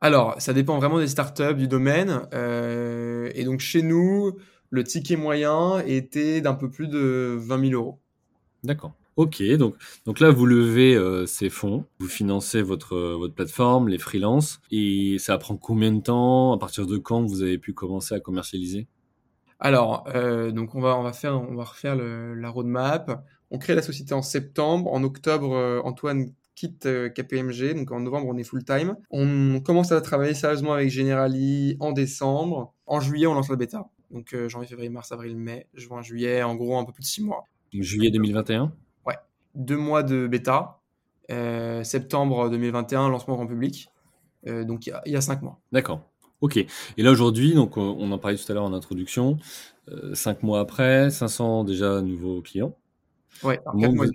Alors, 0.00 0.40
ça 0.40 0.52
dépend 0.52 0.78
vraiment 0.78 0.98
des 0.98 1.06
startups, 1.08 1.54
du 1.54 1.68
domaine, 1.68 2.22
euh, 2.32 3.30
et 3.34 3.44
donc 3.44 3.60
chez 3.60 3.82
nous, 3.82 4.32
le 4.70 4.84
ticket 4.84 5.16
moyen 5.16 5.80
était 5.80 6.40
d'un 6.40 6.54
peu 6.54 6.70
plus 6.70 6.88
de 6.88 7.36
20 7.38 7.58
000 7.58 7.74
euros. 7.74 8.00
D'accord. 8.64 8.92
Ok, 9.16 9.42
donc, 9.58 9.74
donc 10.06 10.20
là, 10.20 10.30
vous 10.30 10.46
levez 10.46 10.94
euh, 10.94 11.26
ces 11.26 11.50
fonds, 11.50 11.84
vous 11.98 12.08
financez 12.08 12.62
votre, 12.62 12.94
euh, 12.94 13.16
votre 13.16 13.34
plateforme, 13.34 13.88
les 13.88 13.98
freelances, 13.98 14.60
et 14.70 15.16
ça 15.18 15.36
prend 15.36 15.56
combien 15.56 15.92
de 15.92 16.00
temps 16.00 16.52
À 16.54 16.58
partir 16.58 16.86
de 16.86 16.96
quand 16.96 17.22
vous 17.24 17.42
avez 17.42 17.58
pu 17.58 17.74
commencer 17.74 18.14
à 18.14 18.20
commercialiser? 18.20 18.86
Alors, 19.58 20.04
euh, 20.14 20.50
donc 20.52 20.74
on 20.74 20.80
va, 20.80 20.96
on 20.96 21.02
va 21.02 21.12
faire, 21.12 21.34
on 21.40 21.54
va 21.54 21.64
refaire 21.64 21.96
le- 21.96 22.34
la 22.34 22.48
roadmap. 22.48 23.24
On 23.50 23.58
crée 23.58 23.74
la 23.74 23.82
société 23.82 24.14
en 24.14 24.22
septembre. 24.22 24.90
En 24.92 25.02
octobre, 25.02 25.80
Antoine 25.84 26.32
quitte 26.60 26.84
euh, 26.84 27.08
KPMG. 27.08 27.74
Donc 27.74 27.90
en 27.90 28.00
novembre, 28.00 28.26
on 28.28 28.36
est 28.36 28.44
full 28.44 28.62
time. 28.64 28.94
On 29.10 29.60
commence 29.60 29.92
à 29.92 30.00
travailler 30.02 30.34
sérieusement 30.34 30.74
avec 30.74 30.90
Generali 30.90 31.76
en 31.80 31.92
décembre. 31.92 32.74
En 32.86 33.00
juillet, 33.00 33.26
on 33.26 33.32
lance 33.34 33.48
la 33.48 33.56
bêta. 33.56 33.88
Donc 34.10 34.34
euh, 34.34 34.46
janvier, 34.48 34.68
février, 34.68 34.90
mars, 34.90 35.10
avril, 35.10 35.36
mai, 35.36 35.68
juin, 35.72 36.02
juillet. 36.02 36.42
En 36.42 36.54
gros, 36.56 36.76
un 36.76 36.84
peu 36.84 36.92
plus 36.92 37.02
de 37.02 37.06
six 37.06 37.22
mois. 37.22 37.44
Donc, 37.72 37.82
Juillet 37.82 38.10
2021 38.10 38.72
Deux 39.56 39.76
mois 39.76 40.04
de 40.04 40.28
bêta. 40.28 40.78
Euh, 41.32 41.82
septembre 41.82 42.50
2021, 42.50 43.08
lancement 43.08 43.34
grand 43.34 43.46
public. 43.48 43.88
Euh, 44.46 44.64
donc 44.64 44.86
il 44.86 44.90
y 44.90 44.92
a- 44.92 45.02
il 45.06 45.12
y, 45.12 45.16
a 45.16 45.20
cinq 45.20 45.42
mois. 45.42 45.58
D'accord. 45.72 46.02
Ok. 46.40 46.56
Et 46.56 46.68
là 47.02 47.10
aujourd'hui, 47.10 47.54
donc 47.54 47.76
on 47.76 48.12
en 48.12 48.18
parlait 48.18 48.36
tout 48.36 48.50
à 48.50 48.54
l'heure 48.54 48.64
en 48.64 48.72
introduction, 48.72 49.38
cinq 50.12 50.42
mois 50.44 50.60
après, 50.60 51.10
500 51.10 51.64
déjà 51.64 52.00
nouveaux 52.00 52.42
clients. 52.42 52.76
Ouais, 53.42 53.60
alors, 53.66 53.74
mois, 53.76 53.88
plus, 53.88 54.10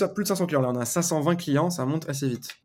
de, 0.00 0.06
plus 0.12 0.22
de 0.24 0.28
500 0.28 0.46
clients. 0.46 0.60
Là, 0.62 0.70
on 0.70 0.76
a 0.76 0.84
520 0.84 1.36
clients. 1.36 1.70
Ça 1.70 1.84
monte 1.84 2.08
assez 2.08 2.28
vite. 2.28 2.56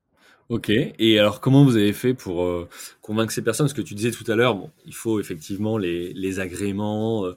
Ok. 0.50 0.70
Et 0.70 1.20
alors 1.20 1.42
comment 1.42 1.64
vous 1.64 1.78
avez 1.78 1.94
fait 1.94 2.16
pour 2.16 2.44
euh, 2.44 2.68
convaincre 3.02 3.32
ces 3.32 3.44
personnes? 3.44 3.68
Parce 3.68 3.74
que 3.74 3.84
tu 3.84 3.94
disais 3.94 4.10
tout 4.10 4.30
à 4.32 4.36
l'heure, 4.36 4.56
bon, 4.56 4.72
il 4.86 4.96
faut 4.96 5.20
effectivement 5.20 5.78
les, 5.78 6.12
les 6.14 6.40
agréments. 6.40 7.26
Euh, 7.26 7.36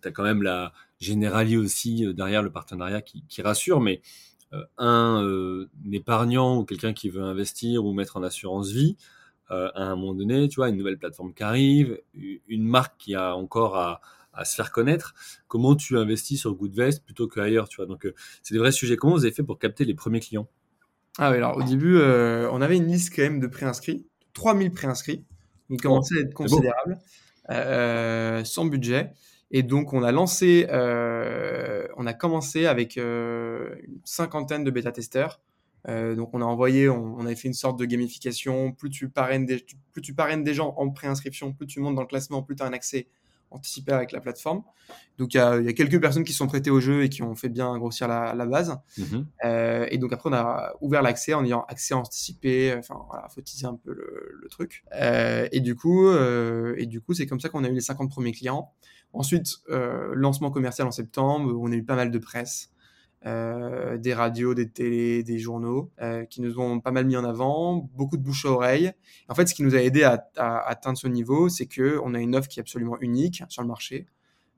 tu 0.00 0.08
as 0.08 0.10
quand 0.10 0.22
même 0.22 0.42
la 0.42 0.72
Generali 0.98 1.58
aussi 1.58 2.06
euh, 2.06 2.14
derrière 2.14 2.42
le 2.42 2.50
partenariat 2.50 3.02
qui, 3.02 3.22
qui 3.28 3.42
rassure, 3.42 3.80
mais 3.80 4.00
euh, 4.54 4.64
un, 4.78 5.22
euh, 5.24 5.68
un 5.86 5.92
épargnant 5.92 6.56
ou 6.58 6.64
quelqu'un 6.64 6.94
qui 6.94 7.10
veut 7.10 7.22
investir 7.22 7.84
ou 7.84 7.92
mettre 7.92 8.16
en 8.16 8.22
assurance 8.22 8.70
vie, 8.70 8.96
euh, 9.50 9.70
à 9.74 9.82
un 9.82 9.96
moment 9.96 10.14
donné, 10.14 10.48
tu 10.48 10.56
vois, 10.56 10.70
une 10.70 10.76
nouvelle 10.76 10.98
plateforme 10.98 11.34
qui 11.34 11.42
arrive, 11.42 12.00
une 12.14 12.64
marque 12.64 12.96
qui 12.98 13.14
a 13.14 13.36
encore 13.36 13.76
à, 13.76 14.00
à 14.38 14.44
se 14.44 14.54
faire 14.54 14.70
connaître, 14.70 15.14
comment 15.48 15.74
tu 15.74 15.98
investis 15.98 16.40
sur 16.40 16.54
Goodvest 16.54 17.04
plutôt 17.04 17.28
qu'ailleurs, 17.28 17.68
tu 17.68 17.76
vois. 17.76 17.86
Donc, 17.86 18.06
euh, 18.06 18.14
c'est 18.42 18.54
des 18.54 18.60
vrais 18.60 18.72
sujets. 18.72 18.96
Comment 18.96 19.14
vous 19.14 19.24
avez 19.24 19.34
fait 19.34 19.42
pour 19.42 19.58
capter 19.58 19.84
les 19.84 19.94
premiers 19.94 20.20
clients? 20.20 20.48
Ah 21.18 21.30
oui, 21.30 21.36
alors 21.38 21.56
au 21.56 21.62
début, 21.62 21.96
euh, 21.96 22.48
on 22.52 22.60
avait 22.60 22.76
une 22.76 22.86
liste 22.86 23.12
quand 23.14 23.22
même 23.22 23.40
de 23.40 23.48
préinscrits, 23.48 24.06
3000 24.34 24.70
préinscrits, 24.70 25.24
qui 25.68 25.76
commençait 25.78 26.16
à 26.18 26.20
être 26.20 26.34
considérable, 26.34 26.98
euh, 27.50 28.44
sans 28.44 28.64
budget. 28.66 29.12
Et 29.50 29.62
donc, 29.62 29.92
on 29.92 30.02
a 30.02 30.12
lancé, 30.12 30.66
euh, 30.70 31.88
on 31.96 32.06
a 32.06 32.12
commencé 32.12 32.66
avec 32.66 32.98
euh, 32.98 33.74
une 33.82 33.98
cinquantaine 34.04 34.62
de 34.62 34.70
bêta-testeurs. 34.70 35.40
Euh, 35.88 36.14
donc, 36.14 36.30
on 36.34 36.42
a 36.42 36.44
envoyé, 36.44 36.88
on, 36.88 37.16
on 37.16 37.24
avait 37.24 37.34
fait 37.34 37.48
une 37.48 37.54
sorte 37.54 37.78
de 37.78 37.84
gamification. 37.84 38.72
Plus 38.72 38.90
tu 38.90 39.08
parraines 39.08 39.46
des, 39.46 39.64
plus 39.90 40.02
tu 40.02 40.14
parraines 40.14 40.44
des 40.44 40.54
gens 40.54 40.74
en 40.76 40.90
préinscription, 40.90 41.52
plus 41.52 41.66
tu 41.66 41.80
montes 41.80 41.94
dans 41.94 42.02
le 42.02 42.06
classement, 42.06 42.42
plus 42.42 42.56
tu 42.56 42.62
as 42.62 42.66
un 42.66 42.72
accès 42.72 43.08
anticipé 43.50 43.92
avec 43.92 44.12
la 44.12 44.20
plateforme. 44.20 44.62
Donc, 45.18 45.34
il 45.34 45.36
y 45.36 45.64
y 45.64 45.68
a 45.68 45.72
quelques 45.72 46.00
personnes 46.00 46.24
qui 46.24 46.32
se 46.32 46.38
sont 46.38 46.46
prêtées 46.46 46.70
au 46.70 46.80
jeu 46.80 47.02
et 47.02 47.08
qui 47.08 47.22
ont 47.22 47.34
fait 47.34 47.48
bien 47.48 47.76
grossir 47.78 48.08
la, 48.08 48.34
la 48.34 48.46
base. 48.46 48.78
Mhm. 48.96 49.26
Euh, 49.44 49.86
et 49.90 49.98
donc 49.98 50.12
après, 50.12 50.30
on 50.30 50.32
a 50.32 50.72
ouvert 50.80 51.02
l'accès 51.02 51.34
en 51.34 51.44
ayant 51.44 51.64
accès 51.68 51.94
anticipé. 51.94 52.74
Enfin, 52.78 52.96
voilà, 53.08 53.28
faut 53.28 53.40
teaser 53.40 53.66
un 53.66 53.74
peu 53.74 53.92
le, 53.92 54.38
le 54.40 54.48
truc. 54.48 54.84
Euh, 54.94 55.48
et 55.52 55.60
du 55.60 55.74
coup, 55.74 56.08
euh, 56.08 56.74
et 56.78 56.86
du 56.86 57.00
coup, 57.00 57.14
c'est 57.14 57.26
comme 57.26 57.40
ça 57.40 57.48
qu'on 57.48 57.64
a 57.64 57.68
eu 57.68 57.74
les 57.74 57.80
50 57.80 58.10
premiers 58.10 58.32
clients. 58.32 58.72
Ensuite, 59.12 59.58
euh, 59.70 60.12
lancement 60.14 60.50
commercial 60.50 60.86
en 60.86 60.92
septembre. 60.92 61.54
On 61.60 61.72
a 61.72 61.74
eu 61.74 61.84
pas 61.84 61.96
mal 61.96 62.10
de 62.10 62.18
presse. 62.18 62.70
Des 63.24 64.14
radios, 64.14 64.54
des 64.54 64.68
télés, 64.70 65.22
des 65.22 65.38
journaux, 65.38 65.90
qui 66.30 66.40
nous 66.40 66.58
ont 66.58 66.80
pas 66.80 66.90
mal 66.90 67.06
mis 67.06 67.16
en 67.16 67.24
avant, 67.24 67.76
beaucoup 67.94 68.16
de 68.16 68.22
bouche 68.22 68.44
à 68.46 68.50
oreille. 68.50 68.92
En 69.28 69.34
fait, 69.34 69.46
ce 69.46 69.54
qui 69.54 69.62
nous 69.62 69.74
a 69.74 69.82
aidé 69.82 70.02
à, 70.02 70.28
atteindre 70.36 70.98
ce 70.98 71.08
niveau, 71.08 71.48
c'est 71.48 71.66
que 71.66 72.00
on 72.04 72.14
a 72.14 72.20
une 72.20 72.36
offre 72.36 72.48
qui 72.48 72.60
est 72.60 72.62
absolument 72.62 72.98
unique 73.00 73.42
sur 73.48 73.62
le 73.62 73.68
marché. 73.68 74.06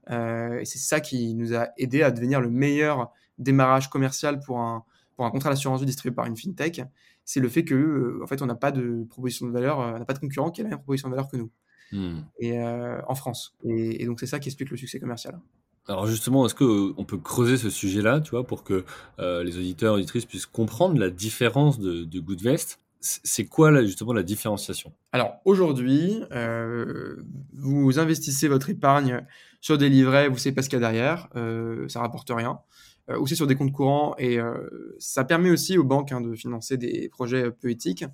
et 0.08 0.64
c'est 0.64 0.78
ça 0.78 1.00
qui 1.00 1.34
nous 1.34 1.54
a 1.54 1.68
aidé 1.78 2.02
à 2.02 2.10
devenir 2.10 2.40
le 2.40 2.50
meilleur 2.50 3.12
démarrage 3.38 3.88
commercial 3.88 4.40
pour 4.40 4.60
un, 4.60 4.84
pour 5.16 5.24
un 5.24 5.30
contrat 5.30 5.50
d'assurance 5.50 5.80
vie 5.80 5.86
distribué 5.86 6.14
par 6.14 6.26
une 6.26 6.36
fintech. 6.36 6.82
C'est 7.24 7.40
le 7.40 7.48
fait 7.48 7.64
que, 7.64 8.20
en 8.22 8.26
fait, 8.26 8.42
on 8.42 8.46
n'a 8.46 8.54
pas 8.54 8.72
de 8.72 9.04
proposition 9.08 9.46
de 9.46 9.52
valeur, 9.52 9.78
on 9.78 9.98
n'a 9.98 10.04
pas 10.04 10.14
de 10.14 10.18
concurrent 10.18 10.50
qui 10.50 10.60
a 10.60 10.64
la 10.64 10.70
même 10.70 10.78
proposition 10.78 11.08
de 11.08 11.14
valeur 11.14 11.28
que 11.28 11.36
nous. 11.36 11.50
Hmm. 11.92 12.20
Et 12.38 12.62
en 12.62 13.14
France. 13.14 13.56
Et, 13.64 14.02
et 14.02 14.06
donc 14.06 14.20
c'est 14.20 14.26
ça 14.26 14.38
qui 14.38 14.48
explique 14.48 14.70
le 14.70 14.76
succès 14.76 15.00
commercial. 15.00 15.40
Alors 15.88 16.06
justement, 16.06 16.46
est-ce 16.46 16.54
qu'on 16.54 17.04
peut 17.04 17.18
creuser 17.18 17.56
ce 17.56 17.70
sujet-là, 17.70 18.20
tu 18.20 18.30
vois, 18.30 18.44
pour 18.44 18.62
que 18.64 18.84
euh, 19.18 19.42
les 19.42 19.56
auditeurs 19.56 19.94
auditrices 19.94 20.26
puissent 20.26 20.46
comprendre 20.46 20.98
la 20.98 21.10
différence 21.10 21.78
de, 21.80 22.04
de 22.04 22.20
Goodvest? 22.20 22.80
C'est 23.00 23.46
quoi 23.46 23.82
justement 23.82 24.12
la 24.12 24.22
différenciation? 24.22 24.92
Alors 25.12 25.40
aujourd'hui, 25.46 26.22
euh, 26.32 27.16
vous 27.54 27.98
investissez 27.98 28.46
votre 28.46 28.68
épargne 28.68 29.24
sur 29.60 29.78
des 29.78 29.88
livrets, 29.88 30.28
vous 30.28 30.38
savez 30.38 30.54
pas 30.54 30.62
ce 30.62 30.68
qu'il 30.68 30.78
y 30.78 30.84
a 30.84 30.86
derrière, 30.90 31.28
euh, 31.36 31.88
ça 31.88 32.00
rapporte 32.00 32.30
rien. 32.30 32.60
Euh, 33.08 33.18
aussi 33.18 33.36
sur 33.36 33.46
des 33.46 33.56
comptes 33.56 33.72
courants 33.72 34.14
et 34.18 34.38
euh, 34.38 34.94
ça 34.98 35.24
permet 35.24 35.50
aussi 35.50 35.78
aux 35.78 35.84
banques 35.84 36.12
hein, 36.12 36.20
de 36.20 36.34
financer 36.34 36.76
des 36.76 37.08
projets 37.08 37.50
peu 37.50 37.70
éthiques. 37.70 38.04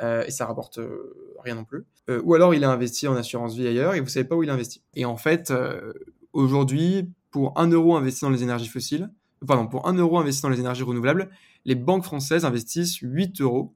et 0.00 0.30
ça 0.30 0.44
rapporte 0.44 0.78
rien 1.42 1.54
non 1.54 1.64
plus. 1.64 1.86
ou 2.22 2.34
alors 2.34 2.54
il 2.54 2.62
a 2.64 2.70
investi 2.70 3.08
en 3.08 3.16
assurance 3.16 3.56
vie 3.56 3.66
ailleurs 3.66 3.94
et 3.94 4.00
vous 4.00 4.08
savez 4.08 4.26
pas 4.26 4.36
où 4.36 4.42
il 4.42 4.50
a 4.50 4.52
investi. 4.52 4.82
Et 4.94 5.06
en 5.06 5.16
fait, 5.16 5.50
Aujourd'hui, 6.36 7.10
pour 7.30 7.58
1 7.58 7.68
euro 7.68 7.96
investi 7.96 8.20
dans 8.20 8.30
les 8.30 8.42
énergies 8.42 8.68
fossiles, 8.68 9.10
pardon, 9.46 9.66
pour 9.66 9.88
1 9.88 9.94
euro 9.94 10.18
investi 10.18 10.42
dans 10.42 10.50
les 10.50 10.60
énergies 10.60 10.82
renouvelables, 10.82 11.30
les 11.64 11.74
banques 11.74 12.04
françaises 12.04 12.44
investissent 12.44 12.98
8 13.00 13.40
euros 13.40 13.74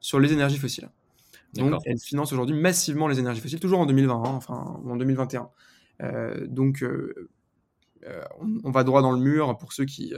sur 0.00 0.18
les 0.18 0.32
énergies 0.32 0.58
fossiles. 0.58 0.90
Donc, 1.54 1.80
elles 1.84 2.00
financent 2.00 2.32
aujourd'hui 2.32 2.56
massivement 2.60 3.06
les 3.06 3.20
énergies 3.20 3.40
fossiles, 3.40 3.60
toujours 3.60 3.78
en 3.78 3.86
2020, 3.86 4.14
hein, 4.14 4.20
enfin 4.24 4.80
en 4.84 4.96
2021. 4.96 5.48
Euh, 6.02 6.44
donc, 6.48 6.82
euh, 6.82 7.30
euh, 8.04 8.20
on, 8.64 8.72
va 8.72 8.82
droit 8.82 9.00
dans 9.00 9.12
le 9.12 9.20
mur 9.20 9.56
pour 9.58 9.72
ceux 9.72 9.84
qui 9.84 10.12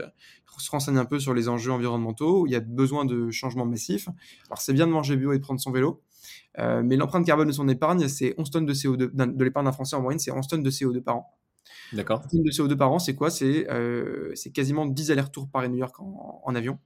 se 0.57 0.71
renseignent 0.71 0.97
un 0.97 1.05
peu 1.05 1.19
sur 1.19 1.35
les 1.35 1.49
enjeux 1.49 1.71
environnementaux. 1.71 2.47
Il 2.47 2.51
y 2.51 2.55
a 2.55 2.61
besoin 2.61 3.05
de 3.05 3.29
changements 3.29 3.67
massifs. 3.67 4.09
Alors, 4.47 4.59
c'est 4.59 4.73
bien 4.73 4.87
de 4.87 4.91
manger 4.91 5.17
bio 5.17 5.33
et 5.33 5.37
de 5.37 5.43
prendre 5.43 5.59
son 5.59 5.69
vélo, 5.69 6.01
mais 6.57 6.95
l'empreinte 6.95 7.27
carbone 7.27 7.47
de 7.47 7.53
son 7.53 7.69
épargne, 7.69 8.07
c'est 8.07 8.33
11 8.39 8.49
tonnes 8.49 8.65
de 8.65 8.73
CO2. 8.73 9.11
De 9.13 9.43
l'épargne 9.43 9.67
d'un 9.67 9.71
Français 9.71 9.95
en 9.95 10.01
moyenne, 10.01 10.17
c'est 10.17 10.31
11 10.31 10.47
tonnes 10.47 10.63
de 10.63 10.71
CO2 10.71 10.99
par 10.99 11.17
an. 11.17 11.31
D'accord. 11.93 12.21
de 12.31 12.51
CO2 12.51 12.75
par 12.75 12.91
an, 12.91 12.99
c'est 12.99 13.15
quoi? 13.15 13.29
Euh, 13.41 14.31
C'est 14.35 14.51
quasiment 14.51 14.85
10 14.85 15.11
allers-retours 15.11 15.49
Paris-New 15.49 15.77
York 15.77 15.95
en, 15.99 16.55
avion. 16.55 16.79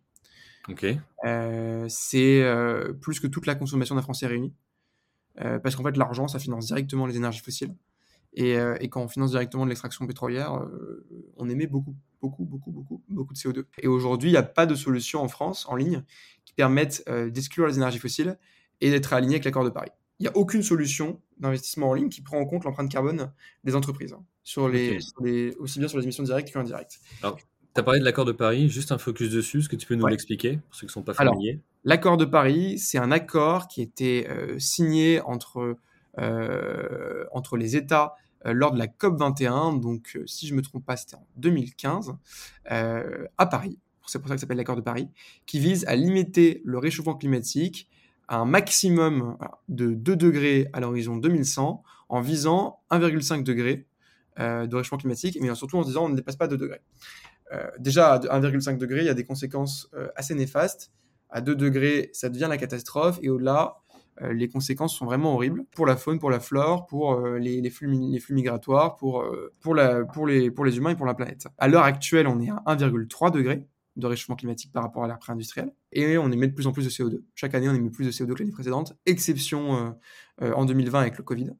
Ok. 0.68 0.86
Euh, 1.26 1.86
c'est 1.90 2.42
euh, 2.44 2.94
plus 2.94 3.20
que 3.20 3.28
toute 3.28 3.46
la 3.46 3.56
consommation 3.56 3.96
d'un 3.96 4.02
Français 4.02 4.28
réuni. 4.28 4.54
parce 5.36 5.76
qu'en 5.76 5.84
fait, 5.84 5.98
l'argent, 5.98 6.28
ça 6.28 6.40
finance 6.40 6.68
directement 6.68 7.06
les 7.06 7.18
énergies 7.18 7.42
fossiles. 7.42 7.76
Et, 8.34 8.58
quand 8.90 9.02
on 9.02 9.08
finance 9.08 9.32
directement 9.32 9.64
de 9.64 9.70
l'extraction 9.70 10.06
pétrolière, 10.06 10.62
on 11.38 11.50
émet 11.50 11.66
beaucoup, 11.66 11.96
beaucoup, 12.22 12.46
beaucoup, 12.46 12.72
beaucoup, 12.72 13.04
beaucoup 13.10 13.34
de 13.34 13.40
CO2. 13.40 13.66
Et 13.82 13.88
aujourd'hui, 13.88 14.30
il 14.30 14.34
n'y 14.34 14.38
a 14.38 14.44
pas 14.44 14.66
de 14.66 14.76
solution 14.76 15.22
en 15.22 15.28
France, 15.28 15.66
en 15.68 15.76
ligne, 15.76 16.04
qui 16.46 16.54
permette 16.54 17.10
d'exclure 17.10 17.68
les 17.68 17.78
énergies 17.78 18.00
fossiles 18.00 18.38
et 18.82 18.92
d'être 18.92 19.14
aligné 19.14 19.36
avec 19.36 19.46
l'accord 19.46 19.66
de 19.66 19.70
Paris. 19.70 19.92
Il 20.20 20.24
n'y 20.24 20.28
a 20.28 20.36
aucune 20.36 20.64
solution 20.64 21.22
d'investissement 21.38 21.90
en 21.90 21.94
ligne 21.94 22.10
qui 22.10 22.22
prend 22.22 22.38
en 22.38 22.46
compte 22.46 22.66
l'empreinte 22.66 22.92
carbone 22.92 23.32
des 23.64 23.76
entreprises. 23.76 24.14
Hein 24.14 24.24
sur 24.50 24.68
les, 24.68 24.98
aussi 25.60 25.78
bien 25.78 25.88
sur 25.88 26.00
les 26.00 26.06
émissions 26.06 26.24
directes 26.24 26.52
qu'indirectes. 26.52 27.00
Alors, 27.22 27.38
tu 27.38 27.80
as 27.80 27.84
parlé 27.84 28.00
de 28.00 28.06
l'accord 28.06 28.26
de 28.26 28.32
Paris, 28.32 28.68
juste 28.68 28.92
un 28.92 28.98
focus 28.98 29.30
dessus, 29.30 29.60
est-ce 29.60 29.70
que 29.70 29.76
tu 29.76 29.86
peux 29.86 29.94
nous 29.94 30.08
l'expliquer 30.08 30.58
pour 30.58 30.74
ceux 30.74 30.82
qui 30.82 30.86
ne 30.88 30.92
sont 30.92 31.04
pas 31.04 31.14
familiers 31.14 31.62
L'accord 31.84 32.18
de 32.18 32.26
Paris, 32.26 32.80
c'est 32.80 32.98
un 32.98 33.12
accord 33.12 33.68
qui 33.68 33.84
était 33.84 34.28
euh, 34.28 34.58
signé 34.58 35.22
entre, 35.22 35.78
euh, 36.18 37.26
entre 37.32 37.58
les 37.58 37.76
États 37.76 38.16
euh, 38.48 38.54
lors 38.54 38.72
de 38.72 38.80
la 38.80 38.88
COP 38.88 39.20
21, 39.20 39.74
donc 39.74 40.18
si 40.26 40.48
je 40.48 40.54
ne 40.54 40.58
me 40.58 40.64
trompe 40.64 40.84
pas, 40.84 40.98
c'était 40.98 41.16
en 41.16 41.28
2015, 41.38 42.16
à 42.66 43.46
Paris. 43.46 43.78
C'est 44.08 44.18
pour 44.18 44.30
ça 44.30 44.34
que 44.34 44.40
ça 44.40 44.46
s'appelle 44.46 44.58
l'accord 44.58 44.78
de 44.78 44.82
Paris, 44.82 45.10
qui 45.46 45.60
vise 45.60 45.86
à 45.86 45.96
limiter 45.96 46.64
le 46.66 46.80
réchauffement 46.80 47.14
climatique 47.14 47.88
un 48.30 48.46
maximum 48.46 49.38
de 49.68 49.94
2 49.94 50.16
degrés 50.16 50.70
à 50.74 50.80
l'horizon 50.80 51.18
2100 51.18 51.84
en 52.10 52.22
visant 52.22 52.80
1,5 52.92 53.44
degré 53.44 53.88
euh, 54.40 54.68
de 54.68 54.76
réchauffement 54.76 55.00
climatique, 55.00 55.38
mais 55.42 55.54
surtout 55.56 55.78
en 55.78 55.84
disant 55.84 56.06
on 56.06 56.10
ne 56.10 56.16
dépasse 56.16 56.36
pas 56.36 56.48
2 56.48 56.56
degrés. 56.56 56.82
Euh, 57.52 57.68
déjà, 57.80 58.14
à 58.14 58.40
1,5 58.40 58.78
degré, 58.78 59.00
il 59.00 59.06
y 59.06 59.10
a 59.10 59.16
des 59.16 59.26
conséquences 59.26 59.90
euh, 59.96 60.08
assez 60.16 60.36
néfastes. 60.36 60.92
À 61.32 61.42
2 61.42 61.56
degrés, 61.56 62.12
ça 62.14 62.30
devient 62.30 62.48
la 62.48 62.58
catastrophe, 62.58 63.20
et 63.22 63.30
au-delà, 63.30 63.76
les 64.32 64.50
conséquences 64.50 64.98
sont 64.98 65.06
vraiment 65.06 65.36
horribles 65.36 65.64
pour 65.72 65.86
la 65.86 65.96
faune, 65.96 66.20
pour 66.20 66.30
la 66.30 66.42
flore, 66.42 66.88
pour 66.88 67.22
les, 67.38 67.70
flux, 67.70 67.88
migratoires, 67.88 68.98
pour, 68.98 69.24
pour, 69.62 69.76
les, 69.76 70.52
pour 70.52 70.66
les 70.66 70.78
humains 70.78 70.90
et 70.90 70.96
pour 70.98 71.06
la 71.06 71.14
planète. 71.14 71.48
À 71.58 71.70
l'heure 71.70 71.86
actuelle, 71.86 72.28
on 72.28 72.42
est 72.42 72.50
à 72.50 72.76
1,3 72.76 73.32
degré 73.32 73.66
de 73.96 74.08
réchauffement 74.08 74.36
climatique 74.36 74.72
par 74.72 74.84
rapport 74.84 75.04
à 75.04 75.08
l'ère 75.08 75.20
pré-industrielle. 75.20 75.74
Et 75.92 76.18
on 76.18 76.32
émet 76.32 76.48
de 76.48 76.54
plus 76.54 76.68
en 76.68 76.72
plus 76.72 76.86
de 76.86 76.90
CO2. 76.90 77.22
Chaque 77.36 77.54
année, 77.54 77.70
on 77.70 77.74
émet 77.74 77.90
plus 77.90 78.06
de 78.06 78.12
CO2 78.12 78.34
que 78.34 78.40
l'année 78.40 78.52
précédente, 78.52 78.96
exception 79.06 79.96
en 80.42 80.66
2020 80.66 81.00
avec 81.00 81.18
le 81.18 81.24
Covid. 81.24 81.52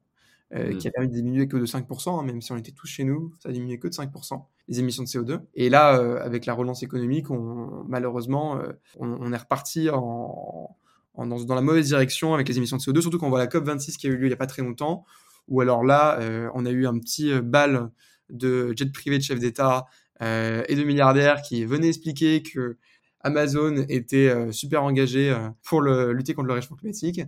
Euh, 0.52 0.76
qui 0.76 0.88
a 0.88 0.90
permis 0.90 1.06
de 1.06 1.14
diminuer 1.14 1.46
que 1.46 1.56
de 1.56 1.64
5%, 1.64 2.18
hein, 2.18 2.24
même 2.24 2.42
si 2.42 2.50
on 2.50 2.56
était 2.56 2.72
tous 2.72 2.88
chez 2.88 3.04
nous, 3.04 3.32
ça 3.38 3.50
a 3.50 3.52
diminué 3.52 3.78
que 3.78 3.86
de 3.86 3.92
5% 3.92 4.46
les 4.66 4.80
émissions 4.80 5.04
de 5.04 5.08
CO2. 5.08 5.42
Et 5.54 5.68
là, 5.68 5.96
euh, 5.96 6.20
avec 6.24 6.44
la 6.44 6.54
relance 6.54 6.82
économique, 6.82 7.30
on, 7.30 7.84
malheureusement, 7.86 8.58
euh, 8.58 8.72
on, 8.98 9.32
est 9.32 9.36
reparti 9.36 9.90
en, 9.90 10.76
dans, 11.16 11.54
la 11.54 11.60
mauvaise 11.60 11.86
direction 11.86 12.34
avec 12.34 12.48
les 12.48 12.58
émissions 12.58 12.78
de 12.78 12.82
CO2, 12.82 13.00
surtout 13.00 13.18
quand 13.18 13.26
on 13.26 13.30
voit 13.30 13.38
la 13.38 13.46
COP26 13.46 13.96
qui 13.96 14.08
a 14.08 14.10
eu 14.10 14.16
lieu 14.16 14.24
il 14.24 14.28
n'y 14.30 14.34
a 14.34 14.36
pas 14.36 14.48
très 14.48 14.62
longtemps, 14.62 15.04
où 15.46 15.60
alors 15.60 15.84
là, 15.84 16.18
on 16.54 16.66
a 16.66 16.70
eu 16.70 16.84
un 16.84 16.98
petit 16.98 17.32
bal 17.40 17.92
de 18.28 18.72
jets 18.76 18.90
privés 18.90 19.18
de 19.18 19.22
chefs 19.22 19.38
d'État 19.38 19.86
et 20.20 20.74
de 20.74 20.84
milliardaires 20.84 21.42
qui 21.42 21.64
venaient 21.64 21.88
expliquer 21.88 22.42
que 22.42 22.76
Amazon 23.22 23.84
était 23.88 24.52
super 24.52 24.82
engagé 24.82 25.34
pour 25.62 25.80
le, 25.80 26.12
lutter 26.12 26.34
contre 26.34 26.48
le 26.48 26.54
réchauffement 26.54 26.76
climatique 26.76 27.22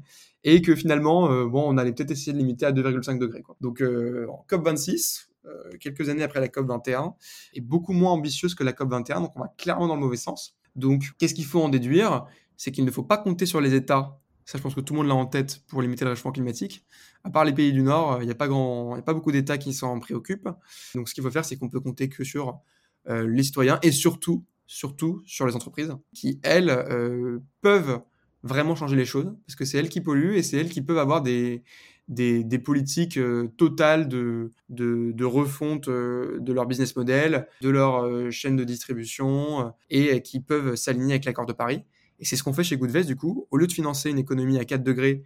et 0.44 0.62
que 0.62 0.74
finalement, 0.74 1.31
euh, 1.31 1.46
bon, 1.46 1.64
on 1.66 1.78
allait 1.78 1.92
peut-être 1.92 2.11
essayer 2.11 2.33
de 2.33 2.38
limiter 2.38 2.66
à 2.66 2.72
2,5 2.72 3.18
degrés. 3.18 3.42
Quoi. 3.42 3.57
Donc, 3.61 3.81
euh, 3.81 4.26
COP26, 4.48 5.28
euh, 5.44 5.50
quelques 5.81 6.09
années 6.09 6.22
après 6.22 6.40
la 6.40 6.48
COP21, 6.48 7.14
est 7.55 7.61
beaucoup 7.61 7.92
moins 7.92 8.12
ambitieuse 8.12 8.55
que 8.55 8.64
la 8.64 8.72
COP21, 8.72 9.20
donc 9.22 9.33
on 9.37 9.40
va 9.40 9.52
clairement 9.57 9.87
dans 9.87 9.94
le 9.94 10.00
mauvais 10.00 10.16
sens. 10.16 10.57
Donc, 10.74 11.05
qu'est-ce 11.18 11.35
qu'il 11.35 11.44
faut 11.44 11.62
en 11.62 11.68
déduire? 11.68 12.26
C'est 12.57 12.72
qu'il 12.72 12.85
ne 12.85 12.90
faut 12.90 13.02
pas 13.02 13.18
compter 13.18 13.46
sur 13.46 13.61
les 13.61 13.74
États. 13.74 14.18
Ça, 14.44 14.59
je 14.59 14.62
pense 14.62 14.74
que 14.74 14.81
tout 14.81 14.94
le 14.94 14.98
monde 14.98 15.09
l'a 15.09 15.14
en 15.14 15.26
tête 15.26 15.62
pour 15.68 15.83
limiter 15.83 16.05
le 16.05 16.11
réchauffement 16.11 16.33
climatique. 16.33 16.85
À 17.22 17.31
part 17.31 17.44
les 17.44 17.52
pays 17.52 17.72
du 17.72 17.83
Nord, 17.83 18.18
il 18.22 18.26
n'y 18.26 18.33
a 18.33 18.35
pas 18.35 18.48
grand, 18.48 18.94
a 18.94 19.02
pas 19.02 19.14
beaucoup 19.14 19.31
d'États 19.31 19.59
qui 19.59 19.72
s'en 19.72 20.00
préoccupent. 20.00 20.48
Donc, 20.94 21.09
ce 21.09 21.14
qu'il 21.14 21.22
faut 21.22 21.31
faire, 21.31 21.44
c'est 21.44 21.57
qu'on 21.57 21.68
peut 21.68 21.81
compter 21.81 22.09
que 22.09 22.24
sur 22.24 22.61
les 23.08 23.42
citoyens 23.42 23.78
et 23.82 23.90
surtout, 23.90 24.44
surtout 24.66 25.22
sur 25.26 25.46
les 25.46 25.56
entreprises 25.56 25.92
qui, 26.14 26.38
elles, 26.42 26.86
peuvent 27.60 28.00
vraiment 28.42 28.74
changer 28.74 28.96
les 28.96 29.04
choses, 29.04 29.32
parce 29.46 29.56
que 29.56 29.64
c'est 29.64 29.78
elles 29.78 29.88
qui 29.88 30.00
polluent 30.00 30.36
et 30.36 30.42
c'est 30.42 30.56
elles 30.56 30.70
qui 30.70 30.82
peuvent 30.82 30.98
avoir 30.98 31.22
des, 31.22 31.62
des, 32.08 32.44
des 32.44 32.58
politiques 32.58 33.16
euh, 33.16 33.48
totales 33.56 34.08
de, 34.08 34.50
de, 34.68 35.12
de 35.12 35.24
refonte 35.24 35.88
euh, 35.88 36.38
de 36.40 36.52
leur 36.52 36.66
business 36.66 36.96
model, 36.96 37.46
de 37.60 37.70
leur 37.70 38.04
euh, 38.04 38.30
chaîne 38.30 38.56
de 38.56 38.64
distribution, 38.64 39.72
et 39.90 40.22
qui 40.22 40.40
peuvent 40.40 40.74
s'aligner 40.76 41.14
avec 41.14 41.24
l'accord 41.24 41.46
de 41.46 41.52
Paris. 41.52 41.84
Et 42.18 42.24
c'est 42.24 42.36
ce 42.36 42.42
qu'on 42.42 42.52
fait 42.52 42.64
chez 42.64 42.76
Goodvest, 42.76 43.06
du 43.06 43.16
coup, 43.16 43.46
au 43.50 43.56
lieu 43.56 43.66
de 43.66 43.72
financer 43.72 44.10
une 44.10 44.18
économie 44.18 44.58
à 44.58 44.64
4 44.64 44.82
degrés, 44.82 45.24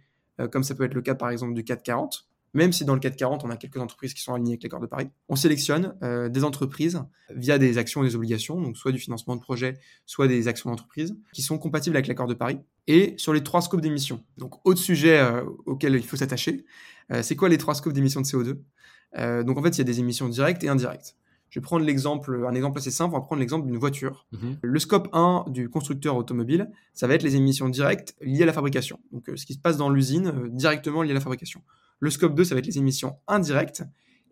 comme 0.51 0.63
ça 0.63 0.75
peut 0.75 0.83
être 0.83 0.93
le 0.93 1.01
cas 1.01 1.15
par 1.15 1.31
exemple 1.31 1.53
du 1.55 1.63
440, 1.63 2.26
même 2.53 2.73
si 2.73 2.85
dans 2.85 2.93
le 2.93 2.99
440, 2.99 3.43
on 3.43 3.49
a 3.49 3.57
quelques 3.57 3.77
entreprises 3.77 4.13
qui 4.13 4.21
sont 4.21 4.33
alignées 4.33 4.53
avec 4.53 4.63
l'accord 4.63 4.79
de 4.79 4.87
Paris, 4.87 5.09
on 5.29 5.35
sélectionne 5.35 5.95
euh, 6.03 6.29
des 6.29 6.43
entreprises 6.43 7.01
via 7.35 7.57
des 7.57 7.77
actions 7.77 8.03
et 8.03 8.07
des 8.07 8.15
obligations, 8.15 8.61
donc 8.61 8.77
soit 8.77 8.91
du 8.91 8.99
financement 8.99 9.35
de 9.35 9.41
projet, 9.41 9.79
soit 10.05 10.27
des 10.27 10.47
actions 10.47 10.69
d'entreprise, 10.69 11.15
qui 11.33 11.41
sont 11.41 11.57
compatibles 11.57 11.95
avec 11.95 12.07
l'accord 12.07 12.27
de 12.27 12.33
Paris, 12.33 12.59
et 12.87 13.13
sur 13.17 13.33
les 13.33 13.43
trois 13.43 13.61
scopes 13.61 13.81
d'émissions. 13.81 14.23
Donc, 14.37 14.65
autre 14.65 14.79
sujet 14.79 15.19
euh, 15.19 15.43
auquel 15.65 15.95
il 15.95 16.05
faut 16.05 16.17
s'attacher, 16.17 16.65
euh, 17.11 17.21
c'est 17.21 17.35
quoi 17.35 17.49
les 17.49 17.57
trois 17.57 17.75
scopes 17.75 17.93
d'émissions 17.93 18.21
de 18.21 18.25
CO2 18.25 19.43
Donc, 19.43 19.57
en 19.57 19.63
fait, 19.63 19.69
il 19.69 19.79
y 19.79 19.81
a 19.81 19.85
des 19.85 19.99
émissions 19.99 20.29
directes 20.29 20.63
et 20.63 20.69
indirectes. 20.69 21.15
Je 21.49 21.59
vais 21.59 21.63
prendre 21.63 21.85
l'exemple, 21.85 22.45
un 22.45 22.53
exemple 22.55 22.77
assez 22.79 22.91
simple, 22.91 23.15
on 23.15 23.19
va 23.19 23.23
prendre 23.23 23.39
l'exemple 23.39 23.67
d'une 23.67 23.77
voiture. 23.77 24.27
Mhm. 24.33 24.57
Le 24.61 24.79
scope 24.79 25.07
1 25.13 25.45
du 25.47 25.69
constructeur 25.69 26.17
automobile, 26.17 26.69
ça 26.93 27.07
va 27.07 27.13
être 27.13 27.23
les 27.23 27.37
émissions 27.37 27.69
directes 27.69 28.15
liées 28.21 28.43
à 28.43 28.45
la 28.45 28.53
fabrication. 28.53 28.99
Donc 29.13 29.31
ce 29.33 29.45
qui 29.45 29.53
se 29.53 29.59
passe 29.59 29.77
dans 29.77 29.89
l'usine 29.89 30.49
directement 30.49 31.03
lié 31.03 31.11
à 31.11 31.13
la 31.13 31.21
fabrication. 31.21 31.61
Le 31.99 32.09
scope 32.09 32.35
2, 32.35 32.43
ça 32.43 32.55
va 32.55 32.59
être 32.59 32.67
les 32.67 32.77
émissions 32.77 33.17
indirectes 33.27 33.83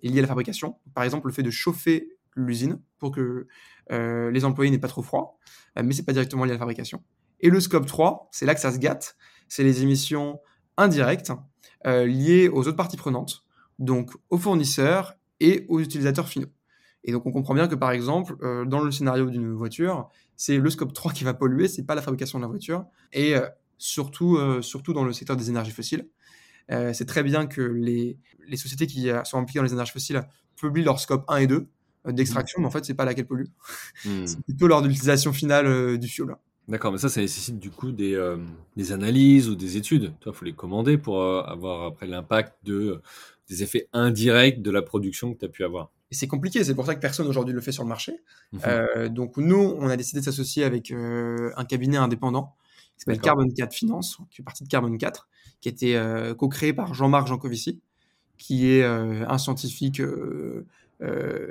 liées 0.04 0.19
à 0.19 0.21
la 0.21 0.28
fabrication. 0.28 0.78
Par 0.93 1.04
exemple, 1.04 1.28
le 1.28 1.34
fait 1.34 1.43
de 1.43 1.51
chauffer 1.51 2.15
l'usine 2.36 2.80
pour 2.99 3.12
que 3.12 3.47
euh, 3.91 4.32
les 4.32 4.45
employés 4.45 4.71
n'aient 4.71 4.78
pas 4.78 4.88
trop 4.88 5.01
froid, 5.01 5.39
euh, 5.78 5.84
mais 5.84 5.93
c'est 5.93 6.04
pas 6.04 6.13
directement 6.13 6.45
lié 6.45 6.51
à 6.51 6.56
la 6.56 6.60
fabrication. 6.60 7.04
Et 7.39 7.49
le 7.49 7.60
scope 7.60 7.86
3, 7.86 8.30
c'est 8.32 8.45
là 8.45 8.56
que 8.56 8.62
ça 8.62 8.71
se 8.71 8.78
gâte, 8.78 9.15
c'est 9.47 9.63
les 9.63 9.82
émissions 9.82 10.39
indirectes 10.78 11.32
euh, 11.86 12.06
liées 12.06 12.49
aux 12.49 12.62
autres 12.62 12.75
parties 12.75 12.97
prenantes, 12.97 13.45
donc 13.80 14.12
aux 14.30 14.38
fournisseurs 14.38 15.16
et 15.39 15.66
aux 15.70 15.80
utilisateurs 15.80 16.28
finaux. 16.28 16.49
Et 17.03 17.11
donc 17.11 17.26
on 17.26 17.32
comprend 17.32 17.53
bien 17.53 17.68
que 17.68 17.76
par 17.76 17.91
exemple, 17.91 18.36
euh, 18.41 18.66
dans 18.66 18.82
le 18.82 18.91
scénario 18.91 19.30
d'une 19.30 19.53
voiture, 19.53 20.09
c'est 20.36 20.57
le 20.57 20.70
scope 20.70 20.93
3 20.93 21.13
qui 21.13 21.24
va 21.24 21.34
polluer, 21.34 21.68
c'est 21.68 21.84
pas 21.84 21.95
la 21.95 22.01
fabrication 22.01 22.39
de 22.39 22.43
la 22.43 22.47
voiture. 22.47 22.86
Et 23.13 23.36
surtout 23.78 24.38
dans 24.38 25.03
le 25.03 25.13
secteur 25.13 25.36
des 25.36 25.49
énergies 25.49 25.72
fossiles. 25.72 26.09
C'est 26.70 27.05
très 27.05 27.24
bien 27.24 27.47
que 27.47 27.61
les, 27.61 28.18
les 28.47 28.57
sociétés 28.57 28.88
qui 28.88 29.09
sont 29.24 29.38
impliquées 29.38 29.59
dans 29.59 29.66
les 29.66 29.74
énergies 29.74 29.91
fossiles 29.91 30.22
publient 30.55 30.84
leur 30.84 30.99
scope 30.99 31.26
1 31.28 31.38
et 31.38 31.47
2 31.47 31.68
d'extraction, 32.07 32.61
mais 32.61 32.68
en 32.68 32.72
fait, 32.72 32.86
c'est 32.86 32.93
pas 32.93 33.05
laquelle 33.05 33.26
pollue. 33.26 33.47
Hmm. 34.05 34.26
c'est 34.26 34.39
plutôt 34.43 34.68
lors 34.68 34.82
de 34.82 34.88
l'utilisation 34.88 35.34
finale 35.34 35.97
du 35.97 36.07
fuel. 36.07 36.36
D'accord, 36.68 36.91
mais 36.91 36.97
ça, 36.97 37.09
ça 37.09 37.22
nécessite 37.22 37.59
du 37.59 37.72
coup 37.72 37.91
des, 37.91 38.36
des 38.76 38.91
analyses 38.91 39.49
ou 39.49 39.55
des 39.55 39.78
études. 39.78 40.13
Il 40.26 40.34
faut 40.34 40.45
les 40.45 40.53
commander 40.53 40.97
pour 40.97 41.24
avoir 41.24 41.84
après 41.84 42.07
l'impact 42.07 42.53
de, 42.63 43.01
des 43.49 43.63
effets 43.63 43.88
indirects 43.93 44.61
de 44.61 44.72
la 44.72 44.82
production 44.82 45.34
que 45.34 45.39
tu 45.39 45.45
as 45.45 45.49
pu 45.49 45.63
avoir. 45.63 45.91
Et 46.11 46.16
c'est 46.16 46.28
compliqué, 46.28 46.63
c'est 46.63 46.76
pour 46.76 46.86
ça 46.86 46.95
que 46.95 46.99
personne 46.99 47.28
aujourd'hui 47.28 47.53
le 47.53 47.61
fait 47.61 47.72
sur 47.72 47.84
le 47.84 47.89
marché. 47.89 48.22
Mhm. 48.53 48.59
Euh, 48.68 49.09
donc 49.09 49.38
nous, 49.38 49.76
on 49.80 49.88
a 49.88 49.97
décidé 49.97 50.20
de 50.20 50.26
s'associer 50.26 50.63
avec 50.63 50.91
euh, 50.91 51.51
un 51.55 51.66
cabinet 51.66 51.97
indépendant 51.97 52.55
qui 52.98 53.04
s'appelle. 53.06 53.20
Carbon 53.22 53.48
4 53.50 53.74
Finance, 53.74 54.18
qui 54.30 54.38
fait 54.38 54.43
partie 54.43 54.64
de 54.64 54.70
Carbon 54.70 54.96
4, 54.98 55.28
qui 55.62 55.70
a 55.70 55.72
été 55.72 55.98
euh, 55.98 56.34
co-créé 56.34 56.74
par 56.74 56.93
Jean-Marc 56.93 57.28
Jancovici, 57.28 57.82
qui 58.38 58.68
est 58.70 58.84
euh, 58.84 59.26
un 59.28 59.38
scientifique 59.38 60.00
euh, 60.00 60.66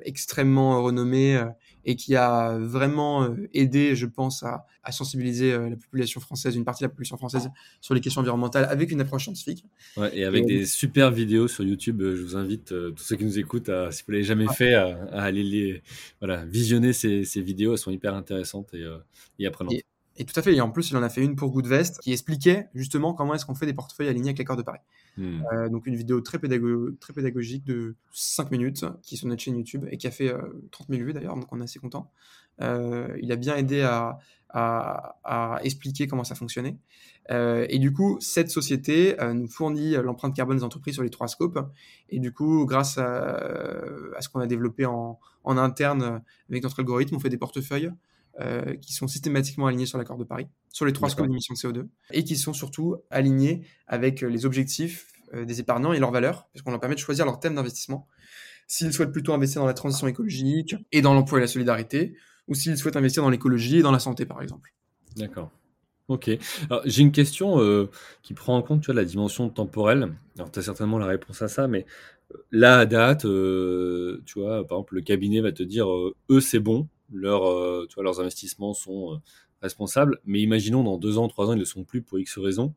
extrêmement 0.05 0.83
renommé 0.83 1.43
et 1.85 1.97
qui 1.97 2.17
a 2.17 2.57
vraiment 2.59 3.29
aidé, 3.53 3.95
je 3.95 4.07
pense, 4.07 4.43
à, 4.43 4.65
à 4.83 4.91
sensibiliser 4.91 5.53
la 5.53 5.77
population 5.77 6.19
française, 6.19 6.57
une 6.57 6.65
partie 6.65 6.83
de 6.83 6.87
la 6.87 6.89
population 6.89 7.19
française, 7.19 7.51
sur 7.83 7.95
les 7.95 8.01
questions 8.01 8.23
environnementales 8.23 8.65
avec 8.71 8.91
une 8.91 9.03
approche 9.03 9.25
scientifique. 9.25 9.67
Ouais, 9.99 10.17
et 10.17 10.25
avec 10.25 10.45
Et- 10.45 10.47
des 10.47 10.67
super 10.67 11.11
vidéos 11.11 11.47
sur 11.47 11.63
YouTube, 11.63 12.01
je 12.03 12.23
vous 12.23 12.37
invite 12.37 12.73
euh, 12.73 12.91
tous 12.93 13.03
ceux 13.05 13.17
qui 13.17 13.25
nous 13.27 13.39
écoutent, 13.39 13.69
à, 13.69 13.91
si 13.91 14.03
vous 14.07 14.13
l'avez 14.13 14.25
jamais 14.25 14.47
fait, 14.49 14.73
à, 14.75 14.97
à 15.13 15.23
aller 15.25 15.43
les, 15.43 15.83
voilà, 16.21 16.47
visionner 16.47 16.95
ces, 16.95 17.25
ces 17.25 17.43
vidéos. 17.43 17.73
Elles 17.73 17.79
sont 17.79 17.91
hyper 17.91 18.15
intéressantes 18.15 18.73
et, 18.73 18.83
euh, 18.83 18.97
et 19.39 19.47
apprenantes. 19.47 19.75
Et- 19.75 19.85
Et 20.17 20.25
tout 20.25 20.39
à 20.39 20.43
fait. 20.43 20.55
Et 20.55 20.61
en 20.61 20.71
plus, 20.71 20.91
il 20.91 20.97
en 20.97 21.03
a 21.03 21.09
fait 21.09 21.23
une 21.23 21.35
pour 21.35 21.51
Goodvest 21.51 21.99
qui 22.01 22.13
expliquait 22.13 22.69
justement 22.75 23.15
comment 23.15 23.35
est-ce 23.35 23.45
qu'on 23.45 23.55
fait 23.57 23.67
des 23.67 23.75
portefeuilles 23.75 24.09
alignés 24.09 24.29
avec 24.29 24.39
l'accord 24.39 24.57
de 24.57 24.63
Paris. 24.63 24.79
Hmm. 25.17 25.43
Euh, 25.53 25.69
donc 25.69 25.87
une 25.87 25.97
vidéo 25.97 26.21
très, 26.21 26.39
pédago- 26.39 26.97
très 27.01 27.13
pédagogique 27.13 27.65
de 27.65 27.95
5 28.13 28.51
minutes 28.53 28.85
qui 29.03 29.15
est 29.15 29.19
sur 29.19 29.27
notre 29.29 29.43
chaîne 29.43 29.57
YouTube 29.57 29.87
et 29.91 29.97
qui 29.97 30.07
a 30.07 30.11
fait 30.13 30.29
euh, 30.33 30.41
30 30.71 30.89
000 30.89 31.03
vues 31.03 31.13
d'ailleurs, 31.13 31.35
donc 31.37 31.47
on 31.53 31.61
est 31.61 31.65
assez 31.65 31.79
content. 31.81 32.11
Euh, 32.61 33.09
il 33.21 33.33
a 33.33 33.37
bien 33.37 33.57
aidé 33.57 33.81
à, 33.83 34.19
à- 34.51 35.17
à 35.25 35.59
expliquer 35.65 36.07
comment 36.07 36.23
ça 36.25 36.35
fonctionnait. 36.37 36.77
Euh, 37.31 37.67
et 37.69 37.79
du 37.81 37.93
coup, 37.93 38.19
cette 38.21 38.51
société 38.51 39.21
euh, 39.21 39.33
nous 39.35 39.49
fournit 39.49 39.93
l'empreinte 39.95 40.35
carbone 40.37 40.59
des 40.59 40.63
entreprises 40.65 40.95
sur 40.95 41.03
les 41.03 41.11
trois 41.11 41.27
scopes. 41.27 41.59
Et 42.11 42.21
du 42.21 42.33
coup, 42.33 42.67
grâce 42.67 42.99
à, 42.99 43.37
à 44.17 44.21
ce 44.21 44.29
qu'on 44.29 44.41
a 44.41 44.47
développé 44.47 44.87
en, 44.87 45.19
en 45.43 45.57
interne 45.57 46.23
avec 46.51 46.63
notre 46.63 46.79
algorithme, 46.81 47.17
on 47.17 47.21
fait 47.21 47.31
des 47.31 47.39
portefeuilles 47.39 47.91
euh, 48.41 48.77
qui 48.77 48.93
sont 48.93 49.07
systématiquement 49.07 49.67
alignés 49.67 49.87
sur 49.87 49.99
l'accord 49.99 50.17
de 50.17 50.25
Paris, 50.25 50.47
sur 50.73 50.87
les 50.87 50.93
trois 50.93 51.11
scopes 51.11 51.27
d'émissions 51.27 51.55
de 51.55 51.59
CO2, 51.59 51.89
et 52.13 52.25
qui 52.25 52.37
sont 52.37 52.53
surtout 52.53 52.97
alignés 53.11 53.67
avec 53.87 54.23
euh, 54.23 54.29
les 54.29 54.47
objectifs 54.47 55.07
euh, 55.35 55.45
des 55.45 55.61
épargnants 55.61 55.93
et 55.93 55.99
leurs 55.99 56.11
valeurs, 56.11 56.49
parce 56.53 56.63
qu'on 56.63 56.71
leur 56.71 56.81
permet 56.81 56.97
de 56.97 57.01
choisir 57.01 57.25
leur 57.25 57.41
thème 57.41 57.55
d'investissement. 57.55 58.09
S'ils 58.67 58.93
souhaitent 58.93 59.13
plutôt 59.13 59.35
investir 59.35 59.61
dans 59.61 59.67
la 59.67 59.75
transition 59.75 60.07
écologique 60.07 60.75
et 60.91 61.03
dans 61.03 61.15
l'emploi 61.15 61.39
et 61.39 61.43
la 61.43 61.47
solidarité, 61.47 62.17
ou 62.49 62.55
s'ils 62.55 62.77
souhaitent 62.77 62.97
investir 62.97 63.23
dans 63.23 63.31
l'écologie 63.31 63.79
et 63.79 63.83
dans 63.83 63.93
la 63.93 63.99
santé, 63.99 64.27
par 64.27 64.43
exemple. 64.43 64.73
D'accord. 65.17 65.51
Ok. 66.09 66.31
J'ai 66.85 67.03
une 67.03 67.13
question 67.13 67.61
euh, 67.61 67.89
qui 68.23 68.35
prend 68.35 68.57
en 68.57 68.63
compte 68.63 68.83
tu 68.83 68.87
vois, 68.87 68.95
la 68.95 69.07
dimension 69.07 69.49
temporelle. 69.49 70.13
Alors, 70.37 70.51
tu 70.51 70.59
as 70.59 70.63
certainement 70.63 70.99
la 70.99 71.07
réponse 71.07 71.41
à 71.41 71.49
ça, 71.49 71.67
mais 71.67 71.87
là, 72.51 72.79
à 72.79 72.87
date, 72.87 73.25
euh, 73.25 74.23
tu 74.27 74.41
vois, 74.41 74.67
par 74.67 74.79
exemple, 74.79 74.97
le 74.97 75.01
cabinet 75.01 75.41
va 75.41 75.53
te 75.53 75.63
dire, 75.63 75.91
euh, 75.91 76.15
eux, 76.31 76.41
c'est 76.41 76.59
bon, 76.59 76.89
leur, 77.13 77.51
euh, 77.51 77.87
tu 77.89 77.95
vois, 77.95 78.05
leurs 78.05 78.21
investissements 78.21 78.75
sont 78.75 79.15
euh, 79.15 79.17
responsables, 79.63 80.21
mais 80.25 80.41
imaginons 80.41 80.83
dans 80.83 80.99
deux 80.99 81.19
ans, 81.19 81.29
trois 81.29 81.49
ans, 81.49 81.53
ils 81.53 81.57
ne 81.57 81.61
le 81.61 81.65
sont 81.67 81.85
plus 81.85 82.03
pour 82.03 82.19
X 82.19 82.39
raisons. 82.39 82.75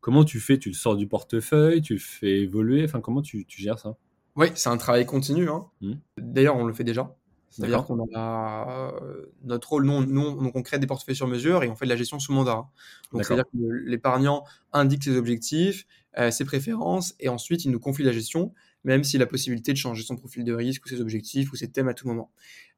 Comment 0.00 0.24
tu 0.24 0.40
fais? 0.40 0.58
Tu 0.58 0.68
le 0.68 0.74
sors 0.74 0.96
du 0.96 1.06
portefeuille? 1.06 1.80
Tu 1.80 1.94
le 1.94 2.00
fais 2.00 2.40
évoluer? 2.40 2.84
Enfin, 2.84 3.00
comment 3.00 3.22
tu, 3.22 3.46
tu 3.46 3.62
gères 3.62 3.78
ça? 3.78 3.96
Oui, 4.34 4.48
c'est 4.54 4.68
un 4.68 4.76
travail 4.76 5.06
continu. 5.06 5.48
hein. 5.48 5.66
Mhm. 5.80 6.00
D'ailleurs, 6.18 6.56
on 6.56 6.64
le 6.64 6.72
fait 6.72 6.84
déjà. 6.84 7.14
C'est-à-dire 7.50 7.84
qu'on 7.84 8.08
a 8.14 8.90
euh, 8.90 9.26
notre 9.44 9.68
rôle, 9.68 9.84
nous, 9.84 10.06
nous, 10.06 10.42
donc 10.42 10.56
on 10.56 10.62
crée 10.62 10.78
des 10.78 10.86
portefeuilles 10.86 11.14
sur 11.14 11.26
mesure 11.28 11.62
et 11.62 11.68
on 11.68 11.76
fait 11.76 11.84
de 11.84 11.90
la 11.90 11.96
gestion 11.96 12.18
sous 12.18 12.32
mandat. 12.32 12.66
Donc, 13.12 13.24
c'est-à-dire 13.26 13.44
que 13.44 13.58
l'épargnant 13.84 14.44
indique 14.72 15.04
ses 15.04 15.16
objectifs, 15.18 15.86
euh, 16.16 16.30
ses 16.30 16.46
préférences, 16.46 17.14
et 17.20 17.28
ensuite 17.28 17.66
il 17.66 17.70
nous 17.70 17.78
confie 17.78 18.04
la 18.04 18.12
gestion, 18.12 18.54
même 18.84 19.04
s'il 19.04 19.20
a 19.20 19.24
la 19.24 19.28
possibilité 19.28 19.72
de 19.72 19.78
changer 19.78 20.02
son 20.02 20.16
profil 20.16 20.44
de 20.44 20.52
risque 20.52 20.84
ou 20.84 20.88
ses 20.88 21.00
objectifs 21.00 21.52
ou 21.52 21.56
ses 21.56 21.70
thèmes 21.70 21.88
à 21.88 21.94
tout 21.94 22.06
moment. 22.06 22.30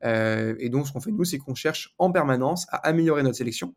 Euh, 0.05 0.55
et 0.59 0.69
donc, 0.69 0.87
ce 0.87 0.93
qu'on 0.93 1.01
fait, 1.01 1.13
nous, 1.13 1.25
c'est 1.25 1.39
qu'on 1.39 1.55
cherche 1.55 1.95
en 1.99 2.11
permanence 2.13 2.67
à 2.71 2.77
améliorer 2.89 3.23
notre 3.23 3.37
sélection 3.37 3.75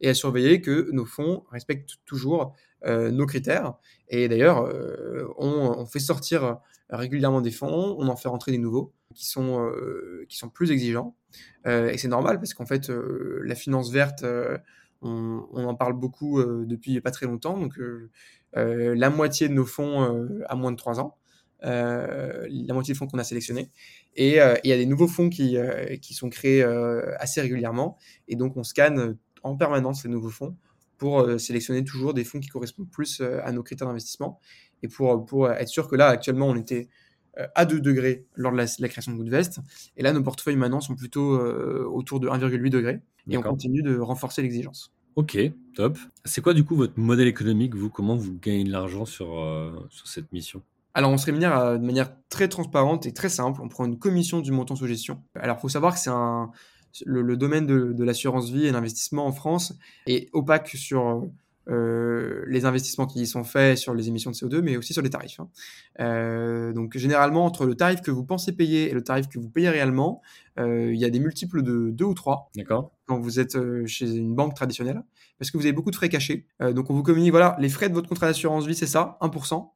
et 0.00 0.08
à 0.08 0.14
surveiller 0.14 0.60
que 0.60 0.90
nos 0.92 1.04
fonds 1.04 1.44
respectent 1.50 1.96
toujours 2.04 2.54
euh, 2.84 3.10
nos 3.10 3.26
critères. 3.26 3.74
Et 4.08 4.28
d'ailleurs, 4.28 4.64
euh, 4.66 5.26
on, 5.38 5.86
fait 5.86 5.98
sortir 5.98 6.58
régulièrement 6.90 7.40
des 7.40 7.50
fonds, 7.50 7.96
on 7.98 8.08
en 8.08 8.16
fait 8.16 8.28
rentrer 8.28 8.52
des 8.52 8.58
nouveaux 8.58 8.92
qui 9.14 9.26
sont, 9.26 9.70
qui 10.28 10.36
sont 10.36 10.48
plus 10.48 10.70
exigeants. 10.70 11.16
Et 11.66 11.96
c'est 11.98 12.08
normal 12.08 12.38
parce 12.38 12.52
qu'en 12.52 12.66
fait, 12.66 12.90
la 12.90 13.54
finance 13.54 13.90
verte, 13.90 14.24
on, 15.02 15.46
en 15.52 15.74
parle 15.74 15.94
beaucoup 15.94 16.42
depuis 16.42 17.00
pas 17.00 17.10
très 17.10 17.26
longtemps. 17.26 17.58
Donc, 17.58 17.78
la 18.54 19.10
moitié 19.10 19.48
de 19.48 19.54
nos 19.54 19.64
fonds 19.64 20.28
a 20.46 20.54
moins 20.54 20.72
de 20.72 20.76
3 20.76 21.00
ans. 21.00 21.16
Euh, 21.62 22.46
la 22.50 22.74
moitié 22.74 22.92
des 22.92 22.98
fonds 22.98 23.06
qu'on 23.06 23.18
a 23.18 23.24
sélectionnés. 23.24 23.70
Et 24.16 24.40
euh, 24.40 24.54
il 24.64 24.70
y 24.70 24.72
a 24.72 24.76
des 24.76 24.86
nouveaux 24.86 25.08
fonds 25.08 25.30
qui, 25.30 25.56
euh, 25.56 25.96
qui 25.96 26.14
sont 26.14 26.28
créés 26.28 26.62
assez 27.18 27.40
régulièrement. 27.40 27.96
Et 28.28 28.36
donc, 28.36 28.56
on 28.56 28.64
scanne 28.64 29.16
en 29.42 29.56
permanence 29.56 30.02
ces 30.02 30.08
nouveaux 30.08 30.30
fonds 30.30 30.56
pour 30.98 31.28
sélectionner 31.40 31.84
toujours 31.84 32.14
des 32.14 32.24
fonds 32.24 32.40
qui 32.40 32.48
correspondent 32.48 32.90
plus 32.90 33.20
à 33.20 33.50
nos 33.52 33.62
critères 33.62 33.88
d'investissement. 33.88 34.40
Et 34.82 34.88
pour, 34.88 35.24
pour 35.24 35.50
être 35.50 35.68
sûr 35.68 35.88
que 35.88 35.96
là, 35.96 36.08
actuellement, 36.08 36.48
on 36.48 36.56
était 36.56 36.88
à 37.54 37.64
2 37.64 37.80
degrés 37.80 38.26
lors 38.36 38.52
de 38.52 38.56
la, 38.56 38.66
la 38.78 38.88
création 38.88 39.12
de 39.12 39.16
Goodvest. 39.16 39.60
Et 39.96 40.02
là, 40.02 40.12
nos 40.12 40.22
portefeuilles 40.22 40.56
maintenant 40.56 40.80
sont 40.80 40.94
plutôt 40.94 41.34
euh, 41.34 41.84
autour 41.90 42.20
de 42.20 42.28
1,8 42.28 42.70
degrés. 42.70 43.00
Et 43.28 43.36
on 43.36 43.42
continue 43.42 43.82
de 43.82 43.98
renforcer 43.98 44.42
l'exigence. 44.42 44.92
Ok, 45.16 45.38
top. 45.74 45.96
C'est 46.24 46.40
quoi 46.42 46.54
du 46.54 46.64
coup 46.64 46.76
votre 46.76 46.98
modèle 46.98 47.28
économique, 47.28 47.74
vous? 47.74 47.88
Comment 47.88 48.16
vous 48.16 48.38
gagnez 48.38 48.64
de 48.64 48.70
l'argent 48.70 49.04
sur, 49.04 49.38
euh, 49.38 49.72
sur 49.88 50.08
cette 50.08 50.30
mission? 50.32 50.62
Alors, 50.94 51.10
on 51.10 51.18
se 51.18 51.26
rémunère 51.26 51.58
euh, 51.58 51.76
de 51.78 51.84
manière 51.84 52.10
très 52.28 52.48
transparente 52.48 53.06
et 53.06 53.12
très 53.12 53.28
simple. 53.28 53.60
On 53.62 53.68
prend 53.68 53.84
une 53.84 53.98
commission 53.98 54.40
du 54.40 54.52
montant 54.52 54.76
sous 54.76 54.86
gestion. 54.86 55.22
Alors, 55.34 55.56
il 55.58 55.60
faut 55.60 55.68
savoir 55.68 55.94
que 55.94 56.00
c'est 56.00 56.10
un 56.10 56.50
le, 57.04 57.22
le 57.22 57.36
domaine 57.36 57.66
de, 57.66 57.92
de 57.92 58.04
l'assurance 58.04 58.50
vie 58.50 58.66
et 58.66 58.72
l'investissement 58.72 59.26
en 59.26 59.32
France 59.32 59.76
est 60.06 60.28
opaque 60.32 60.68
sur 60.68 61.24
euh, 61.68 62.44
les 62.46 62.66
investissements 62.66 63.06
qui 63.06 63.22
y 63.22 63.26
sont 63.26 63.42
faits 63.42 63.78
sur 63.78 63.94
les 63.94 64.08
émissions 64.08 64.30
de 64.30 64.36
CO2, 64.36 64.60
mais 64.60 64.76
aussi 64.76 64.92
sur 64.92 65.02
les 65.02 65.10
tarifs. 65.10 65.40
hein. 65.40 65.48
Euh, 66.00 66.72
donc, 66.72 66.96
généralement, 66.96 67.44
entre 67.46 67.66
le 67.66 67.74
tarif 67.74 68.00
que 68.00 68.10
vous 68.10 68.24
pensez 68.24 68.52
payer 68.52 68.90
et 68.90 68.94
le 68.94 69.02
tarif 69.02 69.28
que 69.28 69.38
vous 69.38 69.48
payez 69.48 69.70
réellement, 69.70 70.22
euh, 70.58 70.92
il 70.92 71.00
y 71.00 71.04
a 71.04 71.10
des 71.10 71.20
multiples 71.20 71.62
de 71.62 71.90
2 71.90 72.04
ou 72.04 72.14
3 72.14 72.50
D'accord 72.54 72.92
quand 73.06 73.18
vous 73.18 73.40
êtes 73.40 73.56
euh, 73.56 73.86
chez 73.86 74.14
une 74.14 74.34
banque 74.34 74.54
traditionnelle, 74.54 75.02
parce 75.38 75.50
que 75.50 75.58
vous 75.58 75.64
avez 75.64 75.72
beaucoup 75.72 75.90
de 75.90 75.96
frais 75.96 76.08
cachés. 76.08 76.46
Euh, 76.62 76.72
donc 76.72 76.88
on 76.90 76.94
vous 76.94 77.02
communique, 77.02 77.32
voilà, 77.32 77.56
les 77.58 77.68
frais 77.68 77.88
de 77.88 77.94
votre 77.94 78.08
contrat 78.08 78.26
d'assurance 78.26 78.66
vie, 78.66 78.74
c'est 78.74 78.86
ça, 78.86 79.18
1%. 79.20 79.72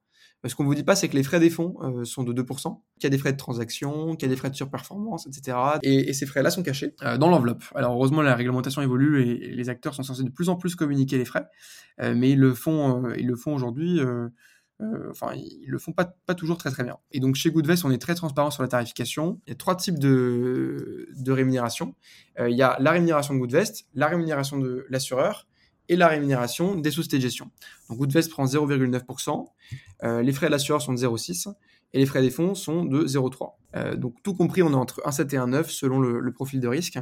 Ce 0.47 0.55
qu'on 0.55 0.65
vous 0.65 0.75
dit 0.77 0.85
pas, 0.85 0.95
c'est 0.95 1.09
que 1.09 1.17
les 1.17 1.25
frais 1.25 1.41
des 1.41 1.51
fonds 1.51 1.75
euh, 1.83 2.05
sont 2.05 2.23
de 2.23 2.33
2%, 2.33 2.81
qu'il 3.01 3.05
y 3.05 3.07
a 3.07 3.11
des 3.11 3.19
frais 3.19 3.33
de 3.33 3.37
transaction, 3.37 4.15
qu'il 4.15 4.29
y 4.29 4.31
a 4.31 4.35
des 4.35 4.39
frais 4.39 4.51
de 4.51 4.55
surperformance, 4.55 5.27
etc. 5.27 5.59
Et, 5.83 6.13
ces 6.13 6.27
frais-là 6.27 6.51
sont 6.51 6.63
cachés 6.63 6.95
euh, 7.03 7.19
dans 7.19 7.29
l'enveloppe. 7.29 7.65
Alors 7.75 7.95
heureusement, 7.95 8.23
la 8.23 8.37
réglementation 8.37 8.81
évolue 8.81 9.23
et, 9.23 9.53
les 9.53 9.69
acteurs 9.69 9.95
sont 9.95 10.05
censés 10.05 10.23
de 10.23 10.31
plus 10.31 10.49
en 10.49 10.55
plus 10.55 10.77
communiquer 10.77 11.19
les 11.19 11.25
frais, 11.25 11.49
euh, 12.01 12.15
mais 12.17 12.31
ils 12.31 12.39
le 12.39 12.55
font, 12.55 13.11
ils 13.17 13.27
le 13.27 13.35
font 13.35 13.53
aujourd'hui. 13.53 14.01
enfin, 15.11 15.33
ils 15.35 15.67
le 15.67 15.79
font 15.79 15.91
pas, 15.91 16.05
pas 16.05 16.37
toujours 16.37 16.57
très 16.57 16.71
très 16.71 16.85
bien. 16.85 16.99
Et 17.11 17.19
donc 17.19 17.35
chez 17.35 17.51
Goodvest, 17.51 17.85
on 17.85 17.91
est 17.91 17.99
très 17.99 18.15
transparent 18.15 18.53
sur 18.53 18.63
la 18.63 18.69
tarification. 18.69 19.41
Il 19.47 19.51
y 19.51 19.53
a 19.53 19.57
trois 19.57 19.75
types 19.75 19.99
de, 19.99 21.09
de 21.17 21.33
rémunération. 21.33 21.97
Il 22.39 22.57
y 22.57 22.63
a 22.63 22.77
la 22.79 22.93
rémunération 22.93 23.35
de 23.35 23.41
Goodvest, 23.41 23.89
la 23.95 24.07
rémunération 24.07 24.57
de 24.57 24.87
l'assureur 24.89 25.49
et 25.89 25.97
la 25.97 26.09
rémunération 26.09 26.75
des 26.75 26.91
sociétés 26.91 27.17
de 27.19 27.23
gestion. 27.23 27.51
Donc 27.89 27.99
Goodvest 27.99 28.31
prend 28.31 28.47
0,9%, 28.47 29.47
euh, 30.05 30.23
les 30.23 30.33
frais 30.33 30.47
de 30.47 30.53
l'assureur 30.53 30.83
sont 30.83 30.93
de 30.93 30.99
0,6% 30.99 31.55
et 31.95 31.99
les 31.99 32.07
frais 32.07 32.21
des 32.23 32.31
fonds 32.31 32.55
sont 32.55 32.85
de 32.85 33.07
0,3%. 33.07 33.57
Euh, 33.77 33.97
donc 33.97 34.15
tout 34.23 34.35
compris, 34.35 34.63
on 34.63 34.71
est 34.73 34.75
entre 34.75 35.01
1,7 35.05 35.35
et 35.35 35.39
1,9 35.39 35.69
selon 35.71 36.01
le, 36.01 36.21
le 36.21 36.33
profil 36.33 36.61
de 36.61 36.69
risque, 36.69 36.99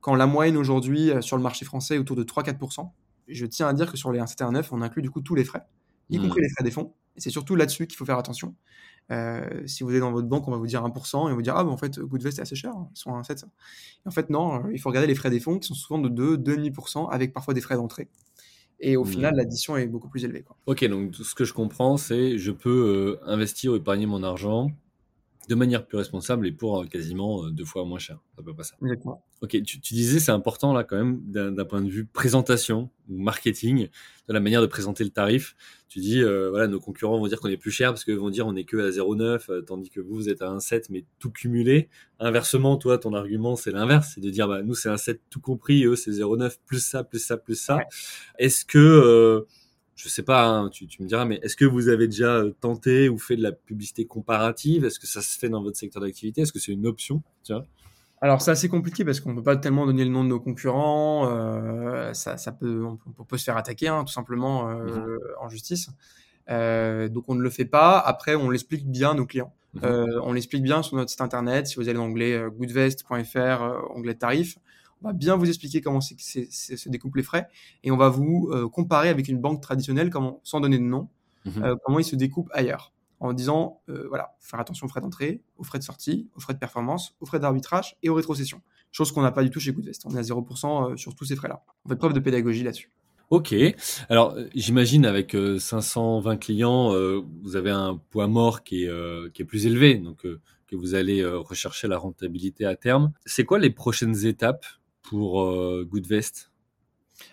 quand 0.00 0.14
la 0.14 0.26
moyenne 0.26 0.56
aujourd'hui 0.56 1.10
euh, 1.10 1.20
sur 1.20 1.36
le 1.36 1.42
marché 1.42 1.64
français 1.64 1.96
est 1.96 1.98
autour 1.98 2.16
de 2.16 2.24
3-4%. 2.24 2.92
Je 3.28 3.44
tiens 3.46 3.68
à 3.68 3.72
dire 3.74 3.90
que 3.90 3.96
sur 3.98 4.12
les 4.12 4.20
1,7 4.20 4.42
et 4.42 4.44
1,9, 4.44 4.68
on 4.72 4.82
inclut 4.82 5.02
du 5.02 5.10
coup 5.10 5.20
tous 5.20 5.34
les 5.34 5.44
frais, 5.44 5.62
y 6.10 6.18
Hmm. 6.18 6.22
compris 6.22 6.40
les 6.40 6.48
frais 6.50 6.64
des 6.64 6.70
fonds. 6.70 6.94
Et 7.16 7.20
c'est 7.20 7.30
surtout 7.30 7.56
là-dessus 7.56 7.86
qu'il 7.86 7.96
faut 7.96 8.04
faire 8.04 8.18
attention. 8.18 8.54
Euh, 9.10 9.66
si 9.66 9.82
vous 9.84 9.92
êtes 9.94 10.00
dans 10.00 10.12
votre 10.12 10.28
banque, 10.28 10.46
on 10.48 10.50
va 10.50 10.56
vous 10.58 10.66
dire 10.66 10.84
1% 10.84 11.18
et 11.18 11.22
on 11.24 11.28
va 11.28 11.34
vous 11.34 11.42
dire 11.42 11.56
Ah, 11.56 11.64
ben 11.64 11.70
en 11.70 11.76
fait, 11.76 11.98
Goodvest 11.98 12.38
est 12.38 12.42
assez 12.42 12.56
cher, 12.56 12.72
ils 12.94 12.98
sont 12.98 13.14
à 13.14 13.18
1,7. 13.18 13.48
Et 14.04 14.08
en 14.08 14.10
fait, 14.10 14.30
non, 14.30 14.68
il 14.70 14.78
faut 14.80 14.88
regarder 14.90 15.08
les 15.08 15.14
frais 15.14 15.30
des 15.30 15.40
fonds 15.40 15.58
qui 15.58 15.66
sont 15.68 15.74
souvent 15.74 15.98
de 16.00 16.08
2, 16.08 16.36
2,5% 16.36 17.08
avec 17.10 17.32
parfois 17.32 17.54
des 17.54 17.60
frais 17.60 17.76
d'entrée. 17.76 18.08
Et 18.80 18.96
au 18.96 19.04
Hmm. 19.04 19.04
final, 19.04 19.34
l'addition 19.36 19.76
est 19.76 19.86
beaucoup 19.86 20.08
plus 20.08 20.24
élevée. 20.24 20.42
Quoi. 20.42 20.56
Ok, 20.66 20.84
donc 20.84 21.14
ce 21.14 21.34
que 21.34 21.44
je 21.44 21.52
comprends, 21.54 21.96
c'est 21.96 22.36
je 22.38 22.50
peux 22.52 23.18
euh, 23.20 23.28
investir 23.30 23.72
ou 23.72 23.76
épargner 23.76 24.06
mon 24.06 24.22
argent 24.22 24.70
de 25.48 25.54
manière 25.54 25.86
plus 25.86 25.96
responsable 25.96 26.46
et 26.46 26.52
pour 26.52 26.86
quasiment 26.88 27.48
deux 27.48 27.64
fois 27.64 27.84
moins 27.84 27.98
cher. 27.98 28.20
Ça 28.36 28.42
peut 28.42 28.54
pas 28.54 28.62
ça. 28.62 28.74
Exactement. 28.82 29.24
Ok, 29.40 29.50
tu, 29.62 29.80
tu 29.80 29.94
disais 29.94 30.18
c'est 30.18 30.32
important 30.32 30.72
là 30.72 30.84
quand 30.84 30.96
même 30.96 31.20
d'un 31.24 31.64
point 31.64 31.80
de 31.80 31.88
vue 31.88 32.04
présentation 32.04 32.90
ou 33.08 33.18
marketing, 33.18 33.88
de 34.28 34.32
la 34.32 34.40
manière 34.40 34.60
de 34.60 34.66
présenter 34.66 35.04
le 35.04 35.10
tarif. 35.10 35.56
Tu 35.88 36.00
dis 36.00 36.20
euh, 36.20 36.50
voilà 36.50 36.66
nos 36.66 36.80
concurrents 36.80 37.18
vont 37.18 37.26
dire 37.28 37.40
qu'on 37.40 37.48
est 37.48 37.56
plus 37.56 37.70
cher 37.70 37.90
parce 37.90 38.04
qu'ils 38.04 38.18
vont 38.18 38.28
dire 38.28 38.46
on 38.46 38.54
est 38.56 38.64
que 38.64 38.76
à 38.76 38.90
0,9 38.90 39.50
euh, 39.50 39.62
tandis 39.62 39.88
que 39.88 40.00
vous 40.00 40.14
vous 40.14 40.28
êtes 40.28 40.42
à 40.42 40.46
1,7 40.46 40.86
mais 40.90 41.04
tout 41.18 41.30
cumulé. 41.30 41.88
Inversement, 42.20 42.76
toi 42.76 42.98
ton 42.98 43.14
argument 43.14 43.56
c'est 43.56 43.70
l'inverse, 43.70 44.12
c'est 44.14 44.20
de 44.20 44.28
dire 44.28 44.48
bah 44.48 44.62
nous 44.62 44.74
c'est 44.74 44.90
1,7 44.90 45.20
tout 45.30 45.40
compris, 45.40 45.84
eux 45.84 45.96
c'est 45.96 46.10
0,9 46.10 46.58
plus 46.66 46.80
ça 46.80 47.04
plus 47.04 47.20
ça 47.20 47.38
plus 47.38 47.58
ça. 47.58 47.78
Est-ce 48.38 48.66
que 48.66 48.78
euh, 48.78 49.46
je 49.98 50.08
sais 50.08 50.22
pas, 50.22 50.46
hein, 50.46 50.68
tu, 50.68 50.86
tu, 50.86 51.02
me 51.02 51.08
diras, 51.08 51.24
mais 51.24 51.40
est-ce 51.42 51.56
que 51.56 51.64
vous 51.64 51.88
avez 51.88 52.06
déjà 52.06 52.42
tenté 52.60 53.08
ou 53.08 53.18
fait 53.18 53.36
de 53.36 53.42
la 53.42 53.50
publicité 53.50 54.06
comparative? 54.06 54.84
Est-ce 54.84 55.00
que 55.00 55.08
ça 55.08 55.20
se 55.20 55.36
fait 55.36 55.48
dans 55.48 55.60
votre 55.60 55.76
secteur 55.76 56.00
d'activité? 56.00 56.42
Est-ce 56.42 56.52
que 56.52 56.60
c'est 56.60 56.70
une 56.72 56.86
option? 56.86 57.20
Tu 57.44 57.52
vois? 57.52 57.66
Alors 58.20 58.40
c'est 58.40 58.52
assez 58.52 58.68
compliqué 58.68 59.04
parce 59.04 59.20
qu'on 59.20 59.34
peut 59.34 59.42
pas 59.42 59.56
tellement 59.56 59.86
donner 59.86 60.04
le 60.04 60.10
nom 60.10 60.22
de 60.22 60.28
nos 60.28 60.38
concurrents. 60.38 61.28
Euh, 61.30 62.12
ça, 62.14 62.36
ça, 62.36 62.52
peut, 62.52 62.84
on, 62.84 63.24
peut 63.24 63.38
se 63.38 63.44
faire 63.44 63.56
attaquer 63.56 63.88
hein, 63.88 64.04
tout 64.04 64.12
simplement 64.12 64.70
euh, 64.70 64.84
mmh 64.84 65.18
en 65.40 65.48
justice. 65.48 65.90
Euh, 66.50 67.08
donc 67.08 67.24
on 67.28 67.34
ne 67.34 67.42
le 67.42 67.50
fait 67.50 67.64
pas. 67.64 67.98
Après, 67.98 68.36
on 68.36 68.50
l'explique 68.50 68.88
bien 68.88 69.10
à 69.10 69.14
nos 69.14 69.26
clients. 69.26 69.52
Mmh 69.74 69.80
euh, 69.84 70.20
on 70.22 70.32
l'explique 70.32 70.62
bien 70.62 70.82
sur 70.82 70.96
notre 70.96 71.10
site 71.10 71.20
internet. 71.20 71.66
Si 71.66 71.76
vous 71.76 71.88
allez 71.88 71.98
dans 71.98 72.06
l'onglet 72.06 72.34
euh, 72.34 72.50
goodvest.fr, 72.50 73.36
euh, 73.36 73.80
onglet 73.94 74.14
tarif, 74.14 74.58
on 75.02 75.08
va 75.08 75.12
bien 75.12 75.36
vous 75.36 75.48
expliquer 75.48 75.80
comment 75.80 76.00
c'est, 76.00 76.50
se 76.50 76.88
découpent 76.88 77.16
les 77.16 77.22
frais 77.22 77.48
et 77.84 77.90
on 77.90 77.96
va 77.96 78.08
vous 78.08 78.50
comparer 78.72 79.08
avec 79.08 79.28
une 79.28 79.38
banque 79.38 79.62
traditionnelle, 79.62 80.10
comment, 80.10 80.40
sans 80.44 80.60
donner 80.60 80.78
de 80.78 80.84
nom, 80.84 81.08
mmh 81.44 81.74
comment 81.84 81.98
ils 81.98 82.04
se 82.04 82.16
découpent 82.16 82.50
ailleurs 82.52 82.92
en 83.20 83.32
disant, 83.32 83.80
euh, 83.88 84.06
voilà, 84.08 84.34
faire 84.40 84.60
attention 84.60 84.86
aux 84.86 84.88
frais 84.88 85.00
d'entrée, 85.00 85.42
aux 85.56 85.64
frais 85.64 85.78
de 85.78 85.84
sortie, 85.84 86.28
aux 86.36 86.40
frais 86.40 86.54
de 86.54 86.58
performance, 86.58 87.14
aux 87.20 87.26
frais 87.26 87.40
d'arbitrage 87.40 87.96
et 88.02 88.08
aux 88.08 88.14
rétrocessions. 88.14 88.62
Chose 88.92 89.12
qu'on 89.12 89.22
n'a 89.22 89.32
pas 89.32 89.42
du 89.42 89.50
tout 89.50 89.60
chez 89.60 89.72
Goodvest. 89.72 90.04
On 90.06 90.14
est 90.14 90.18
à 90.18 90.22
0% 90.22 90.92
euh, 90.92 90.96
sur 90.96 91.14
tous 91.14 91.24
ces 91.24 91.36
frais-là. 91.36 91.62
On 91.84 91.88
fait 91.88 91.96
preuve 91.96 92.12
de 92.12 92.20
pédagogie 92.20 92.62
là-dessus. 92.62 92.90
Ok. 93.30 93.54
Alors, 94.08 94.34
euh, 94.34 94.46
j'imagine 94.54 95.04
avec 95.04 95.36
520 95.58 96.36
clients, 96.36 96.94
vous 97.42 97.56
avez 97.56 97.70
un 97.70 98.00
poids 98.10 98.28
mort 98.28 98.62
qui 98.62 98.84
est, 98.84 99.32
qui 99.32 99.42
est 99.42 99.44
plus 99.44 99.66
élevé, 99.66 99.96
donc 99.96 100.22
que 100.66 100.76
vous 100.76 100.94
allez 100.94 101.24
rechercher 101.24 101.88
la 101.88 101.98
rentabilité 101.98 102.64
à 102.64 102.76
terme. 102.76 103.12
C'est 103.26 103.44
quoi 103.44 103.58
les 103.58 103.70
prochaines 103.70 104.26
étapes 104.26 104.64
pour 105.08 105.44
Goodvest? 105.84 106.50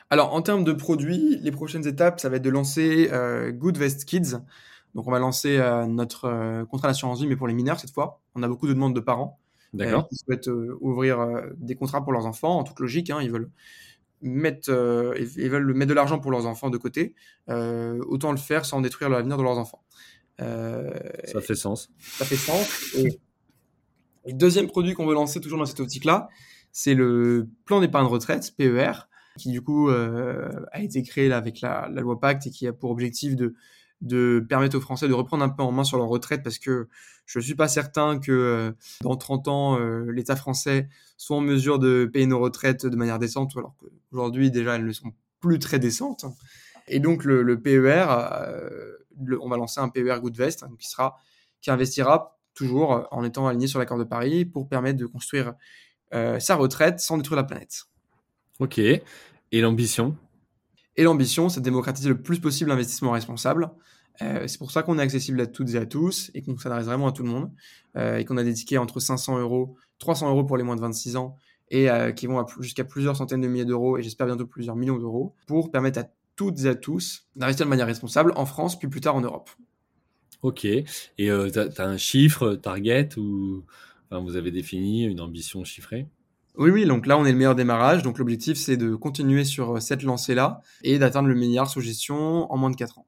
Alors, 0.09 0.33
en 0.33 0.41
termes 0.41 0.63
de 0.63 0.73
produits, 0.73 1.37
les 1.41 1.51
prochaines 1.51 1.87
étapes, 1.87 2.19
ça 2.19 2.29
va 2.29 2.37
être 2.37 2.43
de 2.43 2.49
lancer 2.49 3.09
Goodvest 3.53 4.05
Kids. 4.05 4.37
Donc, 4.95 5.07
on 5.07 5.11
va 5.11 5.19
lancer 5.19 5.57
euh, 5.57 5.85
notre 5.85 6.25
euh, 6.25 6.65
contrat 6.65 6.87
d'assurance 6.87 7.19
vie, 7.19 7.27
mais 7.27 7.35
pour 7.35 7.47
les 7.47 7.53
mineurs 7.53 7.79
cette 7.79 7.91
fois. 7.91 8.21
On 8.33 8.41
a 8.43 8.47
beaucoup 8.47 8.65
de 8.65 8.73
demandes 8.73 8.95
de 8.95 9.01
parents 9.01 9.39
euh, 9.79 10.01
qui 10.03 10.15
souhaitent 10.15 10.49
ouvrir 10.79 11.43
des 11.57 11.75
contrats 11.75 12.01
pour 12.01 12.13
leurs 12.13 12.25
enfants, 12.25 12.57
en 12.57 12.63
toute 12.63 12.79
logique. 12.79 13.09
Hein, 13.09 13.19
ils 13.21 13.29
veulent 13.29 13.51
mettre, 14.21 14.69
ils 15.19 15.49
veulent 15.49 15.73
mettre 15.73 15.89
de 15.89 15.93
l'argent 15.93 16.19
pour 16.19 16.31
leurs 16.31 16.45
enfants 16.45 16.69
de 16.69 16.77
côté. 16.77 17.13
autant 17.49 18.31
le 18.31 18.37
faire 18.37 18.65
sans 18.65 18.79
détruire 18.79 19.09
l'avenir 19.09 19.37
de 19.37 19.43
leurs 19.43 19.57
enfants. 19.57 19.83
ça 20.39 21.41
fait 21.41 21.55
sens. 21.55 21.91
Ça 21.99 22.23
fait 22.23 22.37
sens. 22.37 22.95
Et, 22.95 23.19
le 24.27 24.33
deuxième 24.33 24.65
produit 24.65 24.95
qu'on 24.95 25.05
veut 25.05 25.13
lancer 25.13 25.39
toujours 25.39 25.59
dans 25.59 25.67
cette 25.67 25.81
optique-là, 25.81 26.29
c'est 26.77 26.93
le 26.93 27.47
plan 27.63 27.79
d'épargne 27.79 28.07
retraite, 28.07 28.53
PER, 28.57 29.07
qui 29.37 29.49
du 29.51 29.61
coup 29.61 29.89
a 29.89 30.81
été 30.81 31.03
créé 31.03 31.31
avec 31.31 31.61
la, 31.61 31.87
loi 31.87 32.19
Pacte 32.19 32.47
et 32.47 32.51
qui 32.51 32.67
a 32.67 32.73
pour 32.73 32.91
objectif 32.91 33.35
de 34.01 34.45
permettre 34.49 34.77
aux 34.77 34.81
Français 34.81 35.07
de 35.07 35.13
reprendre 35.13 35.45
un 35.45 35.49
peu 35.49 35.63
en 35.63 35.71
main 35.71 35.85
sur 35.85 35.97
leur 35.97 36.07
retraite 36.07 36.43
parce 36.43 36.59
que 36.59 36.89
je 37.25 37.39
ne 37.39 37.43
suis 37.43 37.55
pas 37.55 37.67
certain 37.67 38.19
que 38.19 38.31
euh, 38.31 38.71
dans 39.01 39.15
30 39.15 39.47
ans, 39.47 39.79
euh, 39.79 40.11
l'État 40.11 40.35
français 40.35 40.87
soit 41.17 41.37
en 41.37 41.41
mesure 41.41 41.79
de 41.79 42.09
payer 42.11 42.27
nos 42.27 42.39
retraites 42.39 42.85
de 42.85 42.95
manière 42.95 43.19
décente, 43.19 43.53
alors 43.57 43.75
qu'aujourd'hui, 43.77 44.51
déjà, 44.51 44.75
elles 44.75 44.85
ne 44.85 44.91
sont 44.91 45.13
plus 45.39 45.59
très 45.59 45.79
décentes. 45.79 46.25
Et 46.87 46.99
donc, 46.99 47.23
le, 47.23 47.59
PER, 47.59 48.05
euh, 48.09 48.91
on 49.41 49.49
va 49.49 49.57
lancer 49.57 49.79
un 49.79 49.89
PER 49.89 50.17
Goodvest 50.21 50.63
hein, 50.63 50.69
qui, 50.77 50.87
sera, 50.87 51.17
qui 51.61 51.71
investira 51.71 52.37
toujours 52.53 53.07
en 53.11 53.23
étant 53.23 53.47
aligné 53.47 53.67
sur 53.67 53.79
l'accord 53.79 53.97
de 53.97 54.03
Paris 54.03 54.45
pour 54.45 54.69
permettre 54.69 54.99
de 54.99 55.05
construire 55.05 55.55
sa 56.39 56.55
retraite 56.55 56.99
sans 56.99 57.17
détruire 57.17 57.37
la 57.37 57.43
planète. 57.43 57.85
Ok. 58.59 58.79
Et 58.79 59.03
l'ambition? 59.53 60.15
Et 60.97 61.03
l'ambition, 61.03 61.49
c'est 61.49 61.59
de 61.59 61.65
démocratiser 61.65 62.09
le 62.09 62.21
plus 62.21 62.39
possible 62.39 62.69
l'investissement 62.69 63.11
responsable. 63.11 63.71
Euh, 64.21 64.47
c'est 64.47 64.57
pour 64.57 64.71
ça 64.71 64.83
qu'on 64.83 64.97
est 64.97 65.01
accessible 65.01 65.41
à 65.41 65.47
toutes 65.47 65.73
et 65.73 65.77
à 65.77 65.85
tous 65.85 66.31
et 66.33 66.41
qu'on 66.41 66.57
s'adresse 66.57 66.85
vraiment 66.85 67.07
à 67.07 67.11
tout 67.11 67.23
le 67.23 67.29
monde 67.29 67.51
euh, 67.97 68.17
et 68.17 68.25
qu'on 68.25 68.37
a 68.37 68.43
des 68.43 68.53
tickets 68.53 68.79
entre 68.79 68.99
500 68.99 69.39
euros, 69.39 69.75
300 69.99 70.29
euros 70.29 70.45
pour 70.45 70.57
les 70.57 70.63
moins 70.63 70.77
de 70.77 70.81
26 70.81 71.17
ans 71.17 71.37
et 71.69 71.89
euh, 71.89 72.11
qui 72.11 72.27
vont 72.27 72.45
jusqu'à 72.61 72.85
plusieurs 72.85 73.17
centaines 73.17 73.41
de 73.41 73.47
milliers 73.47 73.65
d'euros 73.65 73.97
et 73.97 74.03
j'espère 74.03 74.27
bientôt 74.27 74.45
plusieurs 74.45 74.75
millions 74.75 74.97
d'euros 74.97 75.35
pour 75.47 75.69
permettre 75.69 75.99
à 75.99 76.05
toutes 76.37 76.63
et 76.63 76.67
à 76.67 76.75
tous 76.75 77.27
d'investir 77.35 77.65
de 77.65 77.69
manière 77.69 77.87
responsable 77.87 78.31
en 78.35 78.45
France 78.45 78.79
puis 78.79 78.87
plus 78.87 79.01
tard 79.01 79.15
en 79.15 79.21
Europe. 79.21 79.49
Ok. 80.43 80.63
Et 80.63 80.85
tu 81.17 81.29
as, 81.31 81.71
un 81.79 81.97
chiffre, 81.97 82.55
target 82.55 83.09
ou 83.17 83.63
enfin, 84.15 84.25
vous 84.25 84.35
avez 84.35 84.51
défini 84.51 85.03
une 85.05 85.21
ambition 85.21 85.63
chiffrée 85.63 86.07
oui, 86.57 86.71
oui, 86.71 86.85
donc 86.85 87.05
là, 87.05 87.17
on 87.17 87.25
est 87.25 87.31
le 87.31 87.37
meilleur 87.37 87.55
démarrage. 87.55 88.01
Donc 88.03 88.17
l'objectif, 88.17 88.57
c'est 88.57 88.77
de 88.77 88.95
continuer 88.95 89.43
sur 89.43 89.75
euh, 89.75 89.79
cette 89.79 90.03
lancée-là 90.03 90.61
et 90.83 90.99
d'atteindre 90.99 91.27
le 91.27 91.35
milliard 91.35 91.69
sous 91.69 91.81
gestion 91.81 92.51
en 92.51 92.57
moins 92.57 92.69
de 92.69 92.75
4 92.75 92.99
ans. 92.99 93.05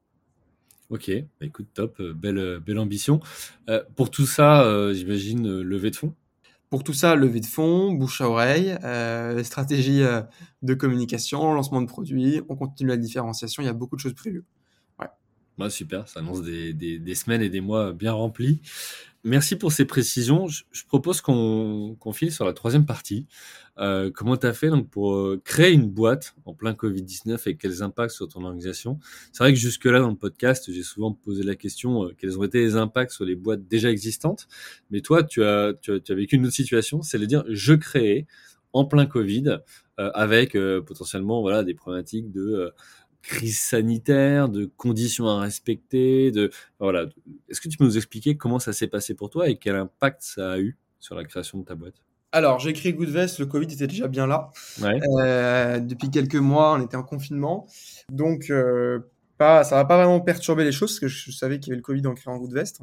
Ok, 0.90 1.10
bah, 1.40 1.46
écoute, 1.46 1.68
top, 1.74 2.00
euh, 2.00 2.12
belle, 2.12 2.38
euh, 2.38 2.60
belle 2.60 2.78
ambition. 2.78 3.20
pour 3.96 4.10
tout 4.10 4.26
ça, 4.26 4.92
j'imagine, 4.92 5.60
levée 5.60 5.90
de 5.90 5.96
fonds 5.96 6.14
Pour 6.70 6.84
tout 6.84 6.92
ça, 6.92 7.14
levée 7.14 7.40
de 7.40 7.46
fonds, 7.46 7.92
bouche 7.92 8.20
à 8.20 8.28
oreille, 8.28 8.76
stratégie 9.44 10.02
de 10.62 10.74
communication, 10.74 11.52
lancement 11.52 11.80
de 11.80 11.86
produits, 11.86 12.42
on 12.48 12.56
continue 12.56 12.88
la 12.88 12.96
différenciation, 12.96 13.62
il 13.62 13.66
y 13.66 13.70
a 13.70 13.74
beaucoup 13.74 13.96
de 13.96 14.00
choses 14.00 14.14
prévues. 14.14 14.44
Ouais. 14.98 15.08
Bah, 15.58 15.68
super, 15.68 16.08
ça 16.08 16.20
annonce 16.20 16.42
des, 16.42 16.72
des, 16.72 16.98
des, 16.98 17.14
semaines 17.14 17.42
et 17.42 17.50
des 17.50 17.60
mois 17.60 17.92
bien 17.92 18.12
remplis. 18.12 18.62
Merci 19.24 19.56
pour 19.56 19.72
ces 19.72 19.84
précisions. 19.84 20.46
Je, 20.46 20.62
propose 20.86 21.20
qu'on 21.20 22.12
file 22.12 22.32
sur 22.32 22.44
la 22.44 22.52
troisième 22.52 22.86
partie. 22.86 23.26
Euh, 23.78 24.10
comment 24.14 24.36
tu 24.36 24.46
as 24.46 24.52
fait 24.52 24.68
donc, 24.70 24.88
pour 24.90 25.14
euh, 25.14 25.40
créer 25.44 25.72
une 25.72 25.90
boîte 25.90 26.34
en 26.44 26.54
plein 26.54 26.72
Covid-19 26.72 27.48
et 27.48 27.56
quels 27.56 27.82
impacts 27.82 28.12
sur 28.12 28.28
ton 28.28 28.44
organisation? 28.44 29.00
C'est 29.32 29.42
vrai 29.42 29.52
que 29.52 29.58
jusque-là, 29.58 29.98
dans 29.98 30.10
le 30.10 30.16
podcast, 30.16 30.72
j'ai 30.72 30.84
souvent 30.84 31.12
posé 31.12 31.42
la 31.42 31.56
question 31.56 32.04
euh, 32.04 32.14
quels 32.16 32.38
ont 32.38 32.44
été 32.44 32.60
les 32.60 32.76
impacts 32.76 33.10
sur 33.10 33.24
les 33.24 33.34
boîtes 33.34 33.66
déjà 33.66 33.90
existantes? 33.90 34.46
Mais 34.90 35.00
toi, 35.00 35.24
tu 35.24 35.42
as, 35.42 35.74
tu 35.80 35.92
as, 35.92 36.00
tu 36.00 36.12
as 36.12 36.14
vécu 36.14 36.36
une 36.36 36.46
autre 36.46 36.54
situation, 36.54 37.02
c'est 37.02 37.18
de 37.18 37.26
dire 37.26 37.44
je 37.48 37.74
crée 37.74 38.26
en 38.72 38.84
plein 38.84 39.06
Covid 39.06 39.58
euh, 39.98 40.10
avec 40.14 40.56
potentiellement 40.86 41.40
voilà, 41.40 41.64
des 41.64 41.74
problématiques 41.74 42.30
de 42.30 42.72
crise 43.22 43.58
sanitaire, 43.58 44.48
de 44.48 44.64
conditions 44.64 45.28
à 45.28 45.40
respecter, 45.40 46.30
de 46.30 46.50
voilà. 46.78 47.06
Est-ce 47.48 47.60
que 47.60 47.68
tu 47.68 47.76
peux 47.76 47.84
nous 47.84 47.96
expliquer 47.96 48.36
comment 48.36 48.58
ça 48.58 48.72
s'est 48.72 48.86
passé 48.86 49.14
pour 49.14 49.30
toi 49.30 49.48
et 49.48 49.56
quel 49.56 49.76
impact 49.76 50.22
ça 50.22 50.52
a 50.52 50.58
eu 50.58 50.76
sur 50.98 51.14
la 51.14 51.24
création 51.24 51.58
de 51.58 51.64
ta 51.64 51.74
boîte? 51.74 52.02
Alors, 52.32 52.58
j'ai 52.58 52.74
créé 52.74 52.92
Goodvest, 52.92 53.38
le 53.38 53.46
Covid 53.46 53.72
était 53.72 53.86
déjà 53.86 54.06
bien 54.06 54.26
là. 54.26 54.50
Euh, 54.82 55.80
depuis 55.80 56.10
quelques 56.10 56.34
mois, 56.34 56.74
on 56.74 56.84
était 56.84 56.96
en 56.96 57.02
confinement, 57.02 57.66
donc 58.12 58.50
euh, 58.50 59.00
pas, 59.38 59.64
ça 59.64 59.76
va 59.76 59.84
pas 59.86 59.96
vraiment 59.96 60.20
perturber 60.20 60.64
les 60.64 60.72
choses 60.72 60.90
parce 60.90 61.00
que 61.00 61.08
je 61.08 61.30
savais 61.32 61.58
qu'il 61.58 61.70
y 61.70 61.72
avait 61.72 61.78
le 61.78 61.82
Covid 61.82 62.06
en 62.06 62.14
créant 62.14 62.36
Goodvest. 62.36 62.82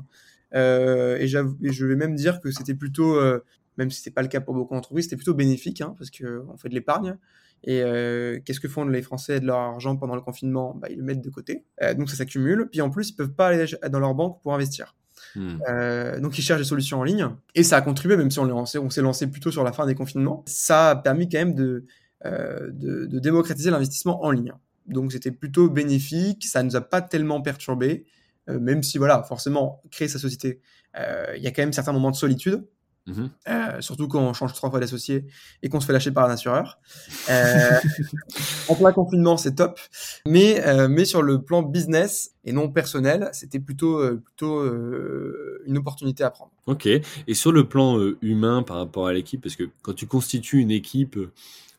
Euh, 0.55 1.17
et, 1.17 1.25
et, 1.25 1.71
je 1.71 1.85
vais 1.85 1.95
même 1.95 2.15
dire 2.15 2.39
que 2.39 2.49
c'était 2.49 2.75
plutôt, 2.75 3.15
euh, 3.15 3.43
même 3.77 3.91
si 3.91 3.97
c'était 3.97 4.13
pas 4.13 4.21
le 4.21 4.29
cas 4.29 4.41
pour 4.41 4.53
beaucoup 4.53 4.73
d'entreprises, 4.73 5.05
c'était 5.05 5.17
plutôt 5.17 5.33
bénéfique 5.33 5.81
hein, 5.81 5.95
parce 5.97 6.09
qu'on 6.09 6.57
fait 6.57 6.69
de 6.69 6.73
l'épargne. 6.73 7.17
Et 7.63 7.81
euh, 7.81 8.39
qu'est-ce 8.45 8.59
que 8.59 8.67
font 8.67 8.85
les 8.85 9.01
Français 9.01 9.39
de 9.39 9.47
leur 9.47 9.57
argent 9.57 9.95
pendant 9.95 10.15
le 10.15 10.21
confinement? 10.21 10.75
Bah, 10.75 10.87
Ils 10.89 10.97
le 10.97 11.03
mettent 11.03 11.23
de 11.23 11.29
côté. 11.29 11.65
Euh, 11.81 11.93
donc 11.93 12.09
ça 12.09 12.15
s'accumule. 12.15 12.69
Puis 12.71 12.81
en 12.81 12.89
plus, 12.89 13.09
ils 13.09 13.15
peuvent 13.15 13.33
pas 13.33 13.47
aller 13.47 13.65
dans 13.89 13.99
leur 13.99 14.13
banque 14.13 14.41
pour 14.41 14.53
investir. 14.53 14.95
Hmm. 15.35 15.57
Euh, 15.67 16.19
donc 16.19 16.37
ils 16.37 16.43
cherchent 16.43 16.61
des 16.61 16.67
solutions 16.67 16.99
en 16.99 17.03
ligne. 17.03 17.27
Et 17.55 17.63
ça 17.63 17.77
a 17.77 17.81
contribué, 17.81 18.17
même 18.17 18.29
si 18.29 18.39
on, 18.39 18.45
lancé, 18.45 18.77
on 18.77 18.89
s'est 18.89 19.01
lancé 19.01 19.27
plutôt 19.27 19.51
sur 19.51 19.63
la 19.63 19.71
fin 19.71 19.85
des 19.85 19.95
confinements, 19.95 20.43
ça 20.45 20.91
a 20.91 20.95
permis 20.95 21.27
quand 21.27 21.39
même 21.39 21.55
de, 21.55 21.85
de, 22.23 23.05
de 23.05 23.19
démocratiser 23.19 23.71
l'investissement 23.71 24.23
en 24.23 24.31
ligne. 24.31 24.53
Donc 24.85 25.11
c'était 25.11 25.31
plutôt 25.31 25.69
bénéfique, 25.69 26.45
ça 26.45 26.61
ne 26.61 26.69
nous 26.69 26.75
a 26.75 26.81
pas 26.81 27.01
tellement 27.01 27.41
perturbé, 27.41 28.05
même 28.47 28.83
si 28.83 28.97
voilà, 28.97 29.23
forcément, 29.23 29.81
créer 29.89 30.07
sa 30.07 30.19
société, 30.19 30.61
il 30.95 31.41
y 31.41 31.47
a 31.47 31.51
quand 31.51 31.63
même 31.63 31.73
certains 31.73 31.93
moments 31.93 32.11
de 32.11 32.15
solitude. 32.15 32.63
Mmh 33.07 33.25
euh, 33.47 33.81
surtout 33.81 34.07
quand 34.07 34.19
on 34.19 34.33
change 34.33 34.53
trois 34.53 34.71
fois 34.71 34.79
d'associé 34.79 35.25
et 35.61 35.69
qu'on 35.69 35.79
se 35.79 35.85
fait 35.85 35.93
lâcher 35.93 36.09
par 36.09 36.25
un 36.25 36.31
assureur. 36.31 36.79
Euh, 37.29 37.79
en 38.67 38.73
plein 38.73 38.91
confinement, 38.93 39.37
c'est 39.37 39.53
top. 39.53 39.79
Mais, 40.25 40.65
euh, 40.65 40.87
mais 40.87 41.05
sur 41.05 41.21
le 41.21 41.43
plan 41.43 41.61
business 41.61 42.31
et 42.45 42.51
non 42.51 42.67
personnel, 42.69 43.29
c'était 43.31 43.59
plutôt, 43.59 44.01
plutôt 44.17 44.63
une 45.65 45.77
opportunité 45.77 46.23
à 46.23 46.31
prendre. 46.31 46.51
Ok. 46.65 46.87
Et 46.87 47.33
sur 47.33 47.51
le 47.51 47.67
plan 47.67 47.99
humain 48.21 48.63
par 48.63 48.77
rapport 48.77 49.07
à 49.07 49.13
l'équipe, 49.13 49.41
parce 49.41 49.55
que 49.55 49.69
quand 49.83 49.93
tu 49.93 50.07
constitues 50.07 50.59
une 50.59 50.71
équipe 50.71 51.19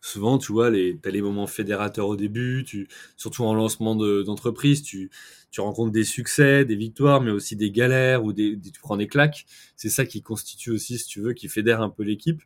souvent, 0.07 0.39
tu 0.39 0.53
vois, 0.53 0.71
les, 0.71 0.99
as 1.05 1.11
les 1.11 1.21
moments 1.21 1.47
fédérateurs 1.47 2.07
au 2.07 2.17
début, 2.17 2.65
tu, 2.65 2.89
surtout 3.17 3.45
en 3.45 3.55
lancement 3.55 3.97
d'entreprise, 3.97 4.83
tu, 4.83 5.11
tu 5.51 5.61
rencontres 5.61 5.91
des 5.91 6.05
succès, 6.05 6.65
des 6.65 6.77
victoires, 6.77 7.21
mais 7.21 7.33
aussi 7.33 7.57
des 7.57 7.71
galères 7.71 8.25
ou 8.25 8.33
des, 8.33 8.59
tu 8.59 8.81
prends 8.81 8.97
des 8.97 9.09
claques. 9.09 9.47
C'est 9.75 9.89
ça 9.89 10.07
qui 10.07 10.23
constitue 10.23 10.71
aussi, 10.71 10.99
si 10.99 11.07
tu 11.09 11.21
veux, 11.21 11.33
qui 11.33 11.49
fédère 11.49 11.83
un 11.83 11.91
peu 11.91 12.05
l'équipe. 12.05 12.41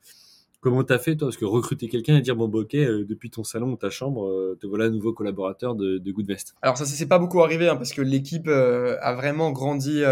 Comment 0.60 0.84
t'as 0.84 0.98
fait 0.98 1.16
toi? 1.16 1.28
Parce 1.28 1.36
que 1.36 1.44
recruter 1.44 1.88
quelqu'un 1.88 2.16
et 2.16 2.20
dire 2.20 2.36
bon 2.36 2.48
bah, 2.48 2.58
ok 2.58 2.74
euh, 2.74 3.04
depuis 3.06 3.30
ton 3.30 3.44
salon 3.44 3.72
ou 3.72 3.76
ta 3.76 3.88
chambre 3.88 4.26
euh, 4.26 4.58
te 4.60 4.66
voilà 4.66 4.90
nouveau 4.90 5.14
collaborateur 5.14 5.74
de, 5.74 5.96
de 5.96 6.12
Goodvest. 6.12 6.54
Alors 6.60 6.76
ça 6.76 6.84
c'est 6.84 7.06
pas 7.06 7.18
beaucoup 7.18 7.42
arrivé 7.42 7.66
hein, 7.66 7.76
parce 7.76 7.94
que 7.94 8.02
l'équipe 8.02 8.46
euh, 8.46 8.98
a 9.00 9.14
vraiment 9.14 9.52
grandi 9.52 10.02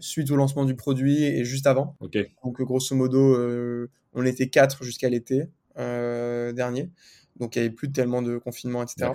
suite 0.00 0.30
au 0.30 0.36
lancement 0.36 0.66
du 0.66 0.76
produit 0.76 1.24
et 1.24 1.44
juste 1.46 1.66
avant. 1.66 1.96
Ok. 2.00 2.18
Donc 2.44 2.60
grosso 2.60 2.94
modo 2.94 3.38
on 4.12 4.24
était 4.26 4.48
quatre 4.48 4.84
jusqu'à 4.84 5.08
l'été 5.08 5.48
dernier. 5.76 6.90
Donc 7.38 7.56
il 7.56 7.58
y 7.58 7.64
avait 7.64 7.74
plus 7.74 7.90
tellement 7.90 8.22
de 8.22 8.38
confinement 8.38 8.82
etc. 8.82 9.10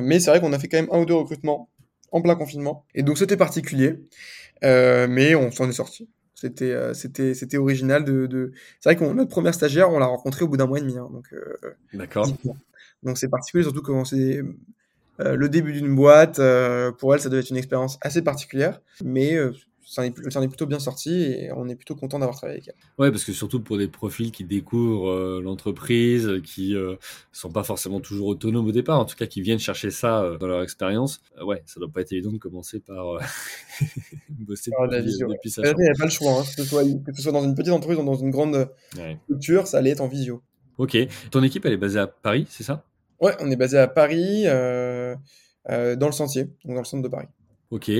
Mais 0.00 0.20
c'est 0.20 0.30
vrai 0.30 0.40
qu'on 0.40 0.52
a 0.52 0.58
fait 0.58 0.68
quand 0.68 0.78
même 0.78 0.90
un 0.92 1.00
ou 1.00 1.06
deux 1.06 1.14
recrutements 1.14 1.68
en 2.12 2.22
plein 2.22 2.36
confinement 2.36 2.84
et 2.94 3.02
donc 3.02 3.18
c'était 3.18 3.36
particulier. 3.36 3.98
mais 4.62 5.34
on 5.34 5.50
s'en 5.50 5.68
est 5.68 5.72
sorti. 5.72 6.08
C'était 6.36 6.72
euh, 6.72 6.92
c'était 6.92 7.32
c'était 7.32 7.56
original 7.56 8.04
de, 8.04 8.26
de... 8.26 8.52
c'est 8.78 8.90
vrai 8.90 8.96
qu'on 8.96 9.14
notre 9.14 9.30
première 9.30 9.54
stagiaire 9.54 9.90
on 9.90 9.98
l'a 9.98 10.04
rencontrée 10.04 10.44
au 10.44 10.48
bout 10.48 10.58
d'un 10.58 10.66
mois 10.66 10.76
et 10.76 10.82
demi 10.82 10.98
hein, 10.98 11.08
donc 11.10 11.32
euh, 11.32 11.56
d'accord 11.94 12.28
donc 13.02 13.16
c'est 13.16 13.30
particulier 13.30 13.62
surtout 13.62 13.80
quand 13.80 14.04
c'est 14.04 14.42
euh, 15.20 15.34
le 15.34 15.48
début 15.48 15.72
d'une 15.72 15.96
boîte 15.96 16.38
pour 16.98 17.14
elle 17.14 17.20
ça 17.20 17.30
devait 17.30 17.40
être 17.40 17.48
une 17.48 17.56
expérience 17.56 17.96
assez 18.02 18.20
particulière 18.20 18.82
mais 19.02 19.34
ça 19.88 20.02
en, 20.02 20.04
est, 20.04 20.48
plutôt 20.48 20.66
bien 20.66 20.80
sorti 20.80 21.14
et 21.22 21.52
on 21.52 21.68
est 21.68 21.76
plutôt 21.76 21.94
content 21.94 22.18
d'avoir 22.18 22.36
travaillé 22.36 22.58
avec 22.58 22.68
elle. 22.68 22.74
Ouais, 22.98 23.12
parce 23.12 23.22
que 23.22 23.32
surtout 23.32 23.60
pour 23.60 23.78
des 23.78 23.86
profils 23.86 24.32
qui 24.32 24.42
découvrent 24.42 25.10
euh, 25.10 25.40
l'entreprise, 25.40 26.28
qui 26.44 26.74
euh, 26.74 26.96
sont 27.30 27.50
pas 27.50 27.62
forcément 27.62 28.00
toujours 28.00 28.26
autonomes 28.26 28.66
au 28.66 28.72
départ, 28.72 28.98
en 28.98 29.04
tout 29.04 29.14
cas 29.14 29.26
qui 29.26 29.42
viennent 29.42 29.60
chercher 29.60 29.92
ça 29.92 30.22
euh, 30.22 30.38
dans 30.38 30.48
leur 30.48 30.60
expérience, 30.62 31.20
ouais, 31.40 31.62
ça 31.66 31.78
doit 31.78 31.88
pas 31.88 32.00
être 32.00 32.12
évident 32.12 32.32
de 32.32 32.38
commencer 32.38 32.80
par 32.80 33.20
bosser 34.28 34.72
ah, 34.76 34.88
depuis, 34.88 35.18
depuis 35.18 35.50
sa 35.50 35.62
Il 35.62 35.76
n'y 35.76 35.88
a 35.88 35.92
pas 35.96 36.04
le 36.04 36.10
choix, 36.10 36.32
hein, 36.32 36.42
que, 36.42 36.62
ce 36.62 36.64
soit, 36.64 36.82
que, 36.82 37.14
ce 37.14 37.22
soit, 37.22 37.32
dans 37.32 37.44
une 37.44 37.54
petite 37.54 37.72
entreprise 37.72 38.00
ou 38.00 38.04
dans 38.04 38.16
une 38.16 38.30
grande 38.30 38.68
structure, 39.22 39.68
ça 39.68 39.78
allait 39.78 39.90
être 39.90 40.00
en 40.00 40.08
visio. 40.08 40.42
Ok. 40.78 40.98
Ton 41.30 41.44
équipe, 41.44 41.64
elle 41.64 41.74
est 41.74 41.78
basée 41.78 42.00
à 42.00 42.08
Paris, 42.08 42.48
c'est 42.50 42.64
ça? 42.64 42.84
Ouais, 43.20 43.34
on 43.38 43.48
est 43.52 43.56
basé 43.56 43.78
à 43.78 43.86
Paris, 43.86 44.46
dans 44.46 45.16
le 46.06 46.12
Sentier, 46.12 46.46
donc 46.64 46.74
dans 46.74 46.80
le 46.80 46.84
centre 46.84 47.04
de 47.04 47.08
Paris. 47.08 47.28
Ok. 47.70 47.90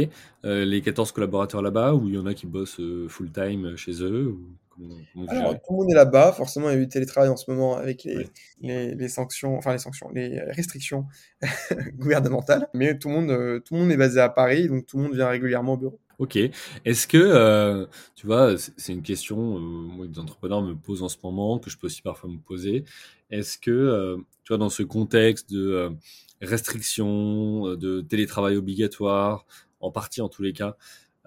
Euh, 0.45 0.65
les 0.65 0.81
14 0.81 1.13
collaborateurs 1.13 1.63
là-bas, 1.63 1.95
ou 1.95 2.09
il 2.09 2.15
y 2.15 2.19
en 2.19 2.27
a 2.27 2.35
qui 2.35 2.47
bossent 2.47 2.81
euh, 2.81 3.09
full-time 3.09 3.67
euh, 3.67 3.77
chez 3.77 4.03
eux 4.03 4.29
ou 4.29 5.27
Alors, 5.29 5.55
tout 5.55 5.73
le 5.73 5.77
monde 5.77 5.91
est 5.91 5.95
là-bas. 5.95 6.33
Forcément, 6.33 6.71
il 6.71 6.77
y 6.77 6.79
a 6.79 6.81
eu 6.81 6.89
télétravail 6.89 7.31
en 7.31 7.37
ce 7.37 7.51
moment 7.51 7.77
avec 7.77 8.05
les, 8.05 8.29
les, 8.61 8.95
les 8.95 9.09
sanctions, 9.09 9.57
enfin 9.57 9.73
les 9.73 9.79
sanctions, 9.79 10.09
les 10.11 10.39
restrictions 10.41 11.07
gouvernementales. 11.99 12.69
Mais 12.75 12.97
tout 12.99 13.09
le, 13.09 13.15
monde, 13.15 13.63
tout 13.65 13.75
le 13.75 13.81
monde 13.81 13.91
est 13.91 13.97
basé 13.97 14.21
à 14.21 14.29
Paris, 14.29 14.69
donc 14.69 14.87
tout 14.87 14.99
le 14.99 15.05
monde 15.05 15.15
vient 15.15 15.29
régulièrement 15.29 15.73
au 15.75 15.77
bureau. 15.79 15.99
Ok. 16.19 16.37
Est-ce 16.85 17.07
que, 17.07 17.89
tu 18.15 18.27
vois, 18.27 18.55
c'est 18.77 18.93
une 18.93 19.03
question 19.03 19.57
que 19.99 20.07
des 20.07 20.19
entrepreneurs 20.19 20.63
me 20.63 20.75
posent 20.75 21.03
en 21.03 21.09
ce 21.09 21.17
moment, 21.23 21.59
que 21.59 21.71
je 21.71 21.79
peux 21.79 21.87
aussi 21.87 22.03
parfois 22.03 22.31
me 22.31 22.39
poser. 22.39 22.85
Est-ce 23.31 23.59
que, 23.59 24.19
tu 24.45 24.49
vois, 24.49 24.59
dans 24.59 24.71
ce 24.71 24.83
contexte 24.83 25.51
de 25.51 25.97
restrictions, 26.41 27.67
euh, 27.67 27.77
de 27.77 28.01
télétravail 28.01 28.57
obligatoire, 28.57 29.47
en 29.81 29.91
partie 29.91 30.21
en 30.21 30.29
tous 30.29 30.43
les 30.43 30.53
cas, 30.53 30.77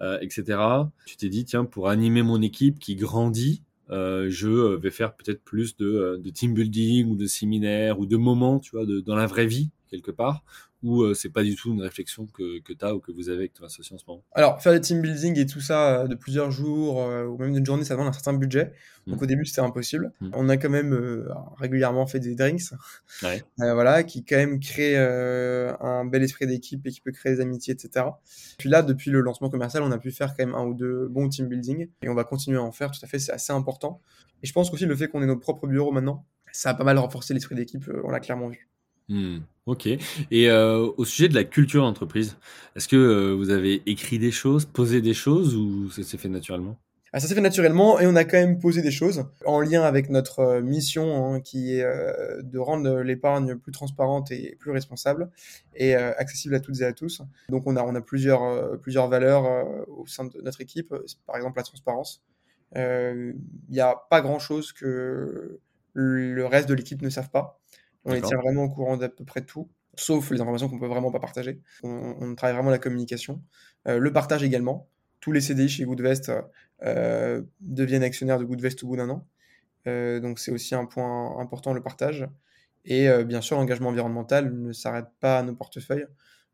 euh, 0.00 0.18
etc. 0.20 0.58
Tu 1.06 1.16
t'es 1.16 1.28
dit, 1.28 1.44
tiens, 1.44 1.64
pour 1.64 1.88
animer 1.88 2.22
mon 2.22 2.42
équipe 2.42 2.78
qui 2.78 2.96
grandit, 2.96 3.62
euh, 3.90 4.28
je 4.30 4.76
vais 4.76 4.90
faire 4.90 5.14
peut-être 5.14 5.42
plus 5.42 5.76
de, 5.76 6.20
team 6.32 6.54
building 6.54 7.10
ou 7.10 7.16
de 7.16 7.26
séminaires 7.26 7.98
ou 7.98 8.06
de 8.06 8.16
moments, 8.16 8.60
tu 8.60 8.70
vois, 8.72 8.86
dans 8.86 9.16
la 9.16 9.26
vraie 9.26 9.46
vie, 9.46 9.70
quelque 9.88 10.10
part, 10.10 10.44
ou 10.82 11.02
euh, 11.02 11.14
c'est 11.14 11.28
pas 11.28 11.42
du 11.42 11.56
tout 11.56 11.72
une 11.72 11.82
réflexion 11.82 12.26
que, 12.26 12.60
que 12.60 12.72
tu 12.72 12.84
as 12.84 12.94
ou 12.94 13.00
que 13.00 13.12
vous 13.12 13.28
avez 13.28 13.38
avec 13.38 13.52
ton 13.52 13.64
associé 13.64 13.94
en 13.94 13.98
ce 13.98 14.04
moment? 14.06 14.24
Alors, 14.32 14.62
faire 14.62 14.72
des 14.72 14.80
team 14.80 15.02
building 15.02 15.38
et 15.38 15.46
tout 15.46 15.60
ça 15.60 16.00
euh, 16.00 16.08
de 16.08 16.14
plusieurs 16.14 16.50
jours 16.50 17.02
euh, 17.02 17.26
ou 17.26 17.36
même 17.36 17.52
d'une 17.52 17.66
journée, 17.66 17.84
ça 17.84 17.94
demande 17.94 18.08
un 18.08 18.12
certain 18.12 18.32
budget. 18.32 18.72
Donc, 19.06 19.20
mm. 19.20 19.22
au 19.22 19.26
début, 19.26 19.44
c'était 19.44 19.60
impossible. 19.60 20.12
Mm. 20.20 20.30
On 20.32 20.48
a 20.48 20.56
quand 20.56 20.70
même 20.70 21.26
régulièrement 21.58 22.06
fait 22.06 22.18
des 22.18 22.34
drinks, 22.34 22.72
ouais. 23.22 23.42
voilà, 23.58 24.02
qui 24.02 24.24
quand 24.24 24.36
même 24.36 24.58
créent 24.58 24.96
un 24.96 26.04
bel 26.06 26.22
esprit 26.22 26.46
d'équipe 26.46 26.86
et 26.86 26.90
qui 26.90 27.00
peut 27.00 27.12
créer 27.12 27.34
des 27.34 27.40
amitiés, 27.40 27.74
etc. 27.74 28.06
Puis 28.58 28.68
là, 28.68 28.82
depuis 28.82 29.10
le 29.10 29.20
lancement 29.20 29.50
commercial, 29.50 29.82
on 29.82 29.92
a 29.92 29.98
pu 29.98 30.10
faire 30.10 30.34
quand 30.36 30.46
même 30.46 30.54
un 30.54 30.64
ou 30.64 30.74
deux 30.74 31.08
bons 31.08 31.28
team 31.28 31.48
building 31.48 31.88
et 32.02 32.08
on 32.08 32.14
va 32.14 32.24
continuer 32.24 32.58
à 32.58 32.62
en 32.62 32.72
faire. 32.72 32.90
Tout 32.90 33.04
à 33.04 33.06
fait, 33.06 33.18
c'est 33.18 33.32
assez 33.32 33.52
important. 33.52 34.00
Et 34.42 34.46
je 34.46 34.52
pense 34.54 34.72
aussi 34.72 34.86
le 34.86 34.96
fait 34.96 35.08
qu'on 35.08 35.22
ait 35.22 35.26
nos 35.26 35.36
propres 35.36 35.66
bureaux 35.66 35.92
maintenant, 35.92 36.24
ça 36.52 36.70
a 36.70 36.74
pas 36.74 36.84
mal 36.84 36.98
renforcé 36.98 37.34
l'esprit 37.34 37.54
d'équipe. 37.54 37.90
on 38.04 38.10
l'a 38.10 38.20
clairement 38.20 38.48
vu. 38.48 38.69
Hmm, 39.10 39.38
ok. 39.66 39.88
Et 39.88 40.48
euh, 40.48 40.88
au 40.96 41.04
sujet 41.04 41.28
de 41.28 41.34
la 41.34 41.42
culture 41.42 41.82
d'entreprise, 41.82 42.36
est-ce 42.76 42.86
que 42.86 42.94
euh, 42.94 43.34
vous 43.34 43.50
avez 43.50 43.82
écrit 43.86 44.20
des 44.20 44.30
choses, 44.30 44.66
posé 44.66 45.00
des 45.00 45.14
choses 45.14 45.56
ou 45.56 45.90
ça 45.90 46.04
s'est 46.04 46.16
fait 46.16 46.28
naturellement? 46.28 46.78
Ah, 47.12 47.18
Ça 47.18 47.26
s'est 47.26 47.34
fait 47.34 47.40
naturellement 47.40 47.98
et 47.98 48.06
on 48.06 48.14
a 48.14 48.22
quand 48.22 48.36
même 48.36 48.60
posé 48.60 48.82
des 48.82 48.92
choses 48.92 49.26
en 49.44 49.60
lien 49.60 49.82
avec 49.82 50.10
notre 50.10 50.38
euh, 50.38 50.60
mission 50.62 51.34
hein, 51.34 51.40
qui 51.40 51.72
est 51.72 51.84
de 52.40 52.58
rendre 52.60 53.00
l'épargne 53.00 53.56
plus 53.56 53.72
transparente 53.72 54.30
et 54.30 54.54
plus 54.60 54.70
responsable 54.70 55.28
et 55.74 55.96
accessible 55.96 56.54
à 56.54 56.60
toutes 56.60 56.80
et 56.80 56.84
à 56.84 56.92
tous. 56.92 57.22
Donc 57.48 57.66
on 57.66 57.74
a, 57.74 57.82
on 57.82 57.96
a 57.96 58.00
plusieurs, 58.00 58.78
plusieurs 58.78 59.08
valeurs 59.08 59.44
au 59.88 60.06
sein 60.06 60.26
de 60.26 60.40
notre 60.40 60.60
équipe, 60.60 60.94
par 61.26 61.34
exemple 61.34 61.58
la 61.58 61.64
transparence. 61.64 62.22
Il 62.76 63.34
n'y 63.70 63.80
a 63.80 63.96
pas 64.08 64.20
grand-chose 64.20 64.72
que 64.72 65.58
le 65.94 66.46
reste 66.46 66.68
de 66.68 66.74
l'équipe 66.74 67.02
ne 67.02 67.10
savent 67.10 67.30
pas. 67.30 67.59
On 68.04 68.12
les 68.12 68.22
tient 68.22 68.38
vraiment 68.38 68.64
au 68.64 68.68
courant 68.68 68.96
d'à 68.96 69.08
peu 69.08 69.24
près 69.24 69.42
tout, 69.42 69.68
sauf 69.94 70.30
les 70.30 70.40
informations 70.40 70.68
qu'on 70.68 70.78
peut 70.78 70.86
vraiment 70.86 71.10
pas 71.10 71.20
partager. 71.20 71.60
On, 71.82 72.34
travaille 72.34 72.54
vraiment 72.54 72.70
la 72.70 72.78
communication. 72.78 73.42
Euh, 73.86 73.98
le 73.98 74.12
partage 74.12 74.42
également. 74.42 74.88
Tous 75.20 75.32
les 75.32 75.40
CDI 75.40 75.68
chez 75.68 75.84
Goodvest 75.84 76.32
euh, 76.82 77.42
deviennent 77.60 78.02
actionnaires 78.02 78.38
de 78.38 78.44
Goodvest 78.44 78.82
au 78.84 78.88
bout 78.88 78.96
d'un 78.96 79.10
an. 79.10 79.26
Euh, 79.86 80.20
donc 80.20 80.38
c'est 80.38 80.50
aussi 80.50 80.74
un 80.74 80.86
point 80.86 81.38
important, 81.38 81.74
le 81.74 81.82
partage. 81.82 82.26
Et 82.86 83.08
bien 83.24 83.42
sûr, 83.42 83.58
l'engagement 83.58 83.90
environnemental 83.90 84.54
ne 84.54 84.72
s'arrête 84.72 85.08
pas 85.20 85.40
à 85.40 85.42
nos 85.42 85.54
portefeuilles. 85.54 86.06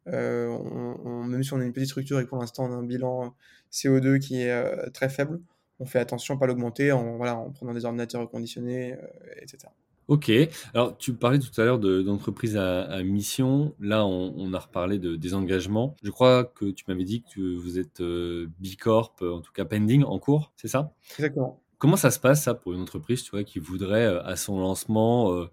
On, 0.06 1.22
même 1.24 1.44
si 1.44 1.52
on 1.52 1.60
a 1.60 1.64
une 1.64 1.72
petite 1.72 1.90
structure 1.90 2.18
et 2.18 2.26
pour 2.26 2.38
l'instant 2.38 2.64
on 2.64 2.72
a 2.72 2.74
un 2.74 2.82
bilan 2.82 3.34
CO2 3.70 4.18
qui 4.18 4.42
est 4.42 4.90
très 4.90 5.08
faible, 5.08 5.40
on 5.78 5.86
fait 5.86 6.00
attention 6.00 6.34
à 6.34 6.36
ne 6.36 6.40
pas 6.40 6.46
l'augmenter 6.48 6.90
en, 6.90 7.16
voilà, 7.16 7.36
en 7.36 7.52
prenant 7.52 7.72
des 7.72 7.84
ordinateurs 7.84 8.22
reconditionnés, 8.22 8.96
etc. 9.40 9.68
Ok. 10.08 10.30
Alors, 10.72 10.96
tu 10.96 11.14
parlais 11.14 11.40
tout 11.40 11.60
à 11.60 11.64
l'heure 11.64 11.80
d'entreprise 11.80 12.56
à, 12.56 13.02
mission. 13.02 13.74
Là, 13.80 14.06
on, 14.06 14.52
a 14.54 14.58
reparlé 14.58 14.98
de, 14.98 15.16
des 15.16 15.34
engagements. 15.34 15.96
Je 16.02 16.10
crois 16.10 16.44
que 16.44 16.66
tu 16.66 16.84
m'avais 16.86 17.04
dit 17.04 17.24
que 17.34 17.56
vous 17.56 17.78
êtes 17.78 18.00
euh, 18.00 18.46
Bicorp, 18.60 19.16
en 19.22 19.40
tout 19.40 19.52
cas 19.52 19.64
pending, 19.64 20.04
en 20.04 20.18
cours, 20.18 20.52
c'est 20.56 20.68
ça? 20.68 20.92
Exactement. 21.18 21.60
Comment 21.78 21.96
ça 21.96 22.10
se 22.10 22.20
passe, 22.20 22.44
ça, 22.44 22.54
pour 22.54 22.72
une 22.72 22.80
entreprise 22.80 23.22
tu 23.22 23.32
vois, 23.32 23.44
qui 23.44 23.58
voudrait, 23.58 24.06
euh, 24.06 24.22
à 24.22 24.36
son 24.36 24.60
lancement, 24.60 25.32
euh, 25.32 25.50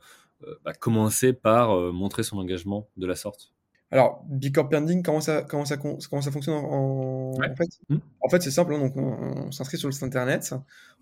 bah, 0.63 0.73
commencer 0.73 1.33
par 1.33 1.75
montrer 1.91 2.23
son 2.23 2.37
engagement 2.37 2.87
de 2.97 3.07
la 3.07 3.15
sorte? 3.15 3.53
Alors, 3.93 4.23
Bicorp 4.27 4.69
Pending, 4.69 5.03
comment 5.03 5.21
ça, 5.21 5.43
comment 5.43 5.65
ça, 5.65 5.77
comment 5.77 5.99
ça 5.99 6.31
fonctionne 6.31 6.55
en, 6.55 7.31
fait? 7.55 7.79
Mmh. 7.89 7.97
En 8.21 8.27
fait, 8.27 8.41
c'est 8.41 8.49
simple. 8.49 8.73
Hein, 8.73 8.79
donc, 8.79 8.97
on, 8.97 9.51
s'inscrit 9.51 9.77
sur 9.77 9.87
le 9.87 9.91
site 9.91 10.01
internet. 10.01 10.55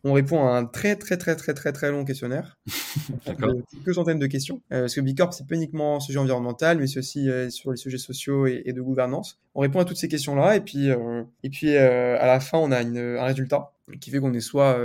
On 0.04 0.12
répond 0.12 0.46
à 0.46 0.58
un 0.58 0.66
très, 0.66 0.98
très, 0.98 1.16
très, 1.16 1.38
très, 1.38 1.54
très, 1.54 1.72
très 1.72 1.90
long 1.90 2.04
questionnaire. 2.04 2.60
de 3.28 3.64
quelques 3.72 3.96
centaines 3.96 4.20
de 4.20 4.28
questions. 4.28 4.62
Euh, 4.74 4.82
parce 4.82 4.96
que 4.96 5.00
Bicorp, 5.00 5.34
c'est 5.34 5.48
pas 5.48 5.56
uniquement 5.56 6.02
sujet 6.02 6.20
environnemental, 6.20 6.80
mais 6.80 6.88
c'est 6.88 7.00
aussi 7.00 7.30
euh, 7.30 7.50
sur 7.50 7.72
les 7.72 7.78
sujets 7.78 7.98
sociaux 7.98 8.46
et, 8.46 8.74
de 8.74 8.82
gouvernance. 8.82 9.40
On 9.56 9.62
répond 9.62 9.80
à 9.80 9.86
toutes 9.86 9.96
ces 9.96 10.10
questions-là. 10.10 10.58
Et 10.58 10.62
puis, 10.62 10.90
euh, 10.90 11.24
et 11.44 11.50
puis 11.50 11.78
à 11.78 12.28
la 12.28 12.42
fin, 12.42 12.58
on 12.58 12.74
a 12.74 12.82
une, 12.82 12.98
un 12.98 13.24
résultat 13.24 13.72
qui 14.02 14.12
fait 14.12 14.20
qu'on 14.20 14.34
est 14.34 14.42
soit 14.42 14.78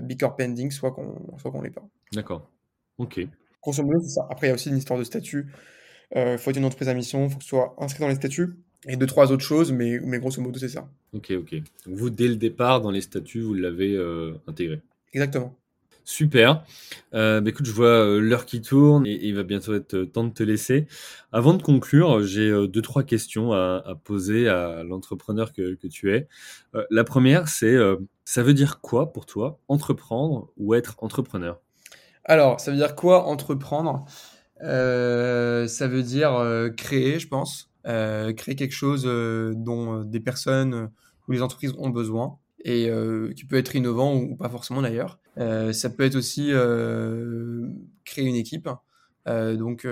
Bicorp 0.00 0.36
Pending, 0.36 0.70
soit 0.70 0.92
qu'on 0.92 1.36
soit 1.36 1.50
qu'on 1.50 1.60
l'est 1.60 1.68
pas. 1.68 1.86
D'accord. 2.14 2.48
Ok. 2.96 3.20
Grosso 3.62 3.82
modo, 3.82 4.00
c'est 4.00 4.14
ça. 4.14 4.26
Après, 4.30 4.46
il 4.46 4.50
y 4.50 4.52
a 4.52 4.54
aussi 4.54 4.70
une 4.70 4.78
histoire 4.78 4.98
de 4.98 5.04
statut. 5.04 5.52
Il 6.14 6.18
euh, 6.18 6.38
faut 6.38 6.50
être 6.50 6.56
une 6.56 6.64
entreprise 6.64 6.88
à 6.88 6.94
mission, 6.94 7.26
il 7.26 7.30
faut 7.30 7.38
que 7.38 7.44
ce 7.44 7.50
soit 7.50 7.74
inscrit 7.78 8.00
dans 8.00 8.08
les 8.08 8.16
statuts. 8.16 8.56
Et 8.88 8.96
deux, 8.96 9.06
trois 9.06 9.30
autres 9.30 9.44
choses, 9.44 9.72
mais, 9.72 10.00
mais 10.00 10.18
grosso 10.18 10.40
modo, 10.40 10.58
c'est 10.58 10.68
ça. 10.68 10.88
Ok, 11.12 11.32
ok. 11.32 11.54
Donc 11.86 11.96
vous, 11.96 12.10
dès 12.10 12.28
le 12.28 12.36
départ, 12.36 12.80
dans 12.80 12.90
les 12.90 13.02
statuts, 13.02 13.42
vous 13.42 13.54
l'avez 13.54 13.94
euh, 13.94 14.32
intégré. 14.46 14.80
Exactement. 15.12 15.54
Super. 16.04 16.64
Euh, 17.12 17.40
bah, 17.40 17.50
écoute, 17.50 17.66
je 17.66 17.72
vois 17.72 18.18
l'heure 18.18 18.46
qui 18.46 18.62
tourne 18.62 19.06
et, 19.06 19.18
il 19.22 19.34
va 19.34 19.42
bientôt 19.42 19.74
être 19.74 20.04
temps 20.04 20.24
de 20.24 20.32
te 20.32 20.42
laisser. 20.42 20.86
Avant 21.30 21.52
de 21.52 21.62
conclure, 21.62 22.22
j'ai 22.22 22.50
deux, 22.68 22.82
trois 22.82 23.02
questions 23.02 23.52
à, 23.52 23.82
à 23.84 23.94
poser 23.94 24.48
à 24.48 24.82
l'entrepreneur 24.82 25.52
que, 25.52 25.74
que, 25.74 25.86
tu 25.86 26.12
es. 26.12 26.26
la 26.90 27.04
première, 27.04 27.48
c'est 27.48 27.76
ça 28.24 28.42
veut 28.42 28.54
dire 28.54 28.80
quoi 28.80 29.12
pour 29.12 29.26
toi, 29.26 29.60
entreprendre 29.68 30.52
ou 30.56 30.74
être 30.74 30.96
entrepreneur? 30.98 31.60
Alors, 32.24 32.60
ça 32.60 32.70
veut 32.70 32.76
dire 32.76 32.94
quoi 32.94 33.24
entreprendre? 33.24 34.06
Ça 34.60 35.88
veut 35.88 36.02
dire 36.02 36.34
euh, 36.34 36.70
créer, 36.70 37.18
je 37.18 37.28
pense, 37.28 37.70
euh, 37.86 38.32
créer 38.32 38.56
quelque 38.56 38.74
chose 38.74 39.04
dont 39.04 40.04
des 40.04 40.20
personnes 40.20 40.90
ou 41.28 41.32
les 41.32 41.42
entreprises 41.42 41.74
ont 41.78 41.90
besoin 41.90 42.38
et 42.64 42.90
qui 43.34 43.46
peut 43.46 43.56
être 43.56 43.74
innovant 43.74 44.14
ou, 44.14 44.36
pas 44.36 44.50
forcément 44.50 44.82
d'ailleurs. 44.82 45.18
ça 45.72 45.90
peut 45.90 46.04
être 46.04 46.16
aussi 46.16 46.50
créer 48.04 48.24
une 48.24 48.34
équipe, 48.34 48.68
donc 49.26 49.86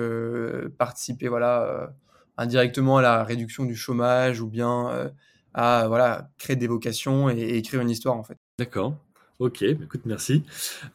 participer 0.77 1.29
voilà 1.29 1.95
indirectement 2.37 2.99
à 2.99 3.03
la 3.03 3.25
réduction 3.25 3.65
du 3.65 3.75
chômage 3.75 4.43
ou 4.43 4.49
bien 4.49 5.11
à 5.55 5.89
voilà 5.89 6.31
créer 6.39 6.57
des 6.57 6.67
vocations 6.67 7.31
et, 7.31 7.57
écrire 7.57 7.81
une 7.81 7.91
histoire 7.91 8.17
en 8.17 8.23
fait. 8.23 8.37
D'accord. 8.59 8.95
Ok, 9.39 9.65
bah, 9.75 9.85
écoute, 9.85 10.03
merci. 10.05 10.43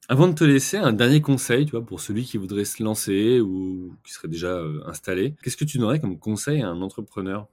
Avant 0.10 0.28
de 0.28 0.34
te 0.34 0.44
laisser, 0.44 0.78
un 0.78 0.92
dernier 0.92 1.22
conseil, 1.22 1.66
tu 1.66 1.72
vois, 1.72 1.86
pour 1.86 2.02
celui 2.02 2.26
qui 2.26 2.38
voudrait 2.38 2.66
se 2.66 2.84
lancer 2.84 3.40
ou 3.40 3.94
qui 4.04 4.12
serait 4.12 4.28
déjà 4.28 4.62
installé. 4.86 5.36
Qu'est-ce 5.42 5.56
que 5.56 5.64
tu 5.64 5.78
donnerais 5.78 6.02
comme 6.02 6.20
conseil 6.20 6.62
à 6.62 6.68
un 6.68 6.82
entrepreneur? 6.82 7.48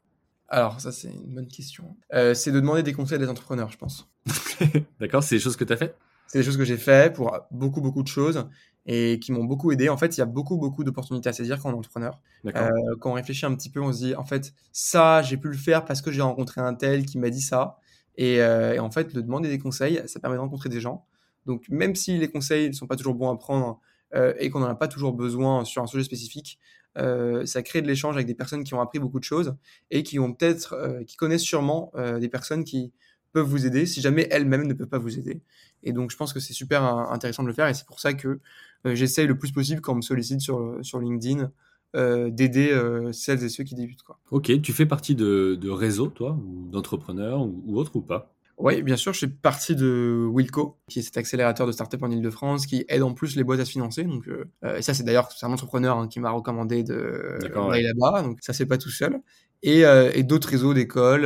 Alors, 0.48 0.80
ça, 0.80 0.90
c'est 0.90 1.12
une 1.12 1.32
bonne 1.32 1.46
question. 1.46 1.96
Euh, 2.12 2.34
c'est 2.34 2.50
de 2.50 2.58
demander 2.58 2.82
des 2.82 2.92
conseils 2.92 3.16
à 3.16 3.18
des 3.18 3.28
entrepreneurs, 3.28 3.70
je 3.70 3.78
pense. 3.78 4.08
D'accord, 5.00 5.22
c'est 5.22 5.36
des 5.36 5.40
choses 5.40 5.56
que 5.56 5.62
tu 5.64 5.72
as 5.72 5.76
faites? 5.76 5.96
C'est 6.26 6.38
des 6.38 6.44
choses 6.44 6.56
que 6.56 6.64
j'ai 6.64 6.76
fait 6.76 7.12
pour 7.12 7.38
beaucoup, 7.52 7.80
beaucoup 7.80 8.02
de 8.02 8.08
choses 8.08 8.48
et 8.86 9.20
qui 9.20 9.30
m'ont 9.30 9.44
beaucoup 9.44 9.70
aidé. 9.70 9.88
En 9.88 9.96
fait, 9.96 10.16
il 10.16 10.18
y 10.18 10.22
a 10.22 10.26
beaucoup, 10.26 10.56
beaucoup 10.56 10.82
d'opportunités 10.82 11.28
à 11.28 11.32
saisir 11.32 11.60
quand 11.60 11.70
on 11.70 11.72
est 11.72 11.76
entrepreneur. 11.76 12.20
Euh, 12.46 12.68
quand 13.00 13.10
on 13.10 13.14
réfléchit 13.14 13.46
un 13.46 13.54
petit 13.54 13.70
peu, 13.70 13.80
on 13.80 13.92
se 13.92 13.98
dit, 13.98 14.14
en 14.16 14.24
fait, 14.24 14.52
ça, 14.72 15.22
j'ai 15.22 15.36
pu 15.36 15.48
le 15.48 15.56
faire 15.56 15.84
parce 15.84 16.02
que 16.02 16.10
j'ai 16.10 16.22
rencontré 16.22 16.60
un 16.60 16.74
tel 16.74 17.06
qui 17.06 17.18
m'a 17.18 17.30
dit 17.30 17.42
ça. 17.42 17.78
Et, 18.20 18.42
euh, 18.42 18.74
et, 18.74 18.78
en 18.78 18.90
fait, 18.90 19.14
de 19.14 19.22
demander 19.22 19.48
des 19.48 19.58
conseils, 19.58 20.02
ça 20.04 20.20
permet 20.20 20.36
de 20.36 20.42
rencontrer 20.42 20.68
des 20.68 20.78
gens. 20.78 21.06
Donc, 21.46 21.66
même 21.70 21.94
si 21.94 22.18
les 22.18 22.28
conseils 22.28 22.68
ne 22.68 22.74
sont 22.74 22.86
pas 22.86 22.96
toujours 22.96 23.14
bons 23.14 23.30
à 23.30 23.36
prendre 23.38 23.80
euh, 24.14 24.34
et 24.38 24.50
qu'on 24.50 24.60
n'en 24.60 24.66
a 24.66 24.74
pas 24.74 24.88
toujours 24.88 25.14
besoin 25.14 25.64
sur 25.64 25.82
un 25.82 25.86
sujet 25.86 26.04
spécifique, 26.04 26.58
euh, 26.98 27.46
ça 27.46 27.62
crée 27.62 27.80
de 27.80 27.86
l'échange 27.86 28.16
avec 28.16 28.26
des 28.26 28.34
personnes 28.34 28.62
qui 28.62 28.74
ont 28.74 28.80
appris 28.82 28.98
beaucoup 28.98 29.20
de 29.20 29.24
choses 29.24 29.56
et 29.90 30.02
qui 30.02 30.18
ont 30.18 30.34
peut-être, 30.34 31.02
qui 31.06 31.16
connaissent 31.16 31.40
sûrement 31.40 31.92
des 32.20 32.28
personnes 32.28 32.64
qui 32.64 32.92
peuvent 33.32 33.46
vous 33.46 33.64
aider 33.64 33.86
si 33.86 34.02
jamais 34.02 34.28
elles-mêmes 34.30 34.66
ne 34.66 34.74
peuvent 34.74 34.88
pas 34.88 34.98
vous 34.98 35.18
aider. 35.18 35.40
Et 35.82 35.94
donc, 35.94 36.10
je 36.10 36.16
pense 36.18 36.34
que 36.34 36.40
c'est 36.40 36.52
super 36.52 36.84
intéressant 36.84 37.42
de 37.42 37.48
le 37.48 37.54
faire 37.54 37.68
et 37.68 37.74
c'est 37.74 37.86
pour 37.86 38.00
ça 38.00 38.12
que 38.12 38.38
j'essaye 38.84 39.28
le 39.28 39.38
plus 39.38 39.50
possible 39.50 39.80
quand 39.80 39.94
on 39.94 39.96
me 39.96 40.02
sollicite 40.02 40.42
sur 40.42 41.00
LinkedIn 41.00 41.50
d'aider 41.94 42.78
celles 43.12 43.42
et 43.44 43.48
ceux 43.48 43.64
qui 43.64 43.74
débutent. 43.74 44.02
Quoi. 44.02 44.18
Ok, 44.30 44.60
tu 44.62 44.72
fais 44.72 44.86
partie 44.86 45.14
de, 45.14 45.56
de 45.60 45.70
réseaux, 45.70 46.08
toi, 46.08 46.38
ou 46.46 46.68
d'entrepreneurs 46.70 47.42
ou, 47.42 47.62
ou 47.66 47.78
autre 47.78 47.96
ou 47.96 48.00
pas? 48.00 48.32
Oui, 48.62 48.82
bien 48.82 48.96
sûr, 48.96 49.14
je 49.14 49.20
fais 49.20 49.28
partie 49.28 49.74
de 49.74 50.28
Wilco, 50.30 50.76
qui 50.86 50.98
est 50.98 51.02
cet 51.02 51.16
accélérateur 51.16 51.66
de 51.66 51.72
start-up 51.72 52.02
en 52.02 52.10
Ile-de-France, 52.10 52.66
qui 52.66 52.84
aide 52.88 53.02
en 53.02 53.14
plus 53.14 53.34
les 53.34 53.42
boîtes 53.42 53.60
à 53.60 53.64
se 53.64 53.70
financer. 53.70 54.04
Donc, 54.04 54.28
euh, 54.28 54.44
euh, 54.64 54.76
et 54.76 54.82
ça, 54.82 54.92
c'est 54.92 55.02
d'ailleurs 55.02 55.30
un 55.40 55.50
entrepreneur 55.50 55.96
hein, 55.96 56.08
qui 56.08 56.20
m'a 56.20 56.30
recommandé 56.30 56.82
de 56.82 57.38
d'aller 57.40 57.82
là-bas, 57.82 58.22
donc 58.22 58.38
ça 58.42 58.52
c'est 58.52 58.66
pas 58.66 58.76
tout 58.76 58.90
seul. 58.90 59.18
Et, 59.62 59.86
euh, 59.86 60.10
et 60.14 60.24
d'autres 60.24 60.48
réseaux 60.48 60.74
d'écoles 60.74 61.24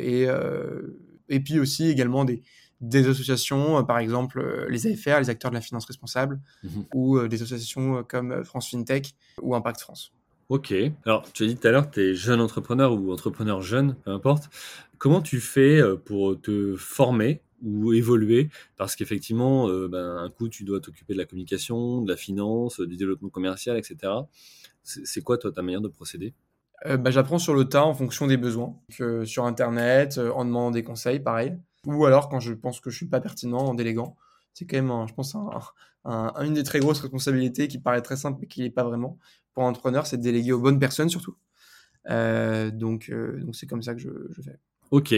et 0.00 0.26
et 1.28 1.40
puis 1.40 1.60
aussi 1.60 1.88
également 1.88 2.24
des 2.24 2.42
des 2.80 3.08
associations, 3.08 3.84
par 3.84 3.98
exemple 3.98 4.66
les 4.68 4.86
AFR, 4.86 5.20
les 5.20 5.30
acteurs 5.30 5.50
de 5.50 5.56
la 5.56 5.60
finance 5.60 5.84
responsable, 5.86 6.40
mmh 6.62 6.68
ou 6.94 7.26
des 7.26 7.42
associations 7.42 8.04
comme 8.04 8.44
France 8.44 8.70
FinTech 8.70 9.14
ou 9.42 9.54
Impact 9.54 9.80
France. 9.80 10.12
Ok. 10.48 10.72
Alors, 11.04 11.30
tu 11.32 11.44
as 11.44 11.46
dit 11.46 11.56
tout 11.56 11.68
à 11.68 11.70
l'heure, 11.70 11.90
tu 11.90 12.00
es 12.00 12.14
jeune 12.14 12.40
entrepreneur 12.40 12.94
ou 12.94 13.12
entrepreneur 13.12 13.60
jeune, 13.60 13.96
peu 14.04 14.10
importe. 14.10 14.48
Comment 14.96 15.20
tu 15.20 15.40
fais 15.40 15.78
euh, 15.80 15.96
pour 15.96 16.40
te 16.40 16.74
former 16.76 17.42
ou 17.62 17.92
évoluer? 17.92 18.48
Parce 18.76 18.96
qu'effectivement, 18.96 19.68
euh, 19.68 19.88
ben, 19.88 20.16
un 20.16 20.30
coup, 20.30 20.48
tu 20.48 20.64
dois 20.64 20.80
t'occuper 20.80 21.12
de 21.12 21.18
la 21.18 21.26
communication, 21.26 22.00
de 22.00 22.10
la 22.10 22.16
finance, 22.16 22.80
du 22.80 22.96
développement 22.96 23.28
commercial, 23.28 23.76
etc. 23.76 24.12
C'est 24.82 25.20
quoi, 25.20 25.36
toi, 25.36 25.52
ta 25.52 25.60
manière 25.60 25.82
de 25.82 25.88
procéder? 25.88 26.32
Euh, 26.86 26.96
bah, 26.96 27.10
J'apprends 27.10 27.38
sur 27.38 27.52
le 27.54 27.66
tas 27.66 27.84
en 27.84 27.92
fonction 27.92 28.26
des 28.26 28.38
besoins. 28.38 28.74
sur 28.88 29.44
Internet, 29.44 30.18
en 30.18 30.46
demandant 30.46 30.70
des 30.70 30.82
conseils, 30.82 31.20
pareil. 31.20 31.58
Ou 31.86 32.04
alors 32.06 32.28
quand 32.28 32.40
je 32.40 32.52
pense 32.52 32.80
que 32.80 32.90
je 32.90 32.96
suis 32.96 33.06
pas 33.06 33.20
pertinent, 33.20 33.58
en 33.58 33.74
déléguant. 33.74 34.16
C'est 34.54 34.66
quand 34.66 34.82
même, 34.82 35.06
je 35.06 35.14
pense, 35.14 35.36
une 36.04 36.54
des 36.54 36.64
très 36.64 36.80
grosses 36.80 37.00
responsabilités 37.00 37.68
qui 37.68 37.78
paraît 37.78 38.02
très 38.02 38.16
simple 38.16 38.38
mais 38.40 38.48
qui 38.48 38.62
n'est 38.62 38.70
pas 38.70 38.84
vraiment. 38.84 39.18
Pour 39.54 39.64
un 39.64 39.68
entrepreneur, 39.68 40.06
c'est 40.06 40.16
de 40.16 40.22
déléguer 40.22 40.52
aux 40.52 40.60
bonnes 40.60 40.80
personnes 40.80 41.08
surtout. 41.08 41.36
donc, 42.06 43.10
donc 43.10 43.54
c'est 43.54 43.66
comme 43.66 43.82
ça 43.82 43.94
que 43.94 44.00
je 44.00 44.10
fais. 44.42 44.58
Ok, 44.90 45.14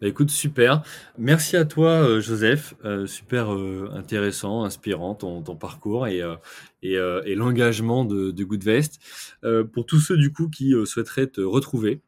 bah, 0.00 0.08
écoute, 0.08 0.30
super. 0.30 0.82
Merci 1.16 1.56
à 1.56 1.64
toi, 1.64 1.90
euh, 1.90 2.20
Joseph. 2.20 2.74
Euh, 2.84 3.06
super 3.06 3.54
euh, 3.54 3.88
intéressant, 3.94 4.64
inspirant 4.64 5.14
ton, 5.14 5.42
parcours 5.54 6.08
et 6.08 6.22
l'engagement 6.82 8.04
de, 8.04 8.32
de 8.32 8.44
Goodvest. 8.44 8.98
pour 9.72 9.86
tous 9.86 10.00
ceux 10.00 10.16
du 10.16 10.32
coup 10.32 10.48
qui 10.48 10.74
souhaiteraient 10.84 11.28
te 11.28 11.40
retrouver, 11.40 12.00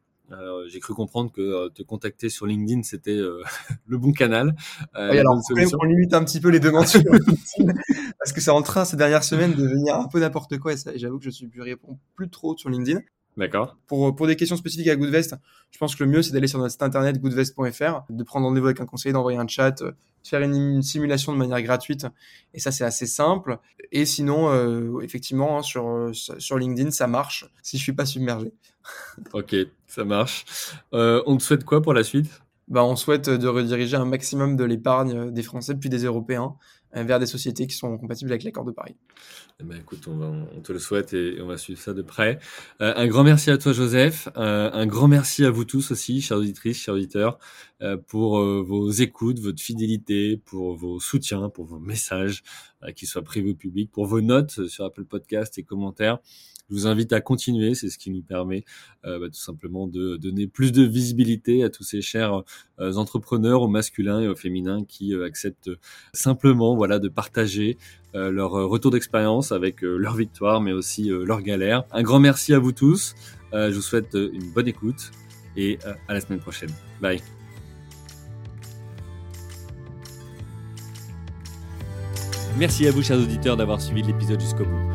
j'ai 0.67 0.79
cru 0.79 0.93
comprendre 0.93 1.31
que 1.31 1.69
te 1.69 1.83
contacter 1.83 2.29
sur 2.29 2.45
LinkedIn 2.45 2.83
c'était 2.83 3.17
le 3.87 3.97
bon 3.97 4.11
canal. 4.11 4.55
oui, 4.95 5.17
alors 5.17 5.39
on 5.79 5.85
limite 5.85 6.13
un 6.13 6.23
petit 6.23 6.39
peu 6.39 6.49
les 6.49 6.59
demandes 6.59 6.87
sur 6.87 6.99
LinkedIn 7.03 7.73
parce 8.19 8.33
que 8.33 8.41
c'est 8.41 8.51
en 8.51 8.61
train 8.61 8.85
ces 8.85 8.97
dernières 8.97 9.23
semaines 9.23 9.53
de 9.53 9.61
devenir 9.61 9.95
un 9.95 10.07
peu 10.07 10.19
n'importe 10.19 10.57
quoi 10.57 10.73
et, 10.73 10.97
j'avoue 10.97 11.19
que 11.19 11.25
je 11.25 11.29
suis 11.29 11.47
plus 11.47 11.61
réponds 11.61 11.99
plus 12.15 12.29
trop 12.29 12.57
sur 12.57 12.69
LinkedIn. 12.69 12.99
D'accord. 13.37 13.77
Pour, 13.87 14.15
pour 14.15 14.27
des 14.27 14.35
questions 14.35 14.55
spécifiques 14.55 14.87
à 14.87 14.95
Goodvest, 14.95 15.35
je 15.71 15.77
pense 15.77 15.95
que 15.95 16.03
le 16.03 16.09
mieux, 16.09 16.21
c'est 16.21 16.31
d'aller 16.31 16.47
sur 16.47 16.59
notre 16.59 16.71
site 16.71 16.83
internet 16.83 17.19
goodvest.fr, 17.19 18.03
de 18.09 18.23
prendre 18.23 18.47
rendez-vous 18.47 18.67
avec 18.67 18.79
un 18.79 18.85
conseiller, 18.85 19.11
d'envoyer 19.11 19.37
un 19.37 19.47
chat, 19.47 19.83
de 19.83 19.93
faire 20.23 20.41
une, 20.41 20.81
simulation 20.81 21.33
de 21.33 21.37
manière 21.37 21.61
gratuite. 21.61 22.07
Et 22.53 22.59
ça, 22.59 22.71
c'est 22.71 22.85
assez 22.85 23.05
simple. 23.05 23.59
Et 23.91 24.05
sinon, 24.05 24.49
euh, 24.49 25.01
effectivement, 25.01 25.57
hein, 25.57 25.61
sur, 25.61 26.11
sur 26.13 26.57
LinkedIn, 26.57 26.91
ça 26.91 27.07
marche 27.07 27.45
si 27.61 27.77
je 27.77 27.83
suis 27.83 27.93
pas 27.93 28.05
submergé. 28.05 28.53
ok, 29.33 29.55
ça 29.87 30.05
marche. 30.05 30.45
Euh, 30.93 31.21
on 31.25 31.37
te 31.37 31.43
souhaite 31.43 31.65
quoi 31.65 31.81
pour 31.81 31.93
la 31.93 32.03
suite? 32.03 32.41
Bah, 32.67 32.83
on 32.83 32.95
souhaite 32.95 33.29
de 33.29 33.47
rediriger 33.47 33.97
un 33.97 34.05
maximum 34.05 34.55
de 34.55 34.63
l'épargne 34.63 35.31
des 35.31 35.43
Français 35.43 35.75
puis 35.75 35.89
des 35.89 36.05
Européens 36.05 36.55
euh, 36.84 36.84
vers 37.03 37.19
des 37.19 37.25
sociétés 37.25 37.67
qui 37.67 37.75
sont 37.75 37.97
compatibles 37.97 38.31
avec 38.31 38.43
l'accord 38.43 38.65
de 38.65 38.71
Paris. 38.71 38.95
Eh 39.59 39.63
ben, 39.63 39.77
écoute, 39.77 40.07
on, 40.07 40.61
te 40.61 40.71
le 40.71 40.79
souhaite 40.79 41.13
et, 41.13 41.41
on 41.41 41.47
va 41.47 41.57
suivre 41.57 41.79
ça 41.79 41.93
de 41.93 42.01
près. 42.01 42.39
Euh, 42.81 42.93
un 42.95 43.07
grand 43.07 43.23
merci 43.23 43.51
à 43.51 43.57
toi, 43.57 43.73
Joseph. 43.73 44.29
Euh, 44.37 44.69
un 44.71 44.85
grand 44.85 45.07
merci 45.07 45.45
à 45.45 45.49
vous 45.49 45.65
tous 45.65 45.91
aussi, 45.91 46.21
chers 46.21 46.37
auditrices, 46.37 46.77
chers 46.77 46.95
auditeurs, 46.95 47.37
pour 48.07 48.39
vos 48.39 48.89
écoutes, 48.89 49.39
votre 49.39 49.61
fidélité, 49.61 50.41
pour 50.45 50.75
vos 50.75 50.99
soutiens, 50.99 51.49
pour 51.49 51.65
vos 51.65 51.77
messages, 51.77 52.43
qu'ils 52.95 53.07
soient 53.07 53.21
privés 53.21 53.51
ou 53.51 53.55
publics, 53.55 53.91
pour 53.91 54.05
vos 54.05 54.21
notes 54.21 54.67
sur 54.67 54.85
Apple 54.85 55.05
Podcast 55.05 55.57
et 55.57 55.63
commentaires. 55.63 56.19
Je 56.69 56.73
vous 56.73 56.87
invite 56.87 57.13
à 57.13 57.21
continuer, 57.21 57.75
c'est 57.75 57.89
ce 57.89 57.97
qui 57.99 58.09
nous 58.09 58.23
permet 58.23 58.65
euh, 59.05 59.19
bah, 59.19 59.27
tout 59.27 59.39
simplement 59.39 59.87
de 59.87 60.17
donner 60.17 60.47
plus 60.47 60.71
de 60.71 60.83
visibilité 60.83 61.63
à 61.63 61.69
tous 61.69 61.83
ces 61.83 62.01
chers 62.01 62.41
euh, 62.79 62.93
entrepreneurs, 62.93 63.61
au 63.61 63.67
masculin 63.67 64.19
et 64.21 64.27
au 64.27 64.35
féminin, 64.35 64.83
qui 64.83 65.13
euh, 65.13 65.25
acceptent 65.25 65.69
simplement 66.13 66.75
voilà 66.75 66.99
de 66.99 67.07
partager 67.07 67.77
leur 68.13 68.51
retour 68.51 68.91
d'expérience 68.91 69.51
avec 69.51 69.81
leur 69.81 70.15
victoire, 70.15 70.61
mais 70.61 70.71
aussi 70.71 71.09
leur 71.09 71.41
galère. 71.41 71.83
Un 71.91 72.01
grand 72.01 72.21
merci 72.21 72.53
à 72.53 72.59
vous 72.59 72.71
tous. 72.71 73.13
je 73.51 73.73
vous 73.73 73.81
souhaite 73.81 74.13
une 74.13 74.53
bonne 74.53 74.69
écoute 74.69 75.11
et 75.57 75.79
à 76.07 76.13
la 76.13 76.21
semaine 76.21 76.39
prochaine. 76.39 76.69
Bye. 77.01 77.21
Merci 82.57 82.87
à 82.87 82.91
vous, 82.91 83.03
chers 83.03 83.19
auditeurs, 83.19 83.57
d'avoir 83.57 83.81
suivi 83.81 84.01
l'épisode 84.01 84.39
jusqu'au 84.39 84.63
bout. 84.63 84.94